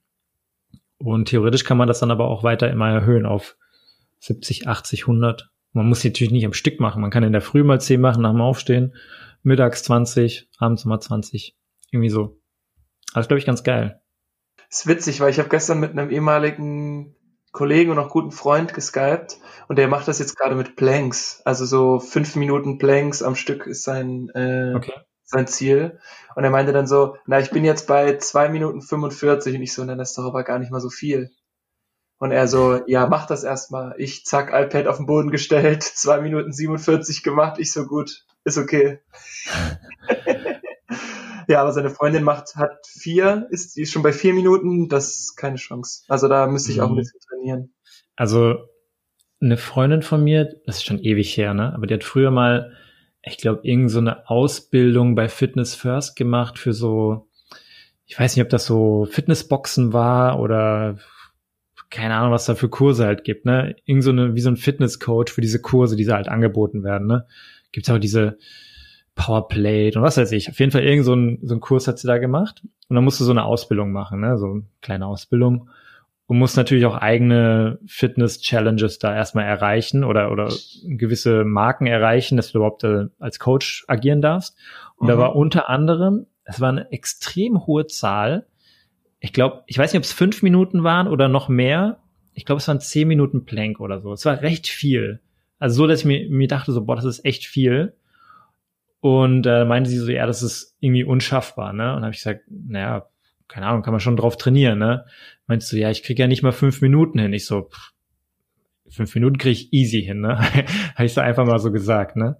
Und 0.97 1.29
theoretisch 1.29 1.63
kann 1.63 1.77
man 1.77 1.87
das 1.87 1.99
dann 1.99 2.11
aber 2.11 2.27
auch 2.27 2.43
weiter 2.43 2.69
immer 2.69 2.89
erhöhen 2.89 3.25
auf 3.25 3.57
70, 4.19 4.67
80, 4.67 5.03
100. 5.03 5.49
Man 5.71 5.87
muss 5.87 6.01
sie 6.01 6.09
natürlich 6.09 6.33
nicht 6.33 6.45
am 6.45 6.53
Stück 6.53 6.79
machen. 6.79 7.01
Man 7.01 7.11
kann 7.11 7.23
in 7.23 7.31
der 7.31 7.41
Früh 7.41 7.63
mal 7.63 7.79
10 7.79 8.01
machen 8.01 8.23
nach 8.23 8.31
dem 8.31 8.41
Aufstehen, 8.41 8.95
mittags 9.43 9.83
20, 9.83 10.49
abends 10.57 10.83
mal 10.85 10.99
20. 10.99 11.55
Irgendwie 11.91 12.09
so. 12.09 12.39
Also 13.13 13.27
glaube 13.27 13.39
ich 13.39 13.45
ganz 13.45 13.63
geil. 13.63 14.01
Ist 14.69 14.87
witzig, 14.87 15.19
weil 15.19 15.31
ich 15.31 15.39
habe 15.39 15.49
gestern 15.49 15.79
mit 15.79 15.91
einem 15.91 16.11
ehemaligen 16.11 17.15
Kollegen 17.51 17.91
und 17.91 17.99
auch 17.99 18.09
guten 18.09 18.31
Freund 18.31 18.73
geskypt 18.73 19.39
und 19.67 19.77
der 19.77 19.87
macht 19.87 20.07
das 20.07 20.19
jetzt 20.19 20.37
gerade 20.37 20.55
mit 20.55 20.75
Planks. 20.75 21.41
Also 21.45 21.65
so 21.65 21.99
fünf 21.99 22.35
Minuten 22.35 22.77
Planks 22.77 23.23
am 23.23 23.35
Stück 23.35 23.65
ist 23.65 23.83
sein, 23.83 24.29
äh, 24.35 24.73
okay. 24.75 24.93
sein 25.23 25.47
Ziel. 25.47 25.99
Und 26.35 26.43
er 26.43 26.51
meinte 26.51 26.73
dann 26.73 26.87
so, 26.87 27.17
na, 27.25 27.39
ich 27.39 27.49
bin 27.49 27.65
jetzt 27.65 27.87
bei 27.87 28.17
zwei 28.17 28.49
Minuten 28.49 28.81
45 28.81 29.55
und 29.55 29.63
ich 29.63 29.73
so, 29.73 29.83
na, 29.83 29.95
das 29.95 30.09
ist 30.09 30.17
doch 30.17 30.25
aber 30.25 30.43
gar 30.43 30.59
nicht 30.59 30.71
mal 30.71 30.81
so 30.81 30.89
viel. 30.89 31.31
Und 32.19 32.31
er 32.31 32.47
so, 32.47 32.81
ja, 32.85 33.07
mach 33.07 33.25
das 33.25 33.43
erstmal. 33.43 33.95
Ich 33.97 34.25
zack, 34.25 34.51
iPad 34.53 34.87
auf 34.87 34.97
den 34.97 35.05
Boden 35.05 35.31
gestellt, 35.31 35.83
zwei 35.83 36.21
Minuten 36.21 36.51
47 36.51 37.23
gemacht, 37.23 37.59
ich 37.59 37.71
so 37.71 37.85
gut, 37.85 38.25
ist 38.43 38.57
okay. 38.57 38.99
ja, 41.49 41.61
aber 41.61 41.71
seine 41.71 41.89
Freundin 41.89 42.23
macht, 42.23 42.55
hat 42.55 42.85
vier, 42.85 43.47
ist, 43.49 43.75
die 43.75 43.81
ist 43.81 43.91
schon 43.91 44.03
bei 44.03 44.13
vier 44.13 44.33
Minuten, 44.33 44.87
das 44.87 45.19
ist 45.19 45.35
keine 45.35 45.55
Chance. 45.55 46.03
Also 46.07 46.27
da 46.27 46.45
müsste 46.45 46.71
ich 46.71 46.79
auch 46.79 46.87
ein 46.87 46.93
mhm. 46.93 46.97
bisschen 46.97 47.19
trainieren. 47.27 47.73
Also 48.15 48.57
eine 49.41 49.57
Freundin 49.57 50.03
von 50.03 50.23
mir, 50.23 50.45
das 50.65 50.77
ist 50.77 50.85
schon 50.85 50.99
ewig 50.99 51.35
her, 51.37 51.55
ne? 51.55 51.73
Aber 51.73 51.87
die 51.87 51.95
hat 51.95 52.03
früher 52.03 52.29
mal, 52.29 52.73
ich 53.23 53.37
glaube, 53.37 53.61
irgend 53.63 53.89
so 53.89 53.97
eine 53.97 54.29
Ausbildung 54.29 55.15
bei 55.15 55.27
Fitness 55.27 55.73
First 55.73 56.15
gemacht 56.15 56.59
für 56.59 56.73
so, 56.73 57.27
ich 58.05 58.19
weiß 58.19 58.35
nicht, 58.35 58.43
ob 58.43 58.49
das 58.49 58.67
so 58.67 59.07
Fitnessboxen 59.09 59.91
war 59.91 60.39
oder 60.39 60.99
keine 61.89 62.15
Ahnung, 62.15 62.31
was 62.31 62.45
da 62.45 62.53
für 62.53 62.69
Kurse 62.69 63.05
halt 63.05 63.23
gibt, 63.23 63.45
ne? 63.45 63.75
Irgend 63.85 64.03
so 64.03 64.11
eine, 64.11 64.35
wie 64.35 64.41
so 64.41 64.49
ein 64.49 64.57
Fitnesscoach 64.57 65.29
für 65.29 65.41
diese 65.41 65.61
Kurse, 65.61 65.95
die 65.95 66.05
da 66.05 66.15
halt 66.15 66.27
angeboten 66.27 66.83
werden, 66.83 67.07
ne? 67.07 67.25
Gibt's 67.71 67.89
auch 67.89 67.97
diese 67.97 68.37
Powerplate 69.19 69.97
und 69.97 70.01
was 70.01 70.17
weiß 70.17 70.31
ich. 70.31 70.49
Auf 70.49 70.59
jeden 70.59 70.71
Fall 70.71 70.83
irgend 70.83 71.05
so 71.05 71.13
ein, 71.13 71.39
so 71.43 71.53
ein 71.53 71.59
Kurs 71.59 71.87
hat 71.87 71.99
sie 71.99 72.07
da 72.07 72.17
gemacht. 72.17 72.63
Und 72.87 72.95
dann 72.95 73.03
musst 73.03 73.19
du 73.19 73.25
so 73.25 73.31
eine 73.31 73.43
Ausbildung 73.43 73.91
machen, 73.91 74.21
ne? 74.21 74.37
So 74.37 74.45
eine 74.47 74.63
kleine 74.81 75.05
Ausbildung. 75.05 75.69
Und 76.27 76.37
musst 76.37 76.57
natürlich 76.57 76.85
auch 76.85 76.95
eigene 76.95 77.79
Fitness-Challenges 77.87 78.99
da 78.99 79.15
erstmal 79.15 79.45
erreichen 79.45 80.03
oder, 80.03 80.31
oder 80.31 80.53
gewisse 80.83 81.43
Marken 81.43 81.87
erreichen, 81.87 82.37
dass 82.37 82.51
du 82.51 82.59
überhaupt 82.59 82.83
äh, 82.83 83.07
als 83.19 83.39
Coach 83.39 83.83
agieren 83.87 84.21
darfst. 84.21 84.55
Und 84.95 85.07
mhm. 85.07 85.11
da 85.11 85.17
war 85.17 85.35
unter 85.35 85.69
anderem, 85.69 86.27
es 86.45 86.61
war 86.61 86.69
eine 86.69 86.91
extrem 86.91 87.65
hohe 87.65 87.87
Zahl, 87.87 88.45
ich 89.19 89.33
glaube, 89.33 89.63
ich 89.67 89.77
weiß 89.77 89.91
nicht, 89.91 89.99
ob 89.99 90.05
es 90.05 90.13
fünf 90.13 90.41
Minuten 90.43 90.83
waren 90.83 91.07
oder 91.07 91.27
noch 91.27 91.49
mehr. 91.49 91.99
Ich 92.33 92.45
glaube, 92.45 92.59
es 92.59 92.67
waren 92.67 92.79
zehn 92.79 93.07
Minuten 93.07 93.43
Plank 93.43 93.79
oder 93.79 93.99
so. 93.99 94.13
Es 94.13 94.25
war 94.25 94.41
recht 94.41 94.67
viel. 94.67 95.19
Also 95.57 95.75
so, 95.75 95.87
dass 95.87 95.99
ich 95.99 96.05
mir, 96.05 96.29
mir 96.29 96.47
dachte 96.47 96.71
so, 96.71 96.85
boah, 96.85 96.95
das 96.95 97.05
ist 97.05 97.25
echt 97.25 97.45
viel. 97.45 97.93
Und 99.01 99.45
äh, 99.45 99.65
meinte 99.65 99.89
sie 99.89 99.97
so, 99.97 100.09
ja, 100.11 100.25
das 100.25 100.43
ist 100.43 100.75
irgendwie 100.79 101.03
unschaffbar, 101.03 101.73
ne? 101.73 101.95
Und 101.95 102.03
habe 102.03 102.11
ich 102.11 102.17
gesagt, 102.17 102.41
naja, 102.49 103.07
keine 103.47 103.67
Ahnung, 103.67 103.81
kann 103.81 103.93
man 103.93 104.01
schon 104.01 104.17
drauf 104.17 104.37
trainieren, 104.37 104.79
ne? 104.79 105.05
Meinst 105.47 105.71
du, 105.71 105.77
ja, 105.77 105.89
ich 105.89 106.03
krieg 106.03 106.19
ja 106.19 106.27
nicht 106.27 106.43
mal 106.43 106.51
fünf 106.51 106.81
Minuten 106.81 107.17
hin. 107.19 107.33
Ich 107.33 107.45
so, 107.45 107.63
pff, 107.63 107.93
fünf 108.89 109.15
Minuten 109.15 109.37
krieg 109.37 109.53
ich 109.53 109.73
easy 109.73 110.01
hin, 110.01 110.21
ne? 110.21 110.39
habe 110.95 111.05
ich 111.05 111.13
so 111.13 111.21
einfach 111.21 111.45
mal 111.45 111.59
so 111.59 111.71
gesagt, 111.71 112.15
ne? 112.15 112.37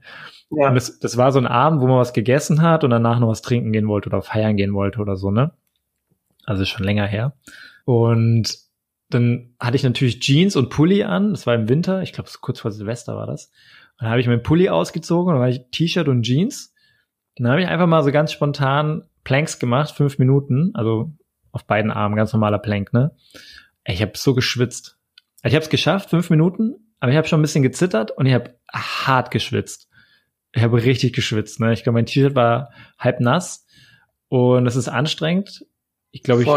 Ja. 0.52 0.70
Und 0.70 0.76
das, 0.76 1.00
das 1.00 1.16
war 1.16 1.32
so 1.32 1.40
ein 1.40 1.48
Abend, 1.48 1.82
wo 1.82 1.88
man 1.88 1.98
was 1.98 2.14
gegessen 2.14 2.62
hat 2.62 2.84
und 2.84 2.90
danach 2.90 3.20
noch 3.20 3.30
was 3.30 3.42
trinken 3.42 3.72
gehen 3.72 3.88
wollte 3.88 4.10
oder 4.10 4.22
feiern 4.22 4.58
gehen 4.58 4.74
wollte 4.74 5.00
oder 5.00 5.16
so, 5.16 5.32
ne? 5.32 5.52
also 6.50 6.66
schon 6.66 6.84
länger 6.84 7.06
her. 7.06 7.34
Und 7.86 8.58
dann 9.10 9.56
hatte 9.60 9.76
ich 9.76 9.84
natürlich 9.84 10.20
Jeans 10.20 10.56
und 10.56 10.70
Pulli 10.70 11.04
an. 11.04 11.32
Das 11.32 11.48
war 11.48 11.56
im 11.56 11.70
Winter, 11.70 12.02
ich 12.02 12.12
glaube, 12.12 12.30
kurz 12.42 12.60
vor 12.60 12.72
Silvester 12.72 13.16
war 13.16 13.28
das. 13.28 13.52
Dann 14.00 14.10
habe 14.10 14.22
ich 14.22 14.28
meinen 14.28 14.44
Pulli 14.44 14.70
ausgezogen 14.70 15.28
und 15.28 15.34
dann 15.36 15.42
war 15.42 15.50
ich 15.50 15.66
T-Shirt 15.72 16.08
und 16.08 16.24
Jeans. 16.24 16.74
Und 17.38 17.44
dann 17.44 17.52
habe 17.52 17.62
ich 17.62 17.68
einfach 17.68 17.88
mal 17.88 18.04
so 18.04 18.12
ganz 18.12 18.32
spontan 18.32 19.04
Planks 19.24 19.60
gemacht, 19.60 19.92
fünf 19.92 20.20
Minuten, 20.20 20.72
also 20.74 21.12
auf 21.52 21.66
beiden 21.66 21.92
Armen, 21.92 22.16
ganz 22.16 22.34
normaler 22.34 22.60
Plank, 22.60 22.94
ne? 22.94 23.12
Ich 23.86 24.02
habe 24.02 24.12
so 24.16 24.34
geschwitzt. 24.34 24.98
Ich 25.44 25.54
habe 25.54 25.64
es 25.64 25.70
geschafft, 25.70 26.10
fünf 26.10 26.30
Minuten, 26.30 26.76
aber 27.00 27.12
ich 27.12 27.18
habe 27.18 27.28
schon 27.28 27.40
ein 27.40 27.44
bisschen 27.44 27.64
gezittert 27.64 28.12
und 28.12 28.26
ich 28.26 28.34
habe 28.34 28.56
hart 28.72 29.32
geschwitzt. 29.32 29.90
Ich 30.54 30.64
habe 30.64 30.84
richtig 30.84 31.14
geschwitzt, 31.14 31.60
ne? 31.60 31.74
Ich 31.74 31.84
glaube, 31.84 31.96
mein 31.96 32.06
T-Shirt 32.06 32.36
war 32.36 32.72
halb 32.98 33.20
nass 33.20 33.66
und 34.28 34.68
es 34.68 34.76
ist 34.76 34.88
anstrengend 34.88 35.66
ich 36.12 36.24
glaube, 36.24 36.44
ich, 36.44 36.50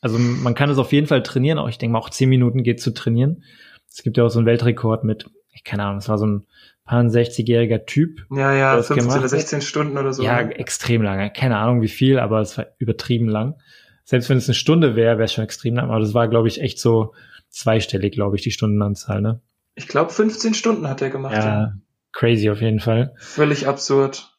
also 0.00 0.18
man 0.18 0.54
kann 0.54 0.70
es 0.70 0.78
auf 0.78 0.92
jeden 0.92 1.06
Fall 1.06 1.22
trainieren, 1.22 1.58
auch 1.58 1.68
ich 1.68 1.78
denke 1.78 1.92
mal 1.92 1.98
auch 1.98 2.10
zehn 2.10 2.28
Minuten 2.28 2.62
geht 2.62 2.80
zu 2.80 2.92
trainieren. 2.92 3.44
Es 3.88 4.02
gibt 4.02 4.16
ja 4.16 4.24
auch 4.24 4.30
so 4.30 4.38
einen 4.38 4.46
Weltrekord 4.46 5.04
mit, 5.04 5.28
keine 5.64 5.84
Ahnung, 5.84 5.98
es 5.98 6.08
war 6.08 6.18
so 6.18 6.26
ein 6.26 6.46
paar 6.84 7.02
60-jähriger 7.02 7.86
Typ. 7.86 8.26
Ja, 8.30 8.54
ja, 8.54 8.82
15 8.82 9.18
oder 9.18 9.28
16 9.28 9.62
Stunden 9.62 9.98
oder 9.98 10.12
so. 10.12 10.22
Ja, 10.22 10.40
extrem 10.40 11.02
lange. 11.02 11.30
Keine 11.30 11.56
Ahnung 11.58 11.82
wie 11.82 11.88
viel, 11.88 12.18
aber 12.18 12.40
es 12.40 12.58
war 12.58 12.66
übertrieben 12.78 13.28
lang. 13.28 13.56
Selbst 14.04 14.28
wenn 14.28 14.38
es 14.38 14.48
eine 14.48 14.54
Stunde 14.54 14.96
wäre, 14.96 15.18
wäre 15.18 15.24
es 15.24 15.32
schon 15.32 15.44
extrem 15.44 15.76
lang. 15.76 15.90
Aber 15.90 16.00
das 16.00 16.14
war, 16.14 16.28
glaube 16.28 16.48
ich, 16.48 16.60
echt 16.60 16.80
so 16.80 17.14
zweistellig, 17.48 18.12
glaube 18.12 18.36
ich, 18.36 18.42
die 18.42 18.50
Stundenanzahl, 18.50 19.20
ne? 19.20 19.40
Ich 19.76 19.86
glaube, 19.86 20.10
15 20.10 20.54
Stunden 20.54 20.88
hat 20.88 21.00
er 21.00 21.10
gemacht. 21.10 21.34
Ja, 21.34 21.44
ja, 21.44 21.74
crazy 22.12 22.50
auf 22.50 22.60
jeden 22.60 22.80
Fall. 22.80 23.14
Völlig 23.18 23.68
absurd. 23.68 24.36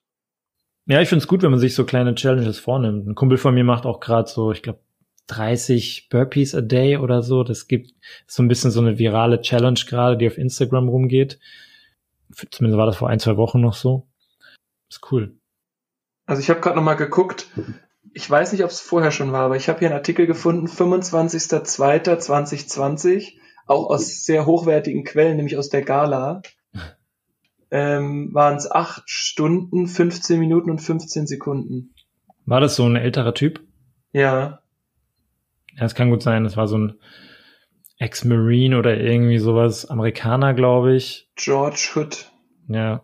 Ja, 0.88 1.00
ich 1.00 1.10
finde 1.10 1.24
es 1.24 1.28
gut, 1.28 1.42
wenn 1.42 1.52
man 1.52 1.60
sich 1.60 1.74
so 1.74 1.86
kleine 1.86 2.16
Challenges 2.16 2.60
vornimmt. 2.60 3.08
Ein 3.08 3.16
Kumpel 3.16 3.38
von 3.38 3.54
mir 3.54 3.64
macht 3.64 3.86
auch 3.86 4.00
gerade 4.00 4.28
so, 4.30 4.52
ich 4.52 4.62
glaube, 4.62 4.80
30 5.28 6.08
Burpees 6.10 6.56
a 6.56 6.62
day 6.62 6.98
oder 6.98 7.22
so. 7.22 7.44
Das 7.44 7.68
gibt 7.68 7.94
so 8.28 8.44
ein 8.44 8.48
bisschen 8.48 8.72
so 8.72 8.82
eine 8.82 8.98
virale 8.98 9.42
Challenge 9.42 9.80
gerade, 9.88 10.18
die 10.18 10.28
auf 10.28 10.38
Instagram 10.38 10.90
rumgeht. 10.90 11.40
Zumindest 12.52 12.78
war 12.78 12.86
das 12.86 12.98
vor 12.98 13.10
ein, 13.10 13.20
zwei 13.20 13.38
Wochen 13.38 13.62
noch 13.62 13.74
so. 13.74 14.08
Ist 14.90 15.12
cool. 15.12 15.36
Also 16.26 16.42
ich 16.42 16.50
habe 16.50 16.62
gerade 16.62 16.76
noch 16.76 16.84
mal 16.84 16.96
geguckt. 16.96 17.48
Ich 18.14 18.30
weiß 18.30 18.52
nicht, 18.52 18.64
ob 18.64 18.70
es 18.70 18.82
vorher 18.82 19.12
schon 19.12 19.32
war, 19.32 19.46
aber 19.46 19.56
ich 19.56 19.70
habe 19.70 19.80
hier 19.80 19.88
einen 19.88 19.98
Artikel 19.98 20.28
gefunden, 20.28 20.68
25.02.2020, 20.68 23.38
auch 23.68 23.90
aus 23.90 24.26
sehr 24.26 24.46
hochwertigen 24.46 25.04
Quellen, 25.04 25.38
nämlich 25.38 25.58
aus 25.58 25.70
der 25.70 25.82
Gala. 25.84 26.44
Ähm, 27.74 28.34
waren 28.34 28.58
es 28.58 28.70
acht 28.70 29.10
Stunden, 29.10 29.88
15 29.88 30.38
Minuten 30.38 30.72
und 30.72 30.80
15 30.80 31.26
Sekunden. 31.26 31.96
War 32.46 32.60
das 32.60 32.76
so 32.76 32.84
ein 32.84 32.98
älterer 32.98 33.34
Typ? 33.34 33.62
Ja. 34.12 34.61
Ja, 35.78 35.86
es 35.86 35.96
kann 35.96 36.10
gut 36.10 36.22
sein. 36.22 36.44
Das 36.44 36.58
war 36.58 36.68
so 36.68 36.78
ein 36.78 37.00
Ex-Marine 37.98 38.78
oder 38.78 39.00
irgendwie 39.00 39.38
sowas. 39.38 39.86
Amerikaner, 39.86 40.54
glaube 40.54 40.96
ich. 40.96 41.30
George 41.36 41.92
Hood. 41.96 42.32
Ja. 42.68 43.04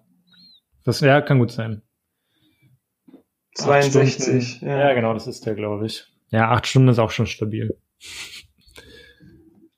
Das 0.84 1.01
ja, 1.01 1.22
kann 1.22 1.39
gut 1.39 1.51
sein. 1.51 1.82
62. 3.55 4.61
Ja. 4.61 4.80
ja, 4.80 4.93
genau, 4.93 5.13
das 5.13 5.28
ist 5.28 5.45
der, 5.45 5.55
glaube 5.55 5.86
ich. 5.86 6.05
Ja, 6.30 6.51
acht 6.51 6.68
Stunden 6.68 6.89
ist 6.89 6.99
auch 6.99 7.11
schon 7.11 7.28
stabil. 7.28 7.78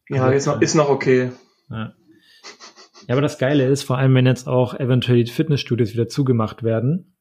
Ja, 0.10 0.30
ist 0.30 0.48
noch, 0.48 0.62
ist 0.62 0.76
noch 0.76 0.90
okay. 0.90 1.32
Ja. 1.70 1.94
ja, 3.08 3.10
aber 3.10 3.22
das 3.22 3.38
Geile 3.38 3.68
ist, 3.68 3.84
vor 3.84 3.98
allem 3.98 4.16
wenn 4.16 4.26
jetzt 4.26 4.48
auch 4.48 4.74
eventuell 4.74 5.24
die 5.24 5.32
Fitnessstudios 5.32 5.94
wieder 5.94 6.08
zugemacht 6.08 6.64
werden, 6.64 7.16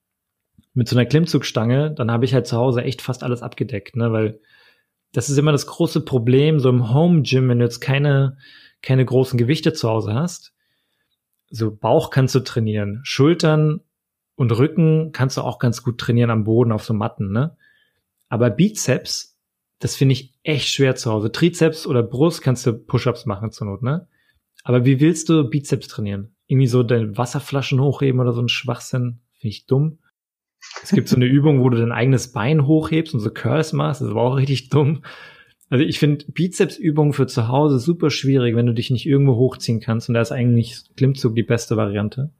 mit 0.73 0.89
so 0.89 0.97
einer 0.97 1.07
Klimmzugstange, 1.07 1.93
dann 1.93 2.11
habe 2.11 2.25
ich 2.25 2.35
halt 2.35 2.47
zu 2.47 2.57
Hause 2.57 2.83
echt 2.83 3.03
fast 3.03 3.23
alles 3.23 3.43
abgedeckt, 3.43 3.97
ne, 3.97 4.13
weil 4.13 4.41
das 5.13 5.31
ist 5.31 5.39
immer 5.39 5.53
das 5.53 5.67
große 5.67 6.03
Problem, 6.03 6.61
so 6.61 6.69
im 6.69 6.93
Home 6.93 7.23
Gym, 7.23 7.49
wenn 7.49 7.59
du 7.59 7.65
jetzt 7.65 7.81
keine, 7.81 8.37
keine 8.83 9.05
großen 9.05 9.39
Gewichte 9.39 9.73
zu 9.73 9.89
Hause 9.89 10.15
hast. 10.15 10.53
So 11.51 11.75
Bauch 11.75 12.11
kannst 12.11 12.35
du 12.35 12.41
trainieren, 12.41 13.01
Schultern 13.05 13.81
und 14.37 14.53
Rücken 14.53 15.13
kannst 15.13 15.37
du 15.37 15.43
auch 15.43 15.59
ganz 15.59 15.83
gut 15.83 15.99
trainieren 15.99 16.31
am 16.31 16.45
Boden 16.45 16.73
auf 16.73 16.85
so 16.85 16.95
Matten, 16.95 17.33
ne? 17.33 17.57
Aber 18.29 18.51
Bizeps, 18.51 19.39
das 19.79 19.97
finde 19.97 20.13
ich 20.13 20.35
echt 20.43 20.69
schwer 20.69 20.97
zu 20.97 21.11
Hause. 21.11 21.33
Trizeps 21.33 21.87
oder 21.87 22.03
Brust 22.03 22.43
kannst 22.43 22.67
du 22.67 22.75
Push-ups 22.75 23.25
machen 23.25 23.51
zur 23.51 23.67
Not, 23.67 23.83
ne? 23.83 24.07
Aber 24.63 24.85
wie 24.85 25.01
willst 25.01 25.29
du 25.31 25.49
Bizeps 25.49 25.89
trainieren? 25.89 26.35
Irgendwie 26.47 26.67
so 26.67 26.83
deine 26.83 27.17
Wasserflaschen 27.17 27.81
hochheben 27.81 28.21
oder 28.21 28.33
so 28.33 28.43
ein 28.43 28.49
Schwachsinn? 28.49 29.21
Finde 29.33 29.49
ich 29.49 29.67
dumm. 29.67 29.99
Es 30.83 30.91
gibt 30.91 31.09
so 31.09 31.17
eine 31.17 31.27
Übung, 31.27 31.63
wo 31.63 31.69
du 31.69 31.79
dein 31.79 31.93
eigenes 31.93 32.33
Bein 32.33 32.67
hochhebst 32.67 33.15
und 33.15 33.21
so 33.21 33.31
Curls 33.31 33.73
machst. 33.73 34.01
Das 34.01 34.15
war 34.15 34.23
auch 34.23 34.37
richtig 34.37 34.71
dumm. 34.71 35.03
Also 35.71 35.85
ich 35.85 35.99
finde 35.99 36.25
Bizepsübungen 36.29 37.13
für 37.13 37.27
zu 37.27 37.49
Hause 37.49 37.79
super 37.79 38.11
schwierig, 38.11 38.57
wenn 38.57 38.67
du 38.67 38.73
dich 38.73 38.91
nicht 38.91 39.07
irgendwo 39.07 39.37
hochziehen 39.37 39.81
kannst. 39.81 40.09
Und 40.09 40.15
da 40.15 40.21
ist 40.21 40.33
eigentlich 40.33 40.83
Klimmzug 40.97 41.35
die 41.35 41.43
beste 41.43 41.77
Variante. 41.77 42.31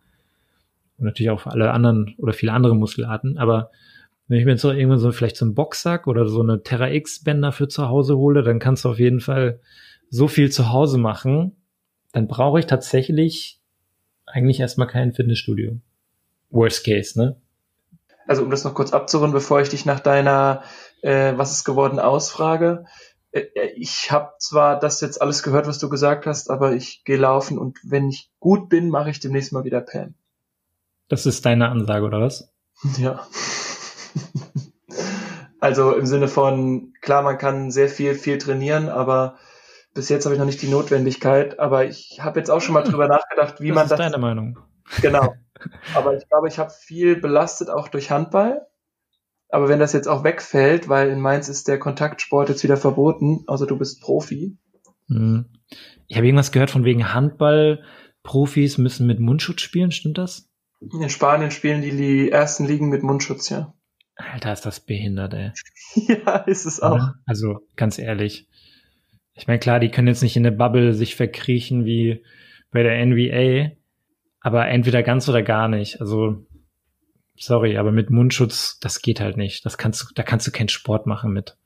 Und 0.97 1.05
natürlich 1.05 1.31
auch 1.31 1.41
für 1.41 1.51
alle 1.51 1.73
anderen 1.73 2.15
oder 2.19 2.33
viele 2.33 2.53
andere 2.53 2.75
Muskelarten. 2.75 3.39
Aber 3.39 3.71
wenn 4.29 4.39
ich 4.39 4.45
mir 4.45 4.53
jetzt 4.53 4.63
so 4.63 4.71
irgendwann 4.71 4.99
so 4.99 5.13
vielleicht 5.13 5.37
so 5.37 5.45
einen 5.45 5.55
Boxsack 5.55 6.07
oder 6.07 6.27
so 6.27 6.43
eine 6.43 6.63
Terra 6.63 6.91
X 6.91 7.23
Bänder 7.23 7.53
für 7.53 7.69
zu 7.69 7.89
Hause 7.89 8.17
hole, 8.17 8.43
dann 8.43 8.59
kannst 8.59 8.85
du 8.85 8.91
auf 8.91 8.99
jeden 8.99 9.21
Fall 9.21 9.61
so 10.11 10.29
viel 10.29 10.51
zu 10.51 10.73
Hause 10.73 10.99
machen. 10.99 11.53
Dann 12.13 12.29
brauche 12.29 12.59
ich 12.59 12.67
tatsächlich 12.67 13.61
eigentlich 14.27 14.61
erstmal 14.61 14.87
kein 14.87 15.13
Fitnessstudio. 15.13 15.79
Worst 16.51 16.85
case, 16.85 17.19
ne? 17.19 17.37
Also 18.29 18.43
um 18.43 18.51
das 18.51 18.65
noch 18.65 18.75
kurz 18.75 18.93
abzurunden, 18.93 19.33
bevor 19.33 19.61
ich 19.61 19.71
dich 19.71 19.85
nach 19.87 20.01
deiner 20.01 20.63
äh, 21.03 21.33
Was 21.37 21.53
ist 21.53 21.65
geworden 21.65 21.99
ausfrage. 21.99 22.85
Äh, 23.33 23.41
äh 23.55 23.73
ich 23.77 24.13
habe 24.13 24.33
zwar 24.39 24.79
das 24.79 25.01
jetzt 25.01 25.21
alles 25.21 25.43
gehört, 25.43 25.67
was 25.67 25.79
du 25.79 25.89
gesagt 25.89 26.27
hast, 26.27 26.51
aber 26.51 26.73
ich 26.73 27.05
gehe 27.05 27.17
laufen 27.17 27.59
und 27.59 27.79
wenn 27.83 28.09
ich 28.09 28.31
gut 28.39 28.69
bin, 28.69 28.91
mache 28.91 29.11
ich 29.11 29.21
demnächst 29.21 29.53
mal 29.53 29.65
wieder 29.65 29.81
Pam. 29.81 30.15
Das 31.09 31.25
ist 31.25 31.45
deine 31.47 31.69
Ansage, 31.69 32.05
oder 32.05 32.21
was? 32.21 32.53
Ja. 32.99 33.27
also 35.59 35.95
im 35.97 36.07
Sinne 36.07 36.29
von, 36.29 36.93
klar, 37.01 37.23
man 37.23 37.39
kann 37.39 37.73
sehr 37.73 37.89
viel, 37.89 38.15
viel 38.15 38.39
trainieren, 38.39 38.89
aber 38.89 39.37
bis 39.95 40.09
jetzt 40.11 40.27
habe 40.27 40.35
ich 40.35 40.39
noch 40.39 40.47
nicht 40.47 40.63
die 40.63 40.69
Notwendigkeit. 40.69 41.59
Aber 41.59 41.85
ich 41.85 42.21
habe 42.23 42.39
jetzt 42.39 42.51
auch 42.51 42.61
schon 42.61 42.75
mal 42.75 42.85
drüber 42.85 43.09
nachgedacht, 43.09 43.61
wie 43.61 43.69
das 43.69 43.75
man 43.75 43.85
ist 43.85 43.91
das. 43.91 43.99
Deine 43.99 44.19
Meinung. 44.19 44.59
Genau. 45.03 45.35
Aber 45.95 46.17
ich 46.17 46.29
glaube, 46.29 46.49
ich 46.49 46.59
habe 46.59 46.71
viel 46.71 47.17
belastet 47.17 47.71
auch 47.71 47.89
durch 47.89 48.11
Handball. 48.11 48.67
Aber 49.51 49.69
wenn 49.69 49.79
das 49.79 49.93
jetzt 49.93 50.09
auch 50.09 50.25
wegfällt, 50.25 50.89
weil 50.89 51.09
in 51.09 51.21
Mainz 51.21 51.49
ist 51.49 51.69
der 51.69 51.79
Kontaktsport 51.79 52.49
jetzt 52.49 52.63
wieder 52.65 52.77
verboten, 52.77 53.45
also 53.47 53.65
du 53.65 53.79
bist 53.79 54.03
Profi. 54.03 54.59
Hm. 55.09 55.47
Ich 56.07 56.17
habe 56.17 56.27
irgendwas 56.27 56.53
gehört 56.53 56.71
von 56.71 56.85
wegen 56.85 57.13
Handball. 57.15 57.83
Profis 58.23 58.77
müssen 58.77 59.07
mit 59.07 59.21
Mundschutz 59.21 59.63
spielen, 59.63 59.91
stimmt 59.91 60.19
das? 60.19 60.51
In 60.81 61.09
Spanien 61.09 61.51
spielen 61.51 61.83
die, 61.83 61.97
die 61.97 62.31
ersten 62.31 62.67
Ligen 62.67 62.89
mit 62.89 63.03
Mundschutz, 63.03 63.49
ja. 63.49 63.75
Alter, 64.17 64.53
ist 64.53 64.67
das 64.67 64.81
behindert, 64.81 65.35
ey. 65.35 65.53
ja, 65.95 66.37
ist 66.39 66.67
es 66.67 66.81
auch. 66.81 67.13
Also, 67.25 67.61
ganz 67.77 67.99
ehrlich. 67.99 68.49
Ich 69.33 69.47
meine, 69.47 69.61
klar, 69.61 69.81
die 69.81 69.91
können 69.91 70.09
jetzt 70.09 70.23
nicht 70.23 70.37
in 70.37 70.43
der 70.43 70.51
Bubble 70.51 70.93
sich 70.93 71.15
verkriechen 71.15 71.85
wie 71.85 72.25
bei 72.71 72.83
der 72.83 73.05
NBA, 73.07 73.78
aber 74.49 74.67
entweder 74.69 75.03
ganz 75.03 75.29
oder 75.29 75.43
gar 75.43 75.69
nicht. 75.69 76.01
Also, 76.01 76.47
sorry, 77.37 77.77
aber 77.77 77.93
mit 77.93 78.09
Mundschutz, 78.09 78.79
das 78.81 79.03
geht 79.03 79.21
halt 79.21 79.37
nicht. 79.37 79.67
Das 79.67 79.77
kannst 79.77 80.01
du, 80.01 80.07
da 80.15 80.23
kannst 80.23 80.47
du 80.47 80.51
keinen 80.51 80.71
Sport 80.71 81.07
machen 81.07 81.33
mit. 81.35 81.59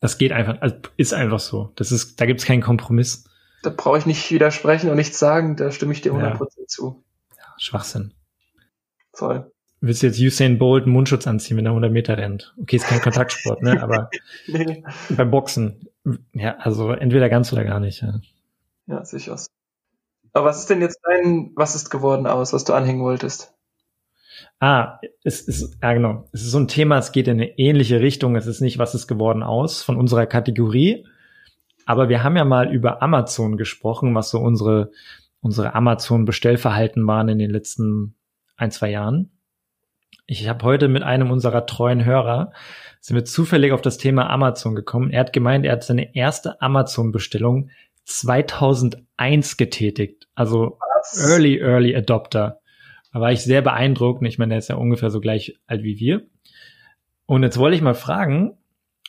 Das 0.00 0.18
geht 0.18 0.30
einfach, 0.30 0.60
also 0.60 0.76
ist 0.98 1.14
einfach 1.14 1.40
so. 1.40 1.72
Das 1.76 1.92
ist, 1.92 2.20
da 2.20 2.26
gibt's 2.26 2.44
keinen 2.44 2.60
Kompromiss. 2.60 3.24
Da 3.62 3.70
brauche 3.74 3.96
ich 3.96 4.04
nicht 4.04 4.30
widersprechen 4.30 4.90
und 4.90 4.96
nichts 4.96 5.18
sagen, 5.18 5.56
da 5.56 5.70
stimme 5.72 5.94
ich 5.94 6.02
dir 6.02 6.12
100% 6.12 6.20
ja. 6.20 6.66
zu. 6.66 7.02
Ja, 7.38 7.54
Schwachsinn. 7.56 8.12
Voll. 9.14 9.50
Willst 9.80 10.02
du 10.02 10.08
jetzt 10.08 10.20
Usain 10.20 10.58
Bolt 10.58 10.84
einen 10.84 10.92
Mundschutz 10.92 11.26
anziehen, 11.26 11.56
wenn 11.56 11.64
er 11.64 11.70
100 11.70 11.90
Meter 11.90 12.18
rennt? 12.18 12.54
Okay, 12.60 12.76
ist 12.76 12.86
kein 12.86 13.00
Kontaktsport, 13.00 13.62
ne? 13.62 13.82
Aber 13.82 14.10
nee. 14.46 14.84
beim 15.08 15.30
Boxen, 15.30 15.88
ja, 16.34 16.58
also 16.58 16.92
entweder 16.92 17.30
ganz 17.30 17.50
oder 17.50 17.64
gar 17.64 17.80
nicht. 17.80 18.02
Ja, 18.02 18.20
ja 18.88 19.04
sicher. 19.06 19.38
Aber 20.32 20.46
was 20.46 20.60
ist 20.60 20.70
denn 20.70 20.80
jetzt 20.80 21.00
dein, 21.02 21.52
was 21.56 21.74
ist 21.74 21.90
geworden 21.90 22.26
aus, 22.26 22.52
was 22.52 22.64
du 22.64 22.72
anhängen 22.72 23.02
wolltest? 23.02 23.54
Ah, 24.60 25.00
es 25.24 25.40
ist, 25.40 25.78
ja 25.82 25.92
genau. 25.94 26.28
Es 26.32 26.42
ist 26.42 26.50
so 26.50 26.58
ein 26.58 26.68
Thema, 26.68 26.98
es 26.98 27.12
geht 27.12 27.28
in 27.28 27.40
eine 27.40 27.58
ähnliche 27.58 28.00
Richtung. 28.00 28.36
Es 28.36 28.46
ist 28.46 28.60
nicht, 28.60 28.78
was 28.78 28.94
ist 28.94 29.06
geworden 29.06 29.42
aus 29.42 29.82
von 29.82 29.96
unserer 29.96 30.26
Kategorie. 30.26 31.06
Aber 31.86 32.08
wir 32.08 32.22
haben 32.22 32.36
ja 32.36 32.44
mal 32.44 32.72
über 32.72 33.02
Amazon 33.02 33.56
gesprochen, 33.56 34.14
was 34.14 34.30
so 34.30 34.38
unsere, 34.38 34.90
unsere 35.40 35.74
Amazon-Bestellverhalten 35.74 37.06
waren 37.06 37.28
in 37.28 37.38
den 37.38 37.50
letzten 37.50 38.14
ein, 38.56 38.70
zwei 38.70 38.90
Jahren. 38.90 39.30
Ich 40.26 40.48
habe 40.48 40.64
heute 40.64 40.88
mit 40.88 41.02
einem 41.02 41.30
unserer 41.30 41.66
treuen 41.66 42.04
Hörer, 42.04 42.52
sind 43.00 43.16
wir 43.16 43.24
zufällig 43.24 43.72
auf 43.72 43.82
das 43.82 43.98
Thema 43.98 44.28
Amazon 44.28 44.74
gekommen. 44.74 45.10
Er 45.10 45.20
hat 45.20 45.32
gemeint, 45.32 45.64
er 45.64 45.72
hat 45.72 45.84
seine 45.84 46.14
erste 46.14 46.60
Amazon-Bestellung 46.60 47.70
2001 48.18 49.56
getätigt. 49.56 50.28
Also 50.34 50.78
Was? 50.96 51.30
Early, 51.30 51.58
Early 51.60 51.96
Adopter. 51.96 52.60
Da 53.12 53.20
war 53.20 53.32
ich 53.32 53.42
sehr 53.42 53.62
beeindruckt. 53.62 54.24
Ich 54.26 54.38
meine, 54.38 54.50
der 54.50 54.58
ist 54.58 54.68
ja 54.68 54.76
ungefähr 54.76 55.10
so 55.10 55.20
gleich 55.20 55.58
alt 55.66 55.82
wie 55.82 55.98
wir. 55.98 56.26
Und 57.26 57.42
jetzt 57.42 57.58
wollte 57.58 57.76
ich 57.76 57.82
mal 57.82 57.94
fragen, 57.94 58.58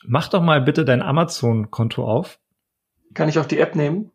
mach 0.04 0.28
doch 0.28 0.42
mal 0.42 0.60
bitte 0.60 0.84
dein 0.84 1.02
Amazon-Konto 1.02 2.04
auf. 2.04 2.38
Kann 3.14 3.28
ich 3.28 3.38
auch 3.38 3.46
die 3.46 3.58
App 3.58 3.74
nehmen? 3.74 4.10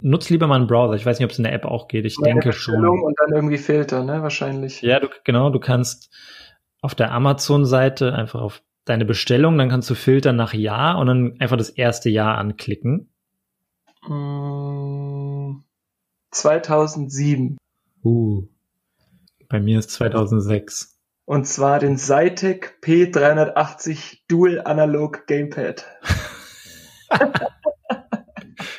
Nutz 0.00 0.30
lieber 0.30 0.46
mal 0.46 0.56
einen 0.56 0.66
Browser. 0.66 0.94
Ich 0.94 1.04
weiß 1.04 1.18
nicht, 1.18 1.24
ob 1.24 1.32
es 1.32 1.38
in 1.38 1.44
der 1.44 1.52
App 1.52 1.64
auch 1.64 1.88
geht. 1.88 2.04
Ich 2.04 2.18
Meine 2.18 2.34
denke 2.34 2.52
schon. 2.52 2.86
Und 2.86 3.18
dann 3.18 3.34
irgendwie 3.34 3.58
Filter, 3.58 4.04
ne? 4.04 4.22
Wahrscheinlich. 4.22 4.80
Ja, 4.82 5.00
du, 5.00 5.08
genau. 5.24 5.50
Du 5.50 5.58
kannst 5.58 6.14
auf 6.80 6.94
der 6.94 7.12
Amazon-Seite 7.12 8.12
einfach 8.14 8.40
auf 8.40 8.62
deine 8.84 9.04
Bestellung, 9.04 9.58
dann 9.58 9.68
kannst 9.68 9.90
du 9.90 9.94
filtern 9.94 10.36
nach 10.36 10.54
Ja 10.54 10.94
und 10.94 11.06
dann 11.08 11.36
einfach 11.40 11.56
das 11.56 11.70
erste 11.70 12.08
Jahr 12.10 12.38
anklicken. 12.38 13.10
2007. 16.30 17.58
Uh, 18.04 18.48
bei 19.48 19.60
mir 19.60 19.78
ist 19.78 19.90
2006. 19.90 20.98
Und 21.24 21.46
zwar 21.46 21.78
den 21.78 21.98
Zytec 21.98 22.78
P380 22.82 24.20
Dual 24.28 24.62
Analog 24.64 25.26
Gamepad. 25.26 25.84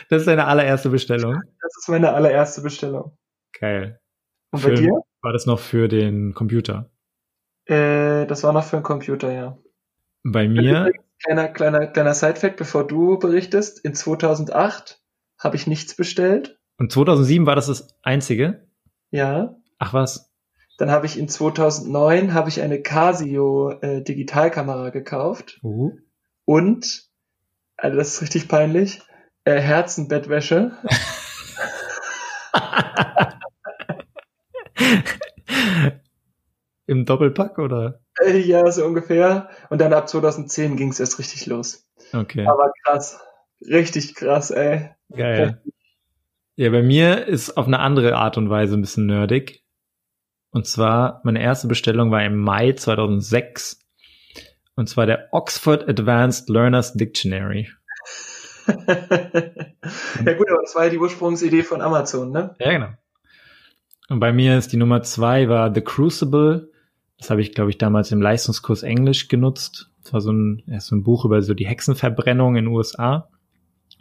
das 0.10 0.22
ist 0.22 0.28
deine 0.28 0.46
allererste 0.46 0.90
Bestellung? 0.90 1.42
Das 1.62 1.78
ist 1.78 1.90
meine 1.90 2.14
allererste 2.14 2.62
Bestellung. 2.62 3.16
Geil. 3.60 4.00
Und 4.52 4.60
für, 4.60 4.70
bei 4.70 4.76
dir? 4.76 5.02
War 5.22 5.34
das 5.34 5.46
noch 5.46 5.60
für 5.60 5.88
den 5.88 6.34
Computer? 6.34 6.90
Äh, 7.66 8.26
das 8.26 8.44
war 8.44 8.54
noch 8.54 8.64
für 8.64 8.78
den 8.78 8.84
Computer, 8.84 9.32
ja. 9.32 9.58
Bei 10.24 10.48
mir? 10.48 10.92
Kleiner, 11.24 11.50
kleiner, 11.50 11.88
kleiner 11.88 12.14
Sidefact, 12.14 12.58
bevor 12.58 12.88
du 12.88 13.20
berichtest. 13.20 13.84
In 13.84 13.94
2008 13.94 14.99
habe 15.40 15.56
ich 15.56 15.68
nichts 15.68 15.96
bestellt. 15.96 16.60
Und 16.78 16.92
2007 16.92 17.46
war 17.46 17.56
das 17.56 17.68
das 17.68 17.96
einzige? 18.04 18.68
Ja. 19.12 19.56
Ach 19.80 19.94
was? 19.94 20.32
Dann 20.78 20.92
habe 20.92 21.06
ich 21.06 21.18
in 21.20 21.28
2009 21.28 22.34
habe 22.34 22.50
ich 22.50 22.62
eine 22.62 22.82
Casio 22.82 23.72
äh, 23.82 24.02
Digitalkamera 24.02 24.90
gekauft. 24.92 25.60
Uh. 25.64 25.92
Und, 26.46 27.10
also 27.76 27.98
das 27.98 28.14
ist 28.14 28.22
richtig 28.22 28.48
peinlich, 28.48 29.02
äh, 29.44 29.60
Herzenbettwäsche. 29.60 30.72
Im 36.86 37.06
Doppelpack 37.06 37.60
oder? 37.60 38.02
Äh, 38.20 38.40
ja, 38.40 38.72
so 38.72 38.86
ungefähr. 38.86 39.50
Und 39.70 39.80
dann 39.82 39.94
ab 39.94 40.10
2010 40.10 40.76
ging 40.76 40.90
es 40.90 41.00
erst 41.00 41.20
richtig 41.20 41.46
los. 41.46 41.88
Okay. 42.14 42.48
Aber 42.48 42.72
krass. 42.84 43.20
Richtig 43.62 44.16
krass, 44.16 44.52
ey. 44.52 44.90
Geil. 45.12 45.62
Ja, 46.56 46.70
bei 46.72 46.84
mir 46.84 47.26
ist 47.26 47.58
auf 47.58 47.68
eine 47.68 47.80
andere 47.80 48.16
Art 48.16 48.38
und 48.38 48.50
Weise 48.50 48.76
ein 48.76 48.82
bisschen 48.82 49.06
nerdig. 49.06 49.64
Und 50.52 50.66
zwar, 50.66 51.22
meine 51.24 51.42
erste 51.42 51.68
Bestellung 51.68 52.12
war 52.12 52.24
im 52.24 52.38
Mai 52.38 52.74
2006. 52.74 53.80
Und 54.76 54.90
zwar 54.90 55.06
der 55.06 55.30
Oxford 55.32 55.88
Advanced 55.88 56.50
Learners 56.50 56.94
Dictionary. 56.94 57.70
ja 58.68 60.34
gut, 60.34 60.50
aber 60.50 60.62
das 60.62 60.76
war 60.76 60.86
ja 60.86 60.90
die 60.90 60.98
Ursprungsidee 60.98 61.64
von 61.64 61.82
Amazon, 61.82 62.32
ne? 62.32 62.56
Ja, 62.60 62.72
genau. 62.72 62.90
Und 64.10 64.20
bei 64.20 64.34
mir 64.34 64.58
ist 64.58 64.72
die 64.72 64.78
Nummer 64.78 65.02
zwei 65.04 65.50
war 65.50 65.74
The 65.74 65.82
Crucible. 65.82 66.72
Das 67.20 67.30
habe 67.30 67.42
ich, 67.42 67.54
glaube 67.54 67.70
ich, 67.70 67.78
damals 67.78 68.12
im 68.12 68.22
Leistungskurs 68.22 68.84
Englisch 68.84 69.28
genutzt. 69.28 69.92
Das 70.04 70.14
war 70.14 70.22
so 70.22 70.32
ein, 70.32 70.64
ja, 70.66 70.80
so 70.80 70.96
ein 70.96 71.04
Buch 71.04 71.26
über 71.26 71.42
so 71.42 71.54
die 71.54 71.68
Hexenverbrennung 71.68 72.56
in 72.56 72.66
den 72.66 72.74
USA 72.74 73.30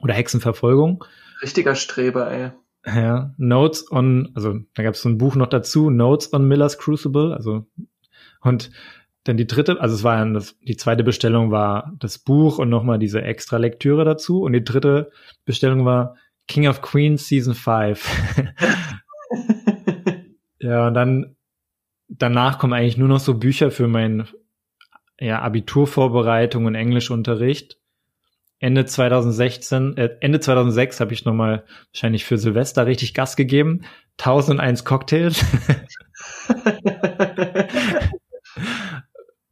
oder 0.01 0.14
Hexenverfolgung. 0.14 1.05
Richtiger 1.42 1.74
Streber, 1.74 2.30
ey. 2.30 2.51
Ja, 2.86 3.34
Notes 3.36 3.90
on, 3.90 4.30
also 4.34 4.61
da 4.74 4.82
gab 4.82 4.94
es 4.94 5.03
so 5.03 5.09
ein 5.09 5.18
Buch 5.18 5.34
noch 5.34 5.49
dazu, 5.49 5.90
Notes 5.90 6.32
on 6.32 6.46
Miller's 6.46 6.78
Crucible, 6.78 7.34
also 7.34 7.66
und 8.40 8.70
dann 9.24 9.36
die 9.36 9.46
dritte, 9.46 9.80
also 9.80 9.94
es 9.94 10.05
war 10.05 10.16
ja 10.16 10.32
das, 10.32 10.57
die 10.61 10.76
zweite 10.76 11.05
Bestellung 11.05 11.51
war 11.51 11.92
das 11.99 12.18
Buch 12.18 12.59
und 12.59 12.70
nochmal 12.70 12.99
diese 12.99 13.20
extra 13.20 13.59
Lektüre 13.59 14.05
dazu 14.05 14.42
und 14.42 14.53
die 14.53 14.64
dritte 14.64 15.11
Bestellung 15.44 15.84
war 15.84 16.16
King 16.46 16.66
of 16.66 16.80
Queens 16.80 17.28
Season 17.28 17.55
5. 17.55 18.09
ja, 20.61 20.86
und 20.86 20.94
dann 20.94 21.36
danach 22.09 22.59
kommen 22.59 22.72
eigentlich 22.72 22.96
nur 22.96 23.09
noch 23.09 23.20
so 23.20 23.34
Bücher 23.34 23.70
für 23.70 23.86
mein 23.86 24.26
ja, 25.20 25.42
Abiturvorbereitung 25.42 26.64
und 26.64 26.74
Englischunterricht. 26.74 27.78
Ende 28.61 28.84
2016, 28.84 29.96
äh, 29.96 30.16
Ende 30.20 30.40
2006 30.40 31.00
habe 31.00 31.12
ich 31.12 31.24
nochmal 31.24 31.64
wahrscheinlich 31.92 32.24
für 32.24 32.38
Silvester 32.38 32.86
richtig 32.86 33.14
Gas 33.14 33.36
gegeben. 33.36 33.82
1001 34.18 34.84
Cocktails. 34.84 35.44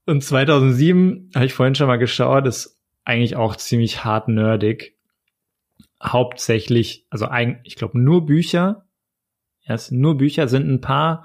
Und 0.07 0.22
2007 0.24 1.30
habe 1.34 1.46
ich 1.46 1.54
vorhin 1.54 1.74
schon 1.76 1.86
mal 1.86 1.98
geschaut, 1.98 2.46
ist 2.46 2.80
eigentlich 3.04 3.36
auch 3.36 3.57
ziemlich 3.57 4.04
hart 4.04 4.28
nerdig. 4.28 4.96
Hauptsächlich, 6.02 7.07
also 7.09 7.26
eigentlich, 7.26 7.61
ich 7.64 7.76
glaube 7.76 7.98
nur 8.00 8.26
Bücher. 8.26 8.86
Sind 9.68 10.00
nur 10.00 10.16
Bücher, 10.16 10.46
sind 10.48 10.68
ein 10.68 10.80
paar, 10.80 11.24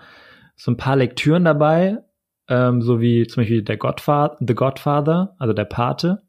so 0.55 0.71
ein 0.71 0.77
paar 0.77 0.95
Lektüren 0.95 1.45
dabei, 1.45 1.99
ähm, 2.47 2.82
so 2.82 2.99
wie 2.99 3.27
zum 3.27 3.41
Beispiel 3.41 3.61
der 3.61 3.77
Godfather, 3.77 4.38
The 4.39 4.55
Godfather, 4.55 5.36
also 5.38 5.53
der 5.53 5.65
Pate 5.65 6.23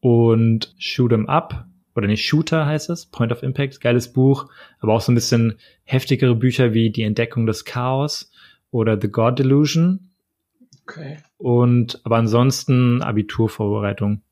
und 0.00 0.74
Shoot 0.78 1.12
'em 1.12 1.26
Up 1.26 1.66
oder 1.94 2.06
nicht 2.06 2.24
Shooter 2.24 2.64
heißt 2.64 2.90
es, 2.90 3.06
Point 3.06 3.32
of 3.32 3.42
Impact, 3.42 3.80
geiles 3.80 4.12
Buch, 4.12 4.48
aber 4.78 4.94
auch 4.94 5.00
so 5.00 5.10
ein 5.10 5.16
bisschen 5.16 5.58
heftigere 5.84 6.34
Bücher 6.34 6.72
wie 6.72 6.90
Die 6.90 7.02
Entdeckung 7.02 7.46
des 7.46 7.64
Chaos 7.64 8.30
oder 8.70 9.00
The 9.00 9.08
God 9.08 9.38
Delusion. 9.38 10.10
Okay. 10.82 11.18
Und 11.36 12.00
aber 12.04 12.16
ansonsten 12.16 13.02
Abiturvorbereitung. 13.02 14.22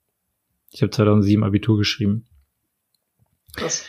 Ich 0.71 0.83
habe 0.83 0.91
2007 0.91 1.43
Abitur 1.43 1.77
geschrieben. 1.79 2.27
Krass. 3.57 3.87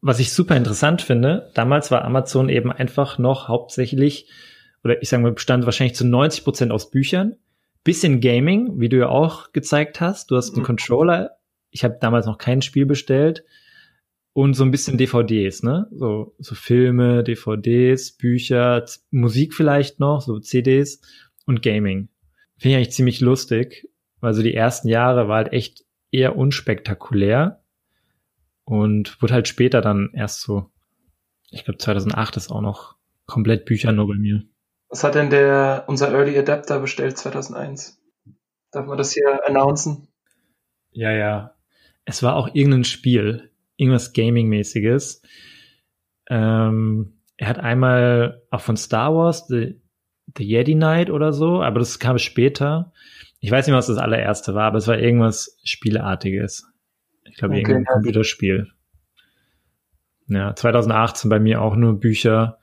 Was 0.00 0.18
ich 0.18 0.32
super 0.32 0.56
interessant 0.56 1.02
finde, 1.02 1.50
damals 1.54 1.90
war 1.90 2.04
Amazon 2.04 2.48
eben 2.48 2.70
einfach 2.70 3.18
noch 3.18 3.48
hauptsächlich, 3.48 4.30
oder 4.84 5.02
ich 5.02 5.08
sage 5.08 5.22
mal, 5.22 5.32
bestand 5.32 5.64
wahrscheinlich 5.64 5.96
zu 5.96 6.06
90 6.06 6.44
Prozent 6.44 6.72
aus 6.72 6.90
Büchern 6.90 7.36
Bisschen 7.86 8.20
Gaming, 8.20 8.80
wie 8.80 8.88
du 8.88 8.98
ja 8.98 9.08
auch 9.08 9.52
gezeigt 9.52 10.00
hast. 10.00 10.32
Du 10.32 10.36
hast 10.36 10.54
einen 10.54 10.62
mhm. 10.62 10.66
Controller. 10.66 11.36
Ich 11.70 11.84
habe 11.84 11.98
damals 12.00 12.26
noch 12.26 12.36
kein 12.36 12.60
Spiel 12.60 12.84
bestellt. 12.84 13.44
Und 14.32 14.54
so 14.54 14.64
ein 14.64 14.72
bisschen 14.72 14.98
DVDs, 14.98 15.62
ne? 15.62 15.86
So, 15.92 16.34
so 16.38 16.56
Filme, 16.56 17.22
DVDs, 17.22 18.10
Bücher, 18.10 18.84
Musik 19.12 19.54
vielleicht 19.54 20.00
noch, 20.00 20.20
so 20.20 20.40
CDs 20.40 21.00
und 21.46 21.62
Gaming. 21.62 22.08
Finde 22.58 22.70
ich 22.70 22.76
eigentlich 22.76 22.94
ziemlich 22.94 23.20
lustig, 23.20 23.88
weil 24.18 24.34
so 24.34 24.42
die 24.42 24.52
ersten 24.52 24.88
Jahre 24.88 25.28
war 25.28 25.36
halt 25.36 25.52
echt 25.52 25.84
eher 26.10 26.36
unspektakulär 26.36 27.62
und 28.64 29.22
wurde 29.22 29.34
halt 29.34 29.46
später 29.46 29.80
dann 29.80 30.10
erst 30.12 30.40
so, 30.40 30.72
ich 31.52 31.64
glaube 31.64 31.78
2008 31.78 32.36
ist 32.36 32.50
auch 32.50 32.62
noch 32.62 32.96
komplett 33.26 33.64
Bücher 33.64 33.92
nur 33.92 34.08
bei 34.08 34.16
mir. 34.16 34.42
Was 34.88 35.02
hat 35.04 35.14
denn 35.14 35.30
der, 35.30 35.84
unser 35.88 36.12
Early 36.12 36.38
Adapter 36.38 36.80
bestellt 36.80 37.18
2001? 37.18 38.00
Darf 38.70 38.86
man 38.86 38.98
das 38.98 39.12
hier 39.12 39.46
announcen? 39.46 40.08
Ja, 40.92 41.10
ja. 41.12 41.54
Es 42.04 42.22
war 42.22 42.36
auch 42.36 42.54
irgendein 42.54 42.84
Spiel, 42.84 43.50
irgendwas 43.76 44.12
Gaming-mäßiges. 44.12 45.22
Ähm, 46.28 47.18
er 47.36 47.48
hat 47.48 47.58
einmal 47.58 48.42
auch 48.50 48.60
von 48.60 48.76
Star 48.76 49.14
Wars 49.14 49.46
The, 49.48 49.80
The 50.36 50.44
Jedi 50.44 50.74
Knight 50.74 51.10
oder 51.10 51.32
so, 51.32 51.62
aber 51.62 51.80
das 51.80 51.98
kam 51.98 52.18
später. 52.18 52.92
Ich 53.40 53.50
weiß 53.50 53.66
nicht 53.66 53.72
mehr, 53.72 53.78
was 53.78 53.88
das 53.88 53.98
allererste 53.98 54.54
war, 54.54 54.64
aber 54.64 54.78
es 54.78 54.88
war 54.88 54.98
irgendwas 54.98 55.58
Spieleartiges. 55.64 56.66
Ich 57.24 57.36
glaube, 57.36 57.54
okay, 57.54 57.62
irgendein 57.62 57.84
ja. 57.84 57.92
Computerspiel. 57.92 58.72
Ja, 60.28 60.54
2018 60.54 61.28
bei 61.28 61.38
mir 61.38 61.60
auch 61.60 61.76
nur 61.76 62.00
Bücher 62.00 62.58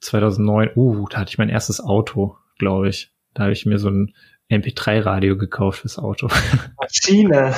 2009, 0.00 0.70
uh, 0.76 1.08
da 1.08 1.18
hatte 1.18 1.30
ich 1.30 1.38
mein 1.38 1.48
erstes 1.48 1.80
Auto, 1.80 2.36
glaube 2.58 2.88
ich. 2.88 3.12
Da 3.34 3.44
habe 3.44 3.52
ich 3.52 3.66
mir 3.66 3.78
so 3.78 3.88
ein 3.88 4.14
MP3-Radio 4.50 5.36
gekauft 5.36 5.80
fürs 5.80 5.98
Auto. 5.98 6.28
Maschine. 6.80 7.54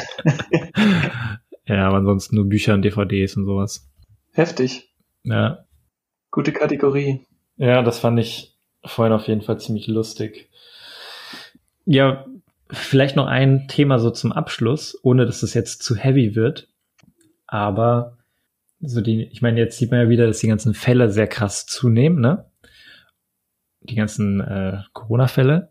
ja, 1.67 1.89
aber 1.89 1.97
ansonsten 1.97 2.37
nur 2.37 2.49
Bücher 2.49 2.75
und 2.75 2.83
DVDs 2.83 3.37
und 3.37 3.47
sowas. 3.47 3.91
Heftig. 4.33 4.93
Ja. 5.25 5.65
Gute 6.31 6.53
Kategorie. 6.53 7.27
Ja, 7.57 7.83
das 7.83 7.99
fand 7.99 8.19
ich 8.19 8.57
vorhin 8.85 9.15
auf 9.15 9.29
jeden 9.29 9.43
Fall 9.43 9.61
ziemlich 9.61 9.87
lustig. 9.87 10.51
Ja, 11.85 12.27
vielleicht 12.71 13.17
noch 13.17 13.27
ein 13.27 13.69
Thema 13.69 13.99
so 13.99 14.11
zum 14.11 14.33
Abschluss, 14.33 14.99
ohne 15.03 15.27
dass 15.27 15.43
es 15.43 15.55
jetzt 15.55 15.83
zu 15.83 15.97
heavy 15.97 16.35
wird. 16.35 16.69
Aber 17.47 18.19
so 18.83 19.01
die, 19.01 19.25
ich 19.25 19.43
meine, 19.43 19.61
jetzt 19.61 19.79
sieht 19.79 19.91
man 19.91 20.01
ja 20.01 20.09
wieder, 20.09 20.27
dass 20.27 20.41
die 20.41 20.49
ganzen 20.49 20.75
Fälle 20.75 21.11
sehr 21.11 21.29
krass 21.29 21.67
zunehmen, 21.67 22.21
ne? 22.21 22.47
Die 23.81 23.95
ganzen 23.95 24.41
äh, 24.41 24.79
Corona-Fälle. 24.93 25.71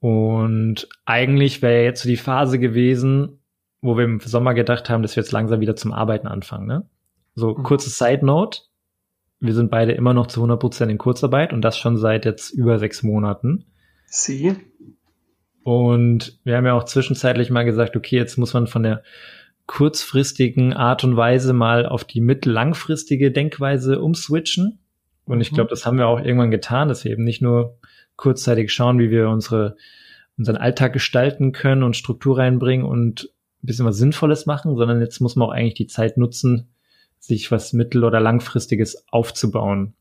Und 0.00 0.88
eigentlich 1.04 1.62
wäre 1.62 1.84
jetzt 1.84 2.02
so 2.02 2.08
die 2.08 2.16
Phase 2.16 2.58
gewesen, 2.58 3.40
wo 3.80 3.96
wir 3.96 4.04
im 4.04 4.20
Sommer 4.20 4.54
gedacht 4.54 4.90
haben, 4.90 5.02
dass 5.02 5.16
wir 5.16 5.22
jetzt 5.22 5.32
langsam 5.32 5.60
wieder 5.60 5.76
zum 5.76 5.92
Arbeiten 5.92 6.26
anfangen, 6.26 6.66
ne? 6.66 6.88
So, 7.34 7.54
mhm. 7.54 7.62
kurze 7.62 7.90
Side 7.90 8.24
Note. 8.24 8.60
Wir 9.40 9.54
sind 9.54 9.70
beide 9.70 9.92
immer 9.92 10.14
noch 10.14 10.26
zu 10.26 10.40
100 10.40 10.58
Prozent 10.58 10.90
in 10.90 10.98
Kurzarbeit 10.98 11.52
und 11.52 11.62
das 11.62 11.78
schon 11.78 11.96
seit 11.96 12.24
jetzt 12.24 12.50
über 12.50 12.78
sechs 12.78 13.02
Monaten. 13.02 13.66
Sie. 14.06 14.56
Und 15.64 16.38
wir 16.44 16.56
haben 16.56 16.66
ja 16.66 16.74
auch 16.74 16.84
zwischenzeitlich 16.84 17.50
mal 17.50 17.64
gesagt, 17.64 17.96
okay, 17.96 18.16
jetzt 18.16 18.36
muss 18.36 18.54
man 18.54 18.66
von 18.66 18.82
der 18.82 19.02
kurzfristigen 19.66 20.72
Art 20.72 21.04
und 21.04 21.16
Weise 21.16 21.52
mal 21.52 21.86
auf 21.86 22.04
die 22.04 22.20
mittellangfristige 22.20 23.30
Denkweise 23.30 24.00
umswitchen. 24.00 24.78
Und 25.24 25.40
ich 25.40 25.52
mhm. 25.52 25.56
glaube, 25.56 25.70
das 25.70 25.86
haben 25.86 25.98
wir 25.98 26.06
auch 26.06 26.20
irgendwann 26.20 26.50
getan, 26.50 26.88
dass 26.88 27.04
wir 27.04 27.12
eben 27.12 27.24
nicht 27.24 27.42
nur 27.42 27.78
kurzzeitig 28.16 28.72
schauen, 28.72 28.98
wie 28.98 29.10
wir 29.10 29.28
unsere, 29.28 29.76
unseren 30.36 30.56
Alltag 30.56 30.92
gestalten 30.92 31.52
können 31.52 31.82
und 31.82 31.96
Struktur 31.96 32.38
reinbringen 32.38 32.86
und 32.86 33.24
ein 33.62 33.66
bisschen 33.66 33.86
was 33.86 33.96
Sinnvolles 33.96 34.46
machen, 34.46 34.76
sondern 34.76 35.00
jetzt 35.00 35.20
muss 35.20 35.36
man 35.36 35.48
auch 35.48 35.52
eigentlich 35.52 35.74
die 35.74 35.86
Zeit 35.86 36.18
nutzen, 36.18 36.68
sich 37.18 37.50
was 37.50 37.72
mittel- 37.72 38.04
oder 38.04 38.20
langfristiges 38.20 39.08
aufzubauen. 39.08 39.94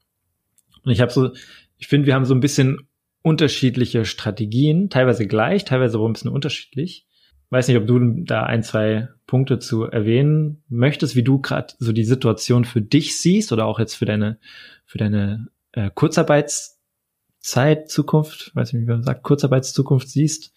Und 0.83 0.91
ich 0.91 0.99
habe 0.99 1.11
so, 1.11 1.31
ich 1.77 1.87
finde, 1.87 2.07
wir 2.07 2.15
haben 2.15 2.25
so 2.25 2.35
ein 2.35 2.41
bisschen 2.41 2.89
unterschiedliche 3.21 4.03
Strategien, 4.03 4.89
teilweise 4.89 5.25
gleich, 5.25 5.63
teilweise 5.63 5.97
aber 5.97 6.09
ein 6.09 6.13
bisschen 6.13 6.31
unterschiedlich 6.31 7.05
weiß 7.53 7.67
nicht, 7.67 7.77
ob 7.77 7.85
du 7.85 8.23
da 8.23 8.43
ein, 8.43 8.63
zwei 8.63 9.09
Punkte 9.27 9.59
zu 9.59 9.83
erwähnen 9.83 10.63
möchtest, 10.69 11.15
wie 11.15 11.23
du 11.23 11.39
gerade 11.39 11.73
so 11.77 11.93
die 11.93 12.03
Situation 12.03 12.65
für 12.65 12.81
dich 12.81 13.21
siehst 13.21 13.51
oder 13.51 13.65
auch 13.65 13.79
jetzt 13.79 13.93
für 13.93 14.05
deine, 14.05 14.39
für 14.85 14.97
deine 14.97 15.47
äh, 15.71 15.91
Kurzarbeitszeit, 15.93 17.89
Zukunft, 17.89 18.51
weiß 18.55 18.73
nicht, 18.73 18.81
wie 18.81 18.91
man 18.91 19.03
sagt, 19.03 19.21
Kurzarbeitszukunft 19.23 20.09
siehst 20.09 20.51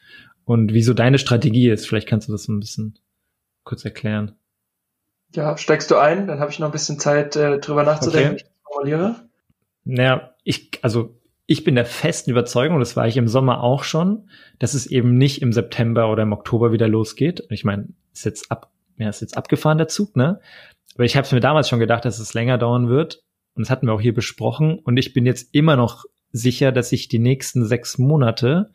und 0.44 0.72
wieso 0.72 0.94
deine 0.94 1.18
Strategie 1.18 1.68
ist. 1.68 1.86
Vielleicht 1.86 2.08
kannst 2.08 2.28
du 2.28 2.32
das 2.32 2.48
ein 2.48 2.60
bisschen 2.60 2.98
kurz 3.62 3.84
erklären. 3.84 4.32
Ja, 5.34 5.58
steigst 5.58 5.90
du 5.90 5.96
ein, 5.96 6.26
dann 6.26 6.40
habe 6.40 6.50
ich 6.50 6.58
noch 6.58 6.68
ein 6.68 6.72
bisschen 6.72 6.98
Zeit, 6.98 7.36
äh, 7.36 7.58
drüber 7.58 7.82
nachzudenken, 7.82 8.32
okay. 8.32 8.32
wie 8.32 8.36
ich 8.36 8.42
das 8.44 8.62
formuliere. 8.64 9.16
Naja, 9.84 10.34
ich, 10.44 10.78
also 10.82 11.20
ich 11.46 11.64
bin 11.64 11.76
der 11.76 11.84
festen 11.84 12.30
Überzeugung, 12.30 12.80
das 12.80 12.96
war 12.96 13.06
ich 13.06 13.16
im 13.16 13.28
Sommer 13.28 13.62
auch 13.62 13.84
schon, 13.84 14.28
dass 14.58 14.74
es 14.74 14.86
eben 14.86 15.16
nicht 15.16 15.42
im 15.42 15.52
September 15.52 16.10
oder 16.10 16.24
im 16.24 16.32
Oktober 16.32 16.72
wieder 16.72 16.88
losgeht. 16.88 17.44
Ich 17.50 17.64
meine, 17.64 17.88
ist 18.12 18.24
jetzt 18.24 18.50
ab, 18.50 18.72
ja, 18.96 19.08
ist 19.08 19.20
jetzt 19.20 19.36
abgefahren 19.36 19.78
der 19.78 19.88
Zug, 19.88 20.16
ne? 20.16 20.40
Aber 20.94 21.04
ich 21.04 21.16
habe 21.16 21.32
mir 21.34 21.40
damals 21.40 21.68
schon 21.68 21.78
gedacht, 21.78 22.04
dass 22.04 22.18
es 22.18 22.34
länger 22.34 22.58
dauern 22.58 22.88
wird. 22.88 23.22
Und 23.54 23.66
das 23.66 23.70
hatten 23.70 23.86
wir 23.86 23.92
auch 23.92 24.00
hier 24.00 24.14
besprochen. 24.14 24.78
Und 24.78 24.96
ich 24.96 25.12
bin 25.12 25.26
jetzt 25.26 25.54
immer 25.54 25.76
noch 25.76 26.04
sicher, 26.32 26.72
dass 26.72 26.90
ich 26.92 27.08
die 27.08 27.18
nächsten 27.18 27.64
sechs 27.66 27.98
Monate 27.98 28.70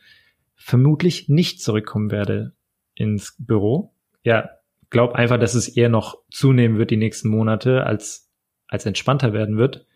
vermutlich 0.55 1.29
nicht 1.29 1.61
zurückkommen 1.61 2.11
werde 2.11 2.53
ins 2.93 3.35
Büro. 3.39 3.95
Ja, 4.23 4.49
glaub 4.91 5.13
einfach, 5.13 5.39
dass 5.39 5.55
es 5.55 5.67
eher 5.67 5.89
noch 5.89 6.19
zunehmen 6.29 6.77
wird 6.77 6.91
die 6.91 6.97
nächsten 6.97 7.29
Monate, 7.29 7.83
als, 7.85 8.29
als 8.67 8.85
entspannter 8.85 9.33
werden 9.33 9.57
wird. 9.57 9.87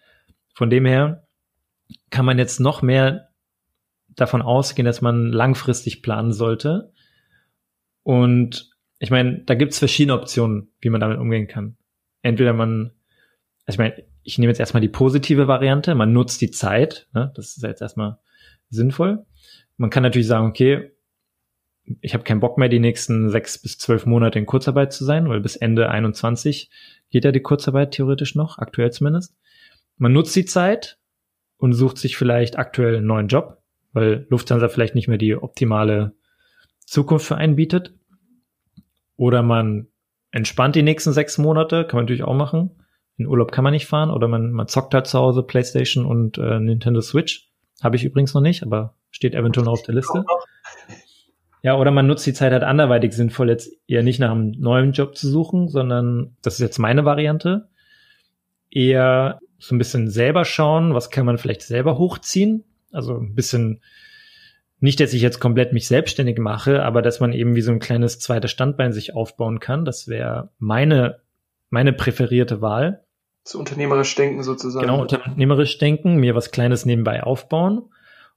Von 0.56 0.72
dem 0.72 0.86
her 0.86 1.25
kann 2.10 2.26
man 2.26 2.38
jetzt 2.38 2.60
noch 2.60 2.82
mehr 2.82 3.30
davon 4.16 4.42
ausgehen, 4.42 4.86
dass 4.86 5.02
man 5.02 5.32
langfristig 5.32 6.02
planen 6.02 6.32
sollte. 6.32 6.92
Und 8.04 8.72
ich 9.00 9.12
meine, 9.12 9.40
da 9.40 9.56
gibt's 9.56 9.80
verschiedene 9.80 10.18
Optionen, 10.20 10.70
wie 10.80 10.90
man 10.90 11.02
damit 11.02 11.20
umgehen 11.20 11.48
kann. 11.48 11.78
Entweder 12.22 12.54
man, 12.54 12.92
also 13.66 13.76
ich 13.76 13.78
meine, 13.78 14.04
ich 14.24 14.38
nehme 14.38 14.50
jetzt 14.50 14.60
erstmal 14.60 14.82
die 14.82 14.90
positive 14.90 15.48
Variante, 15.48 15.94
man 15.96 16.14
nutzt 16.14 16.42
die 16.42 16.52
Zeit, 16.52 17.08
ne? 17.14 17.32
das 17.36 17.58
ist 17.58 17.64
jetzt 17.64 17.82
erstmal 17.82 18.18
sinnvoll. 18.70 19.26
Man 19.78 19.90
kann 19.90 20.04
natürlich 20.04 20.28
sagen, 20.28 20.48
okay, 20.48 20.92
ich 22.02 22.14
habe 22.14 22.24
keinen 22.24 22.40
Bock 22.40 22.58
mehr, 22.58 22.70
die 22.70 22.80
nächsten 22.80 23.30
sechs 23.30 23.62
bis 23.62 23.78
zwölf 23.78 24.06
Monate 24.06 24.40
in 24.40 24.48
Kurzarbeit 24.48 24.94
zu 24.94 25.06
sein, 25.06 25.30
weil 25.30 25.42
bis 25.42 25.56
Ende 25.56 25.90
21 25.90 26.72
geht 27.12 27.26
ja 27.26 27.32
die 27.32 27.42
Kurzarbeit 27.42 27.92
theoretisch 27.92 28.34
noch, 28.34 28.58
aktuell 28.58 28.92
zumindest. 28.92 29.36
Man 29.98 30.14
nutzt 30.14 30.36
die 30.36 30.46
Zeit, 30.46 30.98
und 31.58 31.74
sucht 31.74 31.98
sich 31.98 32.18
vielleicht 32.18 32.58
aktuell 32.58 32.98
einen 32.98 33.08
neuen 33.08 33.28
Job, 33.28 33.62
weil 33.94 34.26
Lufthansa 34.30 34.68
vielleicht 34.68 34.96
nicht 34.96 35.08
mehr 35.08 35.18
die 35.18 35.36
optimale 35.36 36.14
Zukunft 36.86 37.26
für 37.26 37.36
einen 37.36 37.56
bietet. 37.56 37.94
Oder 39.18 39.42
man 39.42 39.88
entspannt 40.32 40.76
die 40.76 40.84
nächsten 40.84 41.14
sechs 41.14 41.38
Monate, 41.38 41.86
kann 41.86 41.98
man 41.98 42.06
natürlich 42.06 42.24
auch 42.24 42.36
machen. 42.36 42.72
In 43.18 43.28
Urlaub 43.28 43.52
kann 43.52 43.64
man 43.64 43.72
nicht 43.72 43.86
fahren 43.86 44.10
oder 44.10 44.28
man, 44.28 44.52
man 44.52 44.68
zockt 44.68 44.94
halt 44.94 45.08
zu 45.08 45.18
Hause 45.18 45.44
PlayStation 45.44 46.06
und 46.06 46.38
äh, 46.38 46.60
Nintendo 46.60 47.00
Switch. 47.00 47.50
Habe 47.82 47.96
ich 47.96 48.04
übrigens 48.04 48.34
noch 48.34 48.42
nicht, 48.42 48.62
aber 48.62 48.96
steht 49.12 49.34
eventuell 49.34 49.66
noch 49.66 49.74
auf 49.74 49.84
der 49.84 49.96
Liste. 49.96 50.26
Ja, 51.62 51.78
oder 51.78 51.92
man 51.92 52.06
nutzt 52.06 52.28
die 52.28 52.34
Zeit 52.34 52.52
halt 52.52 52.64
anderweitig 52.64 53.14
sinnvoll, 53.14 53.50
jetzt 53.50 53.72
eher 53.88 54.04
nicht 54.04 54.20
nach 54.20 54.32
einem 54.32 54.52
neuen 54.52 54.92
Job 54.92 55.16
zu 55.16 55.30
suchen, 55.30 55.70
sondern 55.70 56.36
das 56.42 56.56
ist 56.56 56.60
jetzt 56.60 56.78
meine 56.78 57.06
Variante, 57.06 57.70
eher 58.70 59.40
so 59.60 59.76
ein 59.76 59.78
bisschen 59.78 60.10
selber 60.10 60.46
schauen, 60.46 60.94
was 60.94 61.10
kann 61.10 61.26
man 61.26 61.38
vielleicht 61.38 61.62
selber 61.62 61.98
hochziehen. 61.98 62.64
Also 62.92 63.18
ein 63.18 63.36
bisschen, 63.36 63.82
nicht, 64.80 65.00
dass 65.00 65.14
ich 65.14 65.22
jetzt 65.22 65.40
komplett 65.40 65.74
mich 65.74 65.88
selbstständig 65.88 66.38
mache, 66.38 66.84
aber 66.84 67.02
dass 67.02 67.20
man 67.20 67.34
eben 67.34 67.56
wie 67.56 67.62
so 67.62 67.72
ein 67.72 67.80
kleines 67.80 68.20
zweites 68.20 68.52
Standbein 68.52 68.94
sich 68.94 69.16
aufbauen 69.16 69.60
kann. 69.60 69.86
Das 69.86 70.08
wäre 70.08 70.50
meine, 70.60 71.20
meine 71.70 71.94
präferierte 71.94 72.62
Wahl. 72.62 73.04
Zu 73.44 73.60
unternehmerisch 73.60 74.16
denken 74.16 74.44
sozusagen. 74.44 74.88
Genau, 74.88 75.02
unternehmerisch 75.02 75.78
denken, 75.78 76.16
mir 76.16 76.36
was 76.36 76.52
Kleines 76.52 76.86
nebenbei 76.86 77.24
aufbauen. 77.24 77.84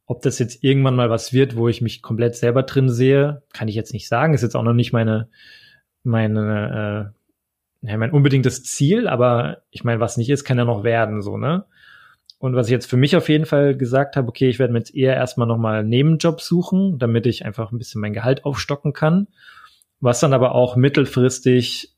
Ob 0.07 0.23
das 0.23 0.39
jetzt 0.39 0.64
irgendwann 0.64 0.97
mal 0.97 1.11
was 1.11 1.33
wird, 1.33 1.57
wo 1.57 1.69
ich 1.69 1.83
mich 1.83 2.01
komplett 2.01 2.35
selber 2.35 2.62
drin 2.62 2.89
sehe, 2.89 3.43
kann 3.53 3.69
ich 3.69 3.75
jetzt 3.75 3.93
nicht 3.93 4.09
sagen. 4.09 4.33
Ist 4.33 4.43
jetzt 4.43 4.57
auch 4.57 4.62
noch 4.62 4.73
nicht 4.73 4.93
meine, 4.93 5.29
meine, 6.03 7.14
ja, 7.83 7.97
mein 7.97 8.11
unbedingtes 8.11 8.64
Ziel, 8.64 9.07
aber 9.09 9.62
ich 9.70 9.85
meine, 9.85 10.01
was 10.01 10.16
nicht 10.16 10.31
ist, 10.31 10.45
kann 10.45 10.59
ja 10.59 10.64
noch 10.64 10.85
werden, 10.85 11.22
so, 11.22 11.37
ne? 11.37 11.64
Und 12.41 12.55
was 12.55 12.68
ich 12.68 12.72
jetzt 12.72 12.89
für 12.89 12.97
mich 12.97 13.16
auf 13.16 13.29
jeden 13.29 13.47
Fall 13.47 13.76
gesagt 13.76 14.16
habe, 14.16 14.29
okay, 14.29 14.49
ich 14.49 14.61
werde 14.61 14.72
mir 14.72 14.79
jetzt 14.79 14.95
eher 14.95 15.14
erstmal 15.14 15.49
nochmal 15.49 15.81
einen 15.81 15.89
Nebenjob 15.89 16.41
suchen, 16.41 16.99
damit 16.99 17.26
ich 17.26 17.45
einfach 17.45 17.72
ein 17.72 17.79
bisschen 17.79 18.01
mein 18.01 18.12
Gehalt 18.12 18.45
aufstocken 18.45 18.93
kann, 18.93 19.26
was 20.01 20.20
dann 20.20 20.33
aber 20.33 20.55
auch 20.55 20.76
mittelfristig 20.76 21.97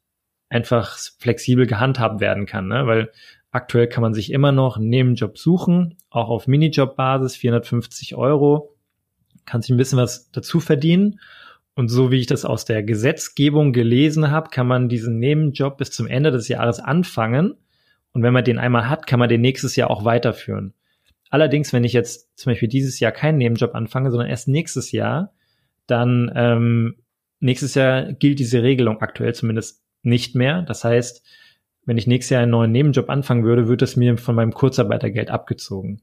einfach 0.49 0.97
flexibel 1.19 1.67
gehandhabt 1.67 2.21
werden 2.21 2.47
kann, 2.47 2.69
ne? 2.69 2.87
weil 2.87 3.11
aktuell 3.51 3.87
kann 3.87 4.03
man 4.03 4.15
sich 4.15 4.33
immer 4.33 4.51
noch 4.51 4.79
einen 4.79 4.89
Nebenjob 4.89 5.37
suchen, 5.37 5.99
auch 6.09 6.31
auf 6.31 6.47
Minijob-Basis, 6.47 7.37
450 7.37 8.17
Euro, 8.17 8.75
kann 9.45 9.61
sich 9.61 9.71
ein 9.71 9.77
bisschen 9.77 9.99
was 9.99 10.31
dazu 10.31 10.61
verdienen 10.61 11.21
und 11.75 11.89
so 11.89 12.11
wie 12.11 12.19
ich 12.19 12.27
das 12.27 12.45
aus 12.45 12.65
der 12.65 12.83
Gesetzgebung 12.83 13.73
gelesen 13.73 14.31
habe, 14.31 14.51
kann 14.51 14.67
man 14.67 14.89
diesen 14.89 15.19
Nebenjob 15.19 15.79
bis 15.79 15.91
zum 15.91 16.07
Ende 16.07 16.31
des 16.31 16.49
Jahres 16.49 16.81
anfangen. 16.81 17.55
Und 18.13 18.23
wenn 18.23 18.33
man 18.33 18.45
den 18.45 18.59
einmal 18.59 18.89
hat, 18.89 19.07
kann 19.07 19.21
man 19.21 19.29
den 19.29 19.41
nächstes 19.41 19.77
Jahr 19.77 19.91
auch 19.91 20.05
weiterführen. 20.05 20.75
Allerdings, 21.31 21.73
wenn 21.73 21.85
ich 21.85 21.93
jetzt 21.93 22.37
zum 22.37 22.51
Beispiel 22.51 22.69
dieses 22.69 22.99
Jahr 22.99 23.13
keinen 23.13 23.39
Nebenjob 23.39 23.75
anfange, 23.75 24.11
sondern 24.11 24.29
erst 24.29 24.49
nächstes 24.49 24.91
Jahr, 24.91 25.33
dann 25.87 26.31
ähm, 26.35 26.97
nächstes 27.39 27.75
Jahr 27.75 28.13
gilt 28.13 28.41
diese 28.41 28.63
Regelung 28.63 29.01
aktuell 29.01 29.35
zumindest 29.35 29.83
nicht 30.03 30.35
mehr. 30.35 30.63
Das 30.63 30.83
heißt, 30.83 31.25
wenn 31.87 31.99
ich 31.99 32.09
nächstes 32.09 32.31
Jahr 32.31 32.43
einen 32.43 32.51
neuen 32.51 32.73
Nebenjob 32.73 33.09
anfangen 33.09 33.45
würde, 33.45 33.69
wird 33.69 33.83
es 33.83 33.97
mir 33.97 34.19
von 34.19 34.35
meinem 34.35 34.53
Kurzarbeitergeld 34.53 35.31
abgezogen 35.31 36.03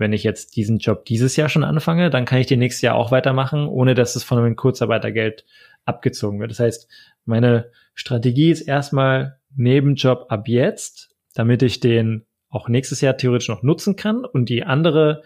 wenn 0.00 0.14
ich 0.14 0.24
jetzt 0.24 0.56
diesen 0.56 0.78
Job 0.78 1.04
dieses 1.04 1.36
Jahr 1.36 1.50
schon 1.50 1.62
anfange, 1.62 2.08
dann 2.08 2.24
kann 2.24 2.40
ich 2.40 2.46
den 2.46 2.58
nächstes 2.58 2.80
Jahr 2.80 2.96
auch 2.96 3.10
weitermachen, 3.12 3.68
ohne 3.68 3.94
dass 3.94 4.16
es 4.16 4.24
von 4.24 4.40
meinem 4.40 4.56
Kurzarbeitergeld 4.56 5.44
abgezogen 5.84 6.40
wird. 6.40 6.50
Das 6.50 6.58
heißt, 6.58 6.88
meine 7.26 7.70
Strategie 7.94 8.50
ist 8.50 8.62
erstmal 8.62 9.38
Nebenjob 9.54 10.26
ab 10.30 10.48
jetzt, 10.48 11.14
damit 11.34 11.62
ich 11.62 11.80
den 11.80 12.24
auch 12.48 12.68
nächstes 12.68 13.02
Jahr 13.02 13.16
theoretisch 13.16 13.48
noch 13.48 13.62
nutzen 13.62 13.94
kann 13.94 14.24
und 14.24 14.48
die 14.48 14.64
andere, 14.64 15.22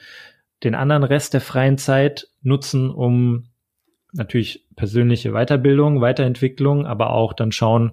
den 0.65 0.75
anderen 0.75 1.05
Rest 1.05 1.35
der 1.35 1.41
freien 1.41 1.79
Zeit 1.79 2.29
nutzen, 2.43 2.91
um 2.91 3.47
natürlich 4.13 4.67
persönliche 4.75 5.33
Weiterbildung, 5.33 6.01
Weiterentwicklung, 6.01 6.85
aber 6.85 7.11
auch 7.11 7.33
dann 7.33 7.53
schauen, 7.53 7.93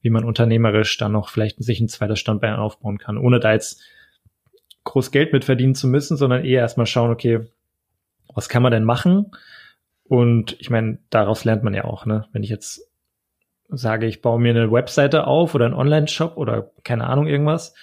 wie 0.00 0.10
man 0.10 0.24
unternehmerisch 0.24 0.96
dann 0.96 1.12
noch 1.12 1.28
vielleicht 1.28 1.62
sich 1.62 1.80
ein 1.80 1.88
zweites 1.88 2.20
Standbein 2.20 2.54
aufbauen 2.54 2.98
kann, 2.98 3.18
ohne 3.18 3.40
da 3.40 3.52
jetzt 3.52 3.82
groß 4.84 5.10
Geld 5.10 5.32
mit 5.32 5.44
verdienen 5.44 5.74
zu 5.74 5.88
müssen, 5.88 6.16
sondern 6.16 6.44
eher 6.44 6.60
erstmal 6.60 6.86
schauen, 6.86 7.10
okay, 7.10 7.40
was 8.34 8.48
kann 8.48 8.62
man 8.62 8.72
denn 8.72 8.84
machen? 8.84 9.32
Und 10.04 10.56
ich 10.60 10.70
meine, 10.70 10.98
daraus 11.10 11.44
lernt 11.44 11.62
man 11.62 11.74
ja 11.74 11.84
auch, 11.84 12.06
ne? 12.06 12.26
Wenn 12.32 12.42
ich 12.42 12.50
jetzt 12.50 12.90
sage, 13.68 14.06
ich 14.06 14.22
baue 14.22 14.40
mir 14.40 14.50
eine 14.50 14.72
Webseite 14.72 15.26
auf 15.26 15.54
oder 15.54 15.66
einen 15.66 15.74
Online-Shop 15.74 16.36
oder 16.36 16.72
keine 16.82 17.06
Ahnung 17.06 17.26
irgendwas, 17.26 17.74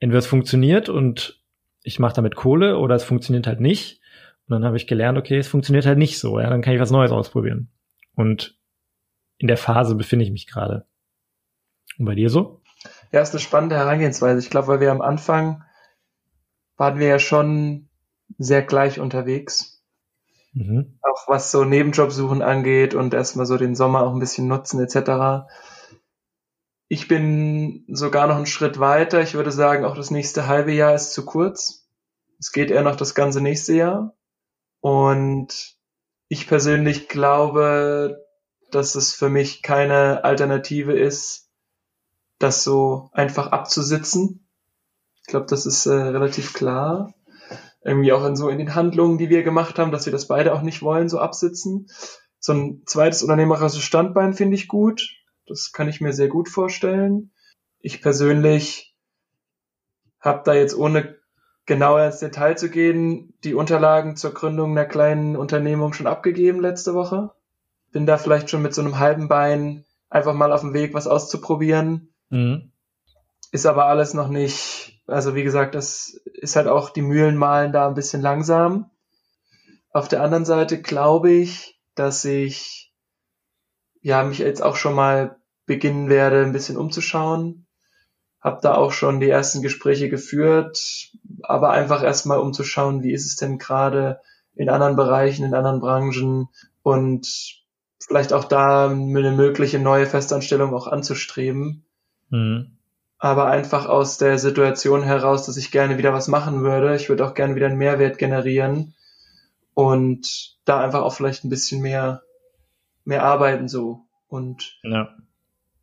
entweder 0.00 0.18
es 0.18 0.26
funktioniert 0.26 0.88
und 0.88 1.40
ich 1.82 1.98
mache 1.98 2.14
damit 2.14 2.34
Kohle 2.34 2.78
oder 2.78 2.94
es 2.96 3.04
funktioniert 3.04 3.46
halt 3.46 3.60
nicht. 3.60 4.00
Und 4.46 4.54
dann 4.54 4.64
habe 4.64 4.76
ich 4.76 4.86
gelernt, 4.86 5.16
okay, 5.16 5.38
es 5.38 5.48
funktioniert 5.48 5.86
halt 5.86 5.98
nicht 5.98 6.18
so, 6.18 6.40
ja, 6.40 6.50
dann 6.50 6.62
kann 6.62 6.74
ich 6.74 6.80
was 6.80 6.90
Neues 6.90 7.12
ausprobieren. 7.12 7.68
Und 8.14 8.58
in 9.38 9.46
der 9.46 9.56
Phase 9.56 9.94
befinde 9.94 10.24
ich 10.24 10.32
mich 10.32 10.46
gerade. 10.46 10.86
Und 11.98 12.06
bei 12.06 12.14
dir 12.14 12.30
so? 12.30 12.60
Ja, 13.12 13.20
ist 13.20 13.32
eine 13.32 13.40
spannende 13.40 13.76
Herangehensweise. 13.76 14.40
Ich 14.40 14.50
glaube, 14.50 14.68
weil 14.68 14.80
wir 14.80 14.90
am 14.90 15.02
Anfang 15.02 15.64
waren 16.80 16.98
wir 16.98 17.08
ja 17.08 17.18
schon 17.18 17.90
sehr 18.38 18.62
gleich 18.62 19.00
unterwegs. 19.00 19.84
Mhm. 20.54 20.98
Auch 21.02 21.28
was 21.28 21.50
so 21.50 21.62
Nebenjobsuchen 21.62 22.40
angeht 22.40 22.94
und 22.94 23.12
erstmal 23.12 23.44
so 23.44 23.58
den 23.58 23.74
Sommer 23.74 24.00
auch 24.00 24.14
ein 24.14 24.18
bisschen 24.18 24.48
nutzen 24.48 24.80
etc. 24.80 25.46
Ich 26.88 27.06
bin 27.06 27.84
sogar 27.86 28.26
noch 28.26 28.36
einen 28.36 28.46
Schritt 28.46 28.80
weiter. 28.80 29.20
Ich 29.20 29.34
würde 29.34 29.52
sagen, 29.52 29.84
auch 29.84 29.94
das 29.94 30.10
nächste 30.10 30.46
halbe 30.46 30.72
Jahr 30.72 30.94
ist 30.94 31.12
zu 31.12 31.26
kurz. 31.26 31.86
Es 32.38 32.50
geht 32.50 32.70
eher 32.70 32.82
noch 32.82 32.96
das 32.96 33.14
ganze 33.14 33.42
nächste 33.42 33.74
Jahr. 33.74 34.16
Und 34.80 35.76
ich 36.28 36.48
persönlich 36.48 37.10
glaube, 37.10 38.24
dass 38.70 38.94
es 38.94 39.12
für 39.12 39.28
mich 39.28 39.60
keine 39.60 40.24
Alternative 40.24 40.98
ist, 40.98 41.50
das 42.38 42.64
so 42.64 43.10
einfach 43.12 43.48
abzusitzen 43.48 44.49
glaube, 45.30 45.46
das 45.48 45.66
ist 45.66 45.86
äh, 45.86 45.92
relativ 45.92 46.52
klar. 46.52 47.14
Irgendwie 47.82 48.12
auch 48.12 48.24
in 48.26 48.36
so 48.36 48.48
in 48.48 48.58
den 48.58 48.74
Handlungen, 48.74 49.18
die 49.18 49.30
wir 49.30 49.42
gemacht 49.42 49.78
haben, 49.78 49.90
dass 49.90 50.04
wir 50.04 50.12
das 50.12 50.28
beide 50.28 50.54
auch 50.54 50.62
nicht 50.62 50.82
wollen, 50.82 51.08
so 51.08 51.18
absitzen. 51.18 51.88
So 52.38 52.52
ein 52.52 52.82
zweites 52.86 53.22
unternehmerisches 53.22 53.82
Standbein 53.82 54.34
finde 54.34 54.56
ich 54.56 54.68
gut. 54.68 55.08
Das 55.46 55.72
kann 55.72 55.88
ich 55.88 56.00
mir 56.00 56.12
sehr 56.12 56.28
gut 56.28 56.48
vorstellen. 56.48 57.32
Ich 57.80 58.02
persönlich 58.02 58.94
habe 60.20 60.42
da 60.44 60.54
jetzt 60.54 60.76
ohne 60.76 61.16
genauer 61.66 62.04
ins 62.04 62.18
Detail 62.18 62.56
zu 62.56 62.68
gehen, 62.68 63.34
die 63.44 63.54
Unterlagen 63.54 64.16
zur 64.16 64.34
Gründung 64.34 64.72
einer 64.72 64.86
kleinen 64.86 65.36
Unternehmung 65.36 65.92
schon 65.92 66.06
abgegeben 66.06 66.60
letzte 66.60 66.94
Woche. 66.94 67.32
Bin 67.92 68.06
da 68.06 68.18
vielleicht 68.18 68.50
schon 68.50 68.62
mit 68.62 68.74
so 68.74 68.82
einem 68.82 68.98
halben 68.98 69.28
Bein 69.28 69.84
einfach 70.08 70.34
mal 70.34 70.52
auf 70.52 70.60
dem 70.60 70.74
Weg, 70.74 70.94
was 70.94 71.06
auszuprobieren. 71.06 72.12
Mhm. 72.28 72.72
Ist 73.52 73.66
aber 73.66 73.86
alles 73.86 74.14
noch 74.14 74.28
nicht 74.28 74.79
also 75.06 75.34
wie 75.34 75.42
gesagt, 75.42 75.74
das 75.74 76.20
ist 76.24 76.56
halt 76.56 76.68
auch 76.68 76.90
die 76.90 77.02
Mühlen 77.02 77.36
malen 77.36 77.72
da 77.72 77.88
ein 77.88 77.94
bisschen 77.94 78.22
langsam. 78.22 78.90
Auf 79.92 80.08
der 80.08 80.22
anderen 80.22 80.44
Seite 80.44 80.80
glaube 80.80 81.30
ich, 81.30 81.80
dass 81.94 82.24
ich 82.24 82.92
ja 84.02 84.22
mich 84.22 84.38
jetzt 84.38 84.62
auch 84.62 84.76
schon 84.76 84.94
mal 84.94 85.36
beginnen 85.66 86.08
werde, 86.08 86.42
ein 86.42 86.52
bisschen 86.52 86.76
umzuschauen. 86.76 87.66
habe 88.40 88.60
da 88.62 88.74
auch 88.74 88.92
schon 88.92 89.20
die 89.20 89.28
ersten 89.28 89.62
Gespräche 89.62 90.08
geführt, 90.08 91.12
aber 91.42 91.70
einfach 91.70 92.02
erstmal 92.02 92.38
um 92.38 92.52
zu 92.52 92.64
schauen, 92.64 93.02
wie 93.02 93.12
ist 93.12 93.26
es 93.26 93.36
denn 93.36 93.58
gerade 93.58 94.20
in 94.54 94.68
anderen 94.68 94.96
Bereichen, 94.96 95.44
in 95.44 95.54
anderen 95.54 95.80
Branchen 95.80 96.48
und 96.82 97.60
vielleicht 97.98 98.32
auch 98.32 98.44
da 98.44 98.88
eine 98.88 99.32
mögliche 99.32 99.78
neue 99.78 100.06
Festanstellung 100.06 100.74
auch 100.74 100.86
anzustreben. 100.86 101.84
Mhm. 102.30 102.78
Aber 103.20 103.46
einfach 103.46 103.86
aus 103.86 104.18
der 104.18 104.38
Situation 104.38 105.02
heraus, 105.02 105.46
dass 105.46 105.58
ich 105.58 105.70
gerne 105.70 105.98
wieder 105.98 106.12
was 106.12 106.26
machen 106.26 106.62
würde. 106.62 106.96
Ich 106.96 107.08
würde 107.08 107.24
auch 107.26 107.34
gerne 107.34 107.54
wieder 107.54 107.66
einen 107.66 107.78
Mehrwert 107.78 108.18
generieren 108.18 108.94
und 109.74 110.56
da 110.64 110.80
einfach 110.80 111.02
auch 111.02 111.14
vielleicht 111.14 111.44
ein 111.44 111.50
bisschen 111.50 111.82
mehr, 111.82 112.22
mehr 113.04 113.22
arbeiten 113.22 113.68
so. 113.68 114.06
Und 114.28 114.78
ja. 114.82 115.14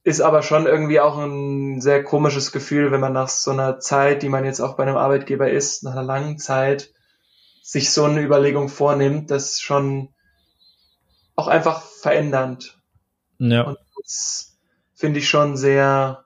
ist 0.04 0.22
aber 0.22 0.42
schon 0.42 0.66
irgendwie 0.66 1.00
auch 1.00 1.18
ein 1.18 1.80
sehr 1.80 2.04
komisches 2.04 2.52
Gefühl, 2.52 2.92
wenn 2.92 3.02
man 3.02 3.14
nach 3.14 3.30
so 3.30 3.52
einer 3.52 3.80
Zeit, 3.80 4.24
die 4.24 4.30
man 4.30 4.46
jetzt 4.46 4.60
auch 4.60 4.76
bei 4.76 4.84
einem 4.84 4.98
Arbeitgeber 4.98 5.50
ist, 5.50 5.84
nach 5.84 5.92
einer 5.92 6.04
langen 6.04 6.40
Zeit, 6.40 6.92
sich 7.62 7.92
so 7.92 8.06
eine 8.06 8.22
Überlegung 8.22 8.70
vornimmt, 8.70 9.30
das 9.30 9.60
schon 9.60 10.10
auch 11.36 11.48
einfach 11.48 11.82
verändernd. 11.82 12.80
Ja. 13.40 13.64
Und 13.64 13.78
das 14.02 14.58
finde 14.96 15.20
ich 15.20 15.30
schon 15.30 15.58
sehr, 15.58 16.26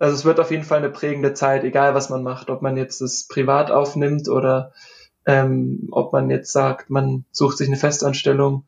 also 0.00 0.14
es 0.14 0.24
wird 0.24 0.40
auf 0.40 0.50
jeden 0.50 0.64
Fall 0.64 0.78
eine 0.78 0.88
prägende 0.88 1.34
Zeit, 1.34 1.62
egal 1.62 1.94
was 1.94 2.08
man 2.08 2.22
macht, 2.22 2.48
ob 2.48 2.62
man 2.62 2.76
jetzt 2.76 3.02
das 3.02 3.28
privat 3.28 3.70
aufnimmt 3.70 4.28
oder 4.28 4.72
ähm, 5.26 5.88
ob 5.92 6.12
man 6.14 6.30
jetzt 6.30 6.52
sagt, 6.52 6.88
man 6.88 7.26
sucht 7.30 7.58
sich 7.58 7.68
eine 7.68 7.76
Festanstellung 7.76 8.64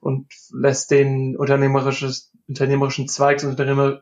und 0.00 0.26
lässt 0.52 0.90
den 0.90 1.36
unternehmerisches, 1.36 2.32
unternehmerischen 2.48 3.08
Zweig, 3.08 3.38
das 3.38 3.54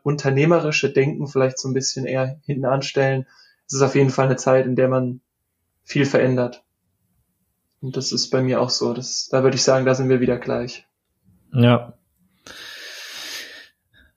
unternehmerische 0.03 0.89
Denken 0.89 1.27
vielleicht 1.27 1.59
so 1.59 1.67
ein 1.67 1.73
bisschen 1.73 2.05
eher 2.05 2.39
hinten 2.45 2.65
anstellen. 2.65 3.27
Es 3.67 3.73
ist 3.73 3.81
auf 3.81 3.95
jeden 3.95 4.09
Fall 4.09 4.27
eine 4.27 4.37
Zeit, 4.37 4.65
in 4.65 4.77
der 4.77 4.87
man 4.87 5.19
viel 5.83 6.05
verändert. 6.05 6.63
Und 7.81 7.97
das 7.97 8.13
ist 8.13 8.29
bei 8.29 8.41
mir 8.41 8.61
auch 8.61 8.69
so. 8.69 8.93
Das, 8.93 9.27
da 9.29 9.43
würde 9.43 9.55
ich 9.55 9.63
sagen, 9.63 9.85
da 9.85 9.95
sind 9.95 10.07
wir 10.07 10.21
wieder 10.21 10.37
gleich. 10.37 10.87
Ja. 11.51 11.93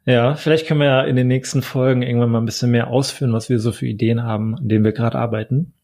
Ja, 0.05 0.35
vielleicht 0.35 0.67
können 0.67 0.81
wir 0.81 0.87
ja 0.87 1.03
in 1.03 1.15
den 1.15 1.29
nächsten 1.29 1.63
Folgen 1.63 2.03
irgendwann 2.03 2.31
mal 2.31 2.41
ein 2.41 2.47
bisschen 2.47 2.73
mehr 2.73 2.89
ausführen, 2.89 3.33
was 3.33 3.49
wir 3.49 3.61
so 3.61 3.71
für 3.71 3.87
Ideen 3.87 4.25
haben, 4.25 4.57
an 4.57 4.69
denen 4.69 4.85
wir 4.85 4.93
gerade 4.93 5.19
arbeiten. 5.19 5.75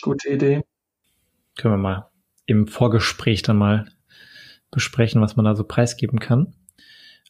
Gute 0.00 0.28
Idee. 0.28 0.62
Können 1.56 1.74
wir 1.74 1.78
mal 1.78 2.10
im 2.46 2.66
Vorgespräch 2.68 3.42
dann 3.42 3.56
mal 3.56 3.86
besprechen, 4.70 5.20
was 5.20 5.36
man 5.36 5.44
da 5.44 5.54
so 5.54 5.64
preisgeben 5.64 6.20
kann. 6.20 6.54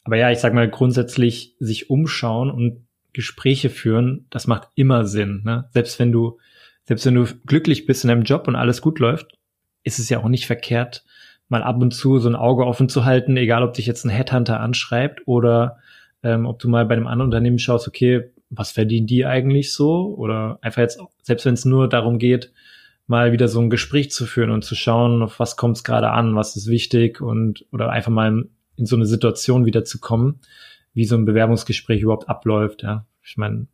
Aber 0.04 0.16
ja, 0.16 0.30
ich 0.30 0.38
sag 0.38 0.54
mal 0.54 0.68
grundsätzlich 0.68 1.56
sich 1.58 1.90
umschauen 1.90 2.50
und 2.50 2.86
Gespräche 3.12 3.70
führen, 3.70 4.26
das 4.30 4.46
macht 4.46 4.68
immer 4.74 5.04
Sinn. 5.04 5.42
Ne? 5.44 5.68
Selbst 5.72 5.98
wenn 5.98 6.12
du, 6.12 6.38
selbst 6.84 7.06
wenn 7.06 7.14
du 7.14 7.26
glücklich 7.46 7.86
bist 7.86 8.04
in 8.04 8.08
deinem 8.08 8.22
Job 8.22 8.46
und 8.46 8.56
alles 8.56 8.82
gut 8.82 8.98
läuft, 8.98 9.38
ist 9.82 9.98
es 9.98 10.08
ja 10.08 10.18
auch 10.18 10.28
nicht 10.28 10.46
verkehrt, 10.46 11.04
mal 11.48 11.62
ab 11.62 11.80
und 11.80 11.92
zu 11.92 12.18
so 12.18 12.28
ein 12.28 12.36
Auge 12.36 12.66
offen 12.66 12.88
zu 12.88 13.04
halten, 13.04 13.36
egal 13.36 13.62
ob 13.62 13.74
dich 13.74 13.86
jetzt 13.86 14.04
ein 14.04 14.10
Headhunter 14.10 14.60
anschreibt 14.60 15.22
oder 15.26 15.78
ähm, 16.22 16.46
ob 16.46 16.58
du 16.58 16.68
mal 16.68 16.84
bei 16.86 16.94
einem 16.94 17.06
anderen 17.06 17.28
Unternehmen 17.28 17.58
schaust, 17.58 17.88
okay, 17.88 18.30
was 18.50 18.72
verdienen 18.72 19.06
die 19.06 19.24
eigentlich 19.24 19.72
so? 19.72 20.14
Oder 20.16 20.58
einfach 20.60 20.82
jetzt, 20.82 21.00
selbst 21.22 21.46
wenn 21.46 21.54
es 21.54 21.64
nur 21.64 21.88
darum 21.88 22.18
geht, 22.18 22.52
mal 23.06 23.32
wieder 23.32 23.48
so 23.48 23.60
ein 23.60 23.70
Gespräch 23.70 24.10
zu 24.10 24.26
führen 24.26 24.50
und 24.50 24.64
zu 24.64 24.74
schauen, 24.74 25.22
auf 25.22 25.40
was 25.40 25.56
kommt 25.56 25.76
es 25.76 25.84
gerade 25.84 26.10
an, 26.10 26.36
was 26.36 26.56
ist 26.56 26.68
wichtig 26.68 27.20
und 27.20 27.66
oder 27.72 27.90
einfach 27.90 28.12
mal 28.12 28.48
in 28.76 28.86
so 28.86 28.96
eine 28.96 29.06
Situation 29.06 29.66
wieder 29.66 29.84
zu 29.84 29.98
kommen, 29.98 30.40
wie 30.94 31.04
so 31.04 31.16
ein 31.16 31.24
Bewerbungsgespräch 31.24 32.02
überhaupt 32.02 32.28
abläuft. 32.28 32.82
Ja, 32.82 33.06
ich 33.22 33.36
meine, 33.36 33.66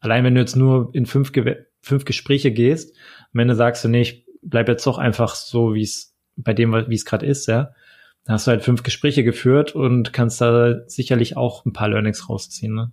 allein 0.00 0.24
wenn 0.24 0.34
du 0.34 0.40
jetzt 0.40 0.56
nur 0.56 0.90
in 0.92 1.06
fünf, 1.06 1.32
Ge 1.32 1.64
fünf 1.80 2.04
Gespräche 2.04 2.52
gehst, 2.52 2.96
am 3.32 3.40
Ende 3.40 3.54
sagst 3.54 3.84
du, 3.84 3.88
nee, 3.88 4.02
ich 4.02 4.26
bleib 4.42 4.68
jetzt 4.68 4.86
doch 4.86 4.98
einfach 4.98 5.34
so, 5.34 5.74
wie 5.74 5.82
es 5.82 6.14
bei 6.36 6.52
dem, 6.52 6.72
wie 6.88 6.94
es 6.94 7.04
gerade 7.04 7.26
ist, 7.26 7.46
ja, 7.46 7.72
dann 8.24 8.34
hast 8.34 8.46
du 8.46 8.52
halt 8.52 8.62
fünf 8.62 8.82
Gespräche 8.82 9.24
geführt 9.24 9.74
und 9.74 10.12
kannst 10.12 10.40
da 10.40 10.86
sicherlich 10.86 11.36
auch 11.36 11.64
ein 11.64 11.72
paar 11.72 11.88
Learnings 11.88 12.28
rausziehen. 12.28 12.74
Ne? 12.74 12.92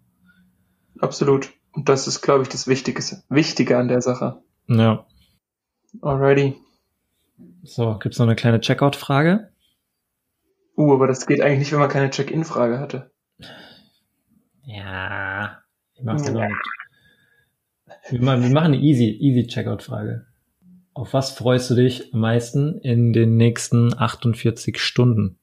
Absolut. 1.00 1.52
Und 1.72 1.88
das 1.88 2.08
ist, 2.08 2.22
glaube 2.22 2.44
ich, 2.44 2.50
das 2.50 2.68
Wichtigste, 2.68 3.24
Wichtige 3.30 3.78
an 3.78 3.88
der 3.88 4.02
Sache. 4.02 4.42
Ja. 4.68 5.06
Alrighty. 6.02 6.56
So, 7.64 7.98
gibt's 8.00 8.18
noch 8.18 8.26
eine 8.26 8.36
kleine 8.36 8.60
Checkout-Frage? 8.60 9.52
Uh, 10.76 10.94
aber 10.94 11.08
das 11.08 11.28
geht 11.28 11.42
eigentlich 11.42 11.60
nicht, 11.60 11.72
wenn 11.72 11.80
man 11.80 11.90
keine 11.90 12.10
Check-in-Frage 12.10 12.80
hatte. 12.80 13.12
Ja, 14.64 15.60
ich 15.94 16.04
mach's 16.04 16.28
ja. 16.28 16.50
Wir 18.10 18.22
machen, 18.22 18.44
wir 18.44 18.50
machen 18.50 18.74
eine 18.74 18.78
easy, 18.78 19.10
easy 19.20 19.48
Checkout-Frage. 19.48 20.26
Auf 20.94 21.14
was 21.14 21.32
freust 21.32 21.70
du 21.70 21.76
dich 21.76 22.14
am 22.14 22.22
meisten 22.22 22.80
in 22.80 23.14
den 23.14 23.38
nächsten 23.38 23.98
48 23.98 24.80
Stunden? 24.80 25.38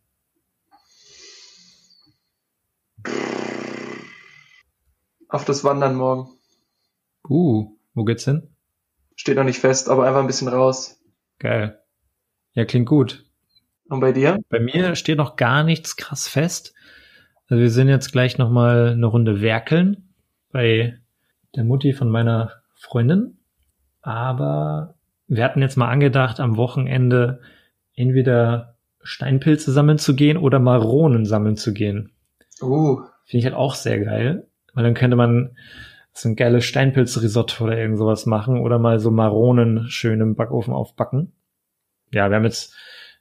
Auf 5.28 5.44
das 5.44 5.64
Wandern 5.64 5.94
morgen. 5.94 6.30
Uh, 7.28 7.76
wo 7.94 8.04
geht's 8.04 8.24
hin? 8.24 8.48
Steht 9.14 9.36
noch 9.36 9.44
nicht 9.44 9.58
fest, 9.58 9.88
aber 9.88 10.06
einfach 10.06 10.20
ein 10.20 10.26
bisschen 10.26 10.48
raus. 10.48 11.00
Geil. 11.38 11.80
Ja, 12.52 12.64
klingt 12.64 12.88
gut. 12.88 13.24
Und 13.88 14.00
bei 14.00 14.12
dir? 14.12 14.38
Bei 14.48 14.60
mir 14.60 14.96
steht 14.96 15.18
noch 15.18 15.36
gar 15.36 15.62
nichts 15.62 15.96
krass 15.96 16.28
fest. 16.28 16.74
Also 17.48 17.62
wir 17.62 17.70
sind 17.70 17.88
jetzt 17.88 18.12
gleich 18.12 18.38
nochmal 18.38 18.90
eine 18.90 19.06
Runde 19.06 19.40
werkeln 19.40 20.14
bei 20.50 20.98
der 21.54 21.64
Mutti 21.64 21.92
von 21.92 22.10
meiner 22.10 22.62
Freundin. 22.74 23.38
Aber 24.02 24.95
wir 25.28 25.44
hatten 25.44 25.62
jetzt 25.62 25.76
mal 25.76 25.88
angedacht, 25.88 26.40
am 26.40 26.56
Wochenende 26.56 27.40
entweder 27.94 28.76
Steinpilze 29.02 29.72
sammeln 29.72 29.98
zu 29.98 30.14
gehen 30.14 30.36
oder 30.36 30.58
Maronen 30.58 31.24
sammeln 31.24 31.56
zu 31.56 31.72
gehen. 31.72 32.12
Uh. 32.60 33.00
Finde 33.24 33.38
ich 33.38 33.44
halt 33.44 33.54
auch 33.54 33.74
sehr 33.74 34.00
geil, 34.00 34.46
weil 34.74 34.84
dann 34.84 34.94
könnte 34.94 35.16
man 35.16 35.56
so 36.12 36.28
ein 36.28 36.36
geiles 36.36 36.64
Steinpilzrisotto 36.64 37.64
oder 37.64 37.78
irgend 37.78 37.98
sowas 37.98 38.26
machen 38.26 38.60
oder 38.60 38.78
mal 38.78 38.98
so 38.98 39.10
Maronen 39.10 39.88
schön 39.88 40.20
im 40.20 40.34
Backofen 40.34 40.72
aufbacken. 40.72 41.32
Ja, 42.12 42.30
wir 42.30 42.36
haben 42.36 42.44
jetzt 42.44 42.74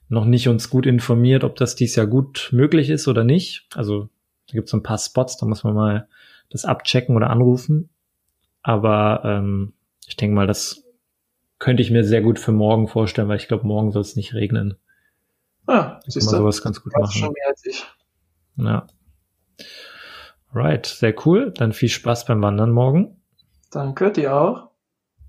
noch 0.08 0.26
nicht 0.26 0.48
uns 0.48 0.70
gut 0.70 0.86
informiert, 0.86 1.44
ob 1.44 1.56
das 1.56 1.76
dies 1.76 1.96
Jahr 1.96 2.08
gut 2.08 2.50
möglich 2.52 2.90
ist 2.90 3.08
oder 3.08 3.24
nicht. 3.24 3.68
Also 3.76 4.10
da 4.48 4.54
gibt 4.54 4.66
es 4.66 4.72
so 4.72 4.78
ein 4.78 4.84
paar 4.84 5.00
Spots, 5.00 5.38
da 5.38 5.46
muss 5.46 5.64
man 5.64 5.74
mal 5.74 6.08
das 6.50 6.66
abchecken 6.66 7.16
oder 7.16 7.32
anrufen. 7.32 7.90
Aber 8.62 9.22
ähm, 9.26 9.74
ich 10.08 10.16
denke 10.16 10.36
mal, 10.36 10.48
das 10.48 10.85
könnte 11.60 11.82
ich 11.82 11.92
mir 11.92 12.04
sehr 12.04 12.22
gut 12.22 12.40
für 12.40 12.52
morgen 12.52 12.88
vorstellen, 12.88 13.28
weil 13.28 13.38
ich 13.38 13.48
glaube, 13.48 13.66
morgen 13.68 13.92
soll 13.92 14.02
es 14.02 14.16
nicht 14.16 14.34
regnen. 14.34 14.78
Ah, 15.68 16.00
siehst 16.06 16.32
du, 16.32 16.38
sowas 16.38 16.62
ganz 16.62 16.82
gut 16.82 16.94
machen. 16.98 17.12
Schon 17.12 17.34
mehr 17.34 17.48
als 17.48 17.66
ich. 17.66 17.86
Ja. 18.58 18.88
Right, 20.54 20.86
sehr 20.86 21.14
cool. 21.26 21.52
Dann 21.52 21.74
viel 21.74 21.90
Spaß 21.90 22.26
beim 22.26 22.42
Wandern 22.42 22.72
morgen. 22.72 23.22
Danke, 23.72 24.12
dir 24.12 24.36
auch. 24.36 24.70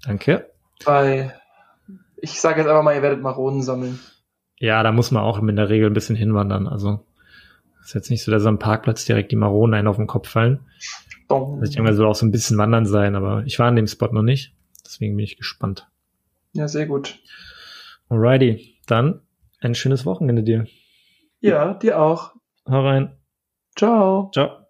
Danke. 0.05 0.53
Bei, 0.85 1.35
ich 2.16 2.41
sage 2.41 2.61
jetzt 2.61 2.68
einfach 2.68 2.83
mal, 2.83 2.95
ihr 2.95 3.03
werdet 3.03 3.22
Maronen 3.22 3.62
sammeln. 3.62 3.99
Ja, 4.59 4.83
da 4.83 4.93
muss 4.93 5.11
man 5.11 5.22
auch 5.22 5.39
in 5.39 5.57
der 5.57 5.68
Regel 5.68 5.91
ein 5.91 5.95
bisschen 5.95 6.16
hinwandern. 6.16 6.68
Also 6.68 7.05
ist 7.83 7.95
jetzt 7.95 8.11
nicht 8.11 8.24
so, 8.24 8.31
dass 8.31 8.47
am 8.47 8.59
Parkplatz 8.59 9.05
direkt 9.05 9.33
die 9.33 9.37
Maronen 9.37 9.74
einen 9.74 9.89
auf 9.89 9.97
den 9.97 10.07
Kopf 10.07 10.29
fallen. 10.29 10.61
Also 11.29 11.61
ich 11.62 11.70
denke 11.70 11.95
soll 11.95 12.07
auch 12.07 12.14
so 12.14 12.27
ein 12.27 12.31
bisschen 12.33 12.59
wandern 12.59 12.87
sein, 12.87 13.16
aber 13.16 13.43
ich 13.47 13.59
war 13.59 13.66
an 13.66 13.77
dem 13.77 13.87
Spot 13.87 14.12
noch 14.12 14.22
nicht. 14.22 14.55
Deswegen 14.85 15.16
bin 15.16 15.24
ich 15.24 15.37
gespannt. 15.37 15.89
Ja, 16.57 16.68
sehr 16.68 16.86
gut. 16.86 17.18
Alrighty, 18.09 18.78
dann 18.86 19.20
ein 19.61 19.74
schönes 19.74 20.07
Wochenende 20.07 20.42
dir. 20.42 20.66
Ja, 21.40 21.74
dir 21.74 22.00
auch. 22.00 22.32
Hau 22.66 22.82
rein. 22.82 23.16
Ciao. 23.76 24.30
Ciao. 24.32 24.65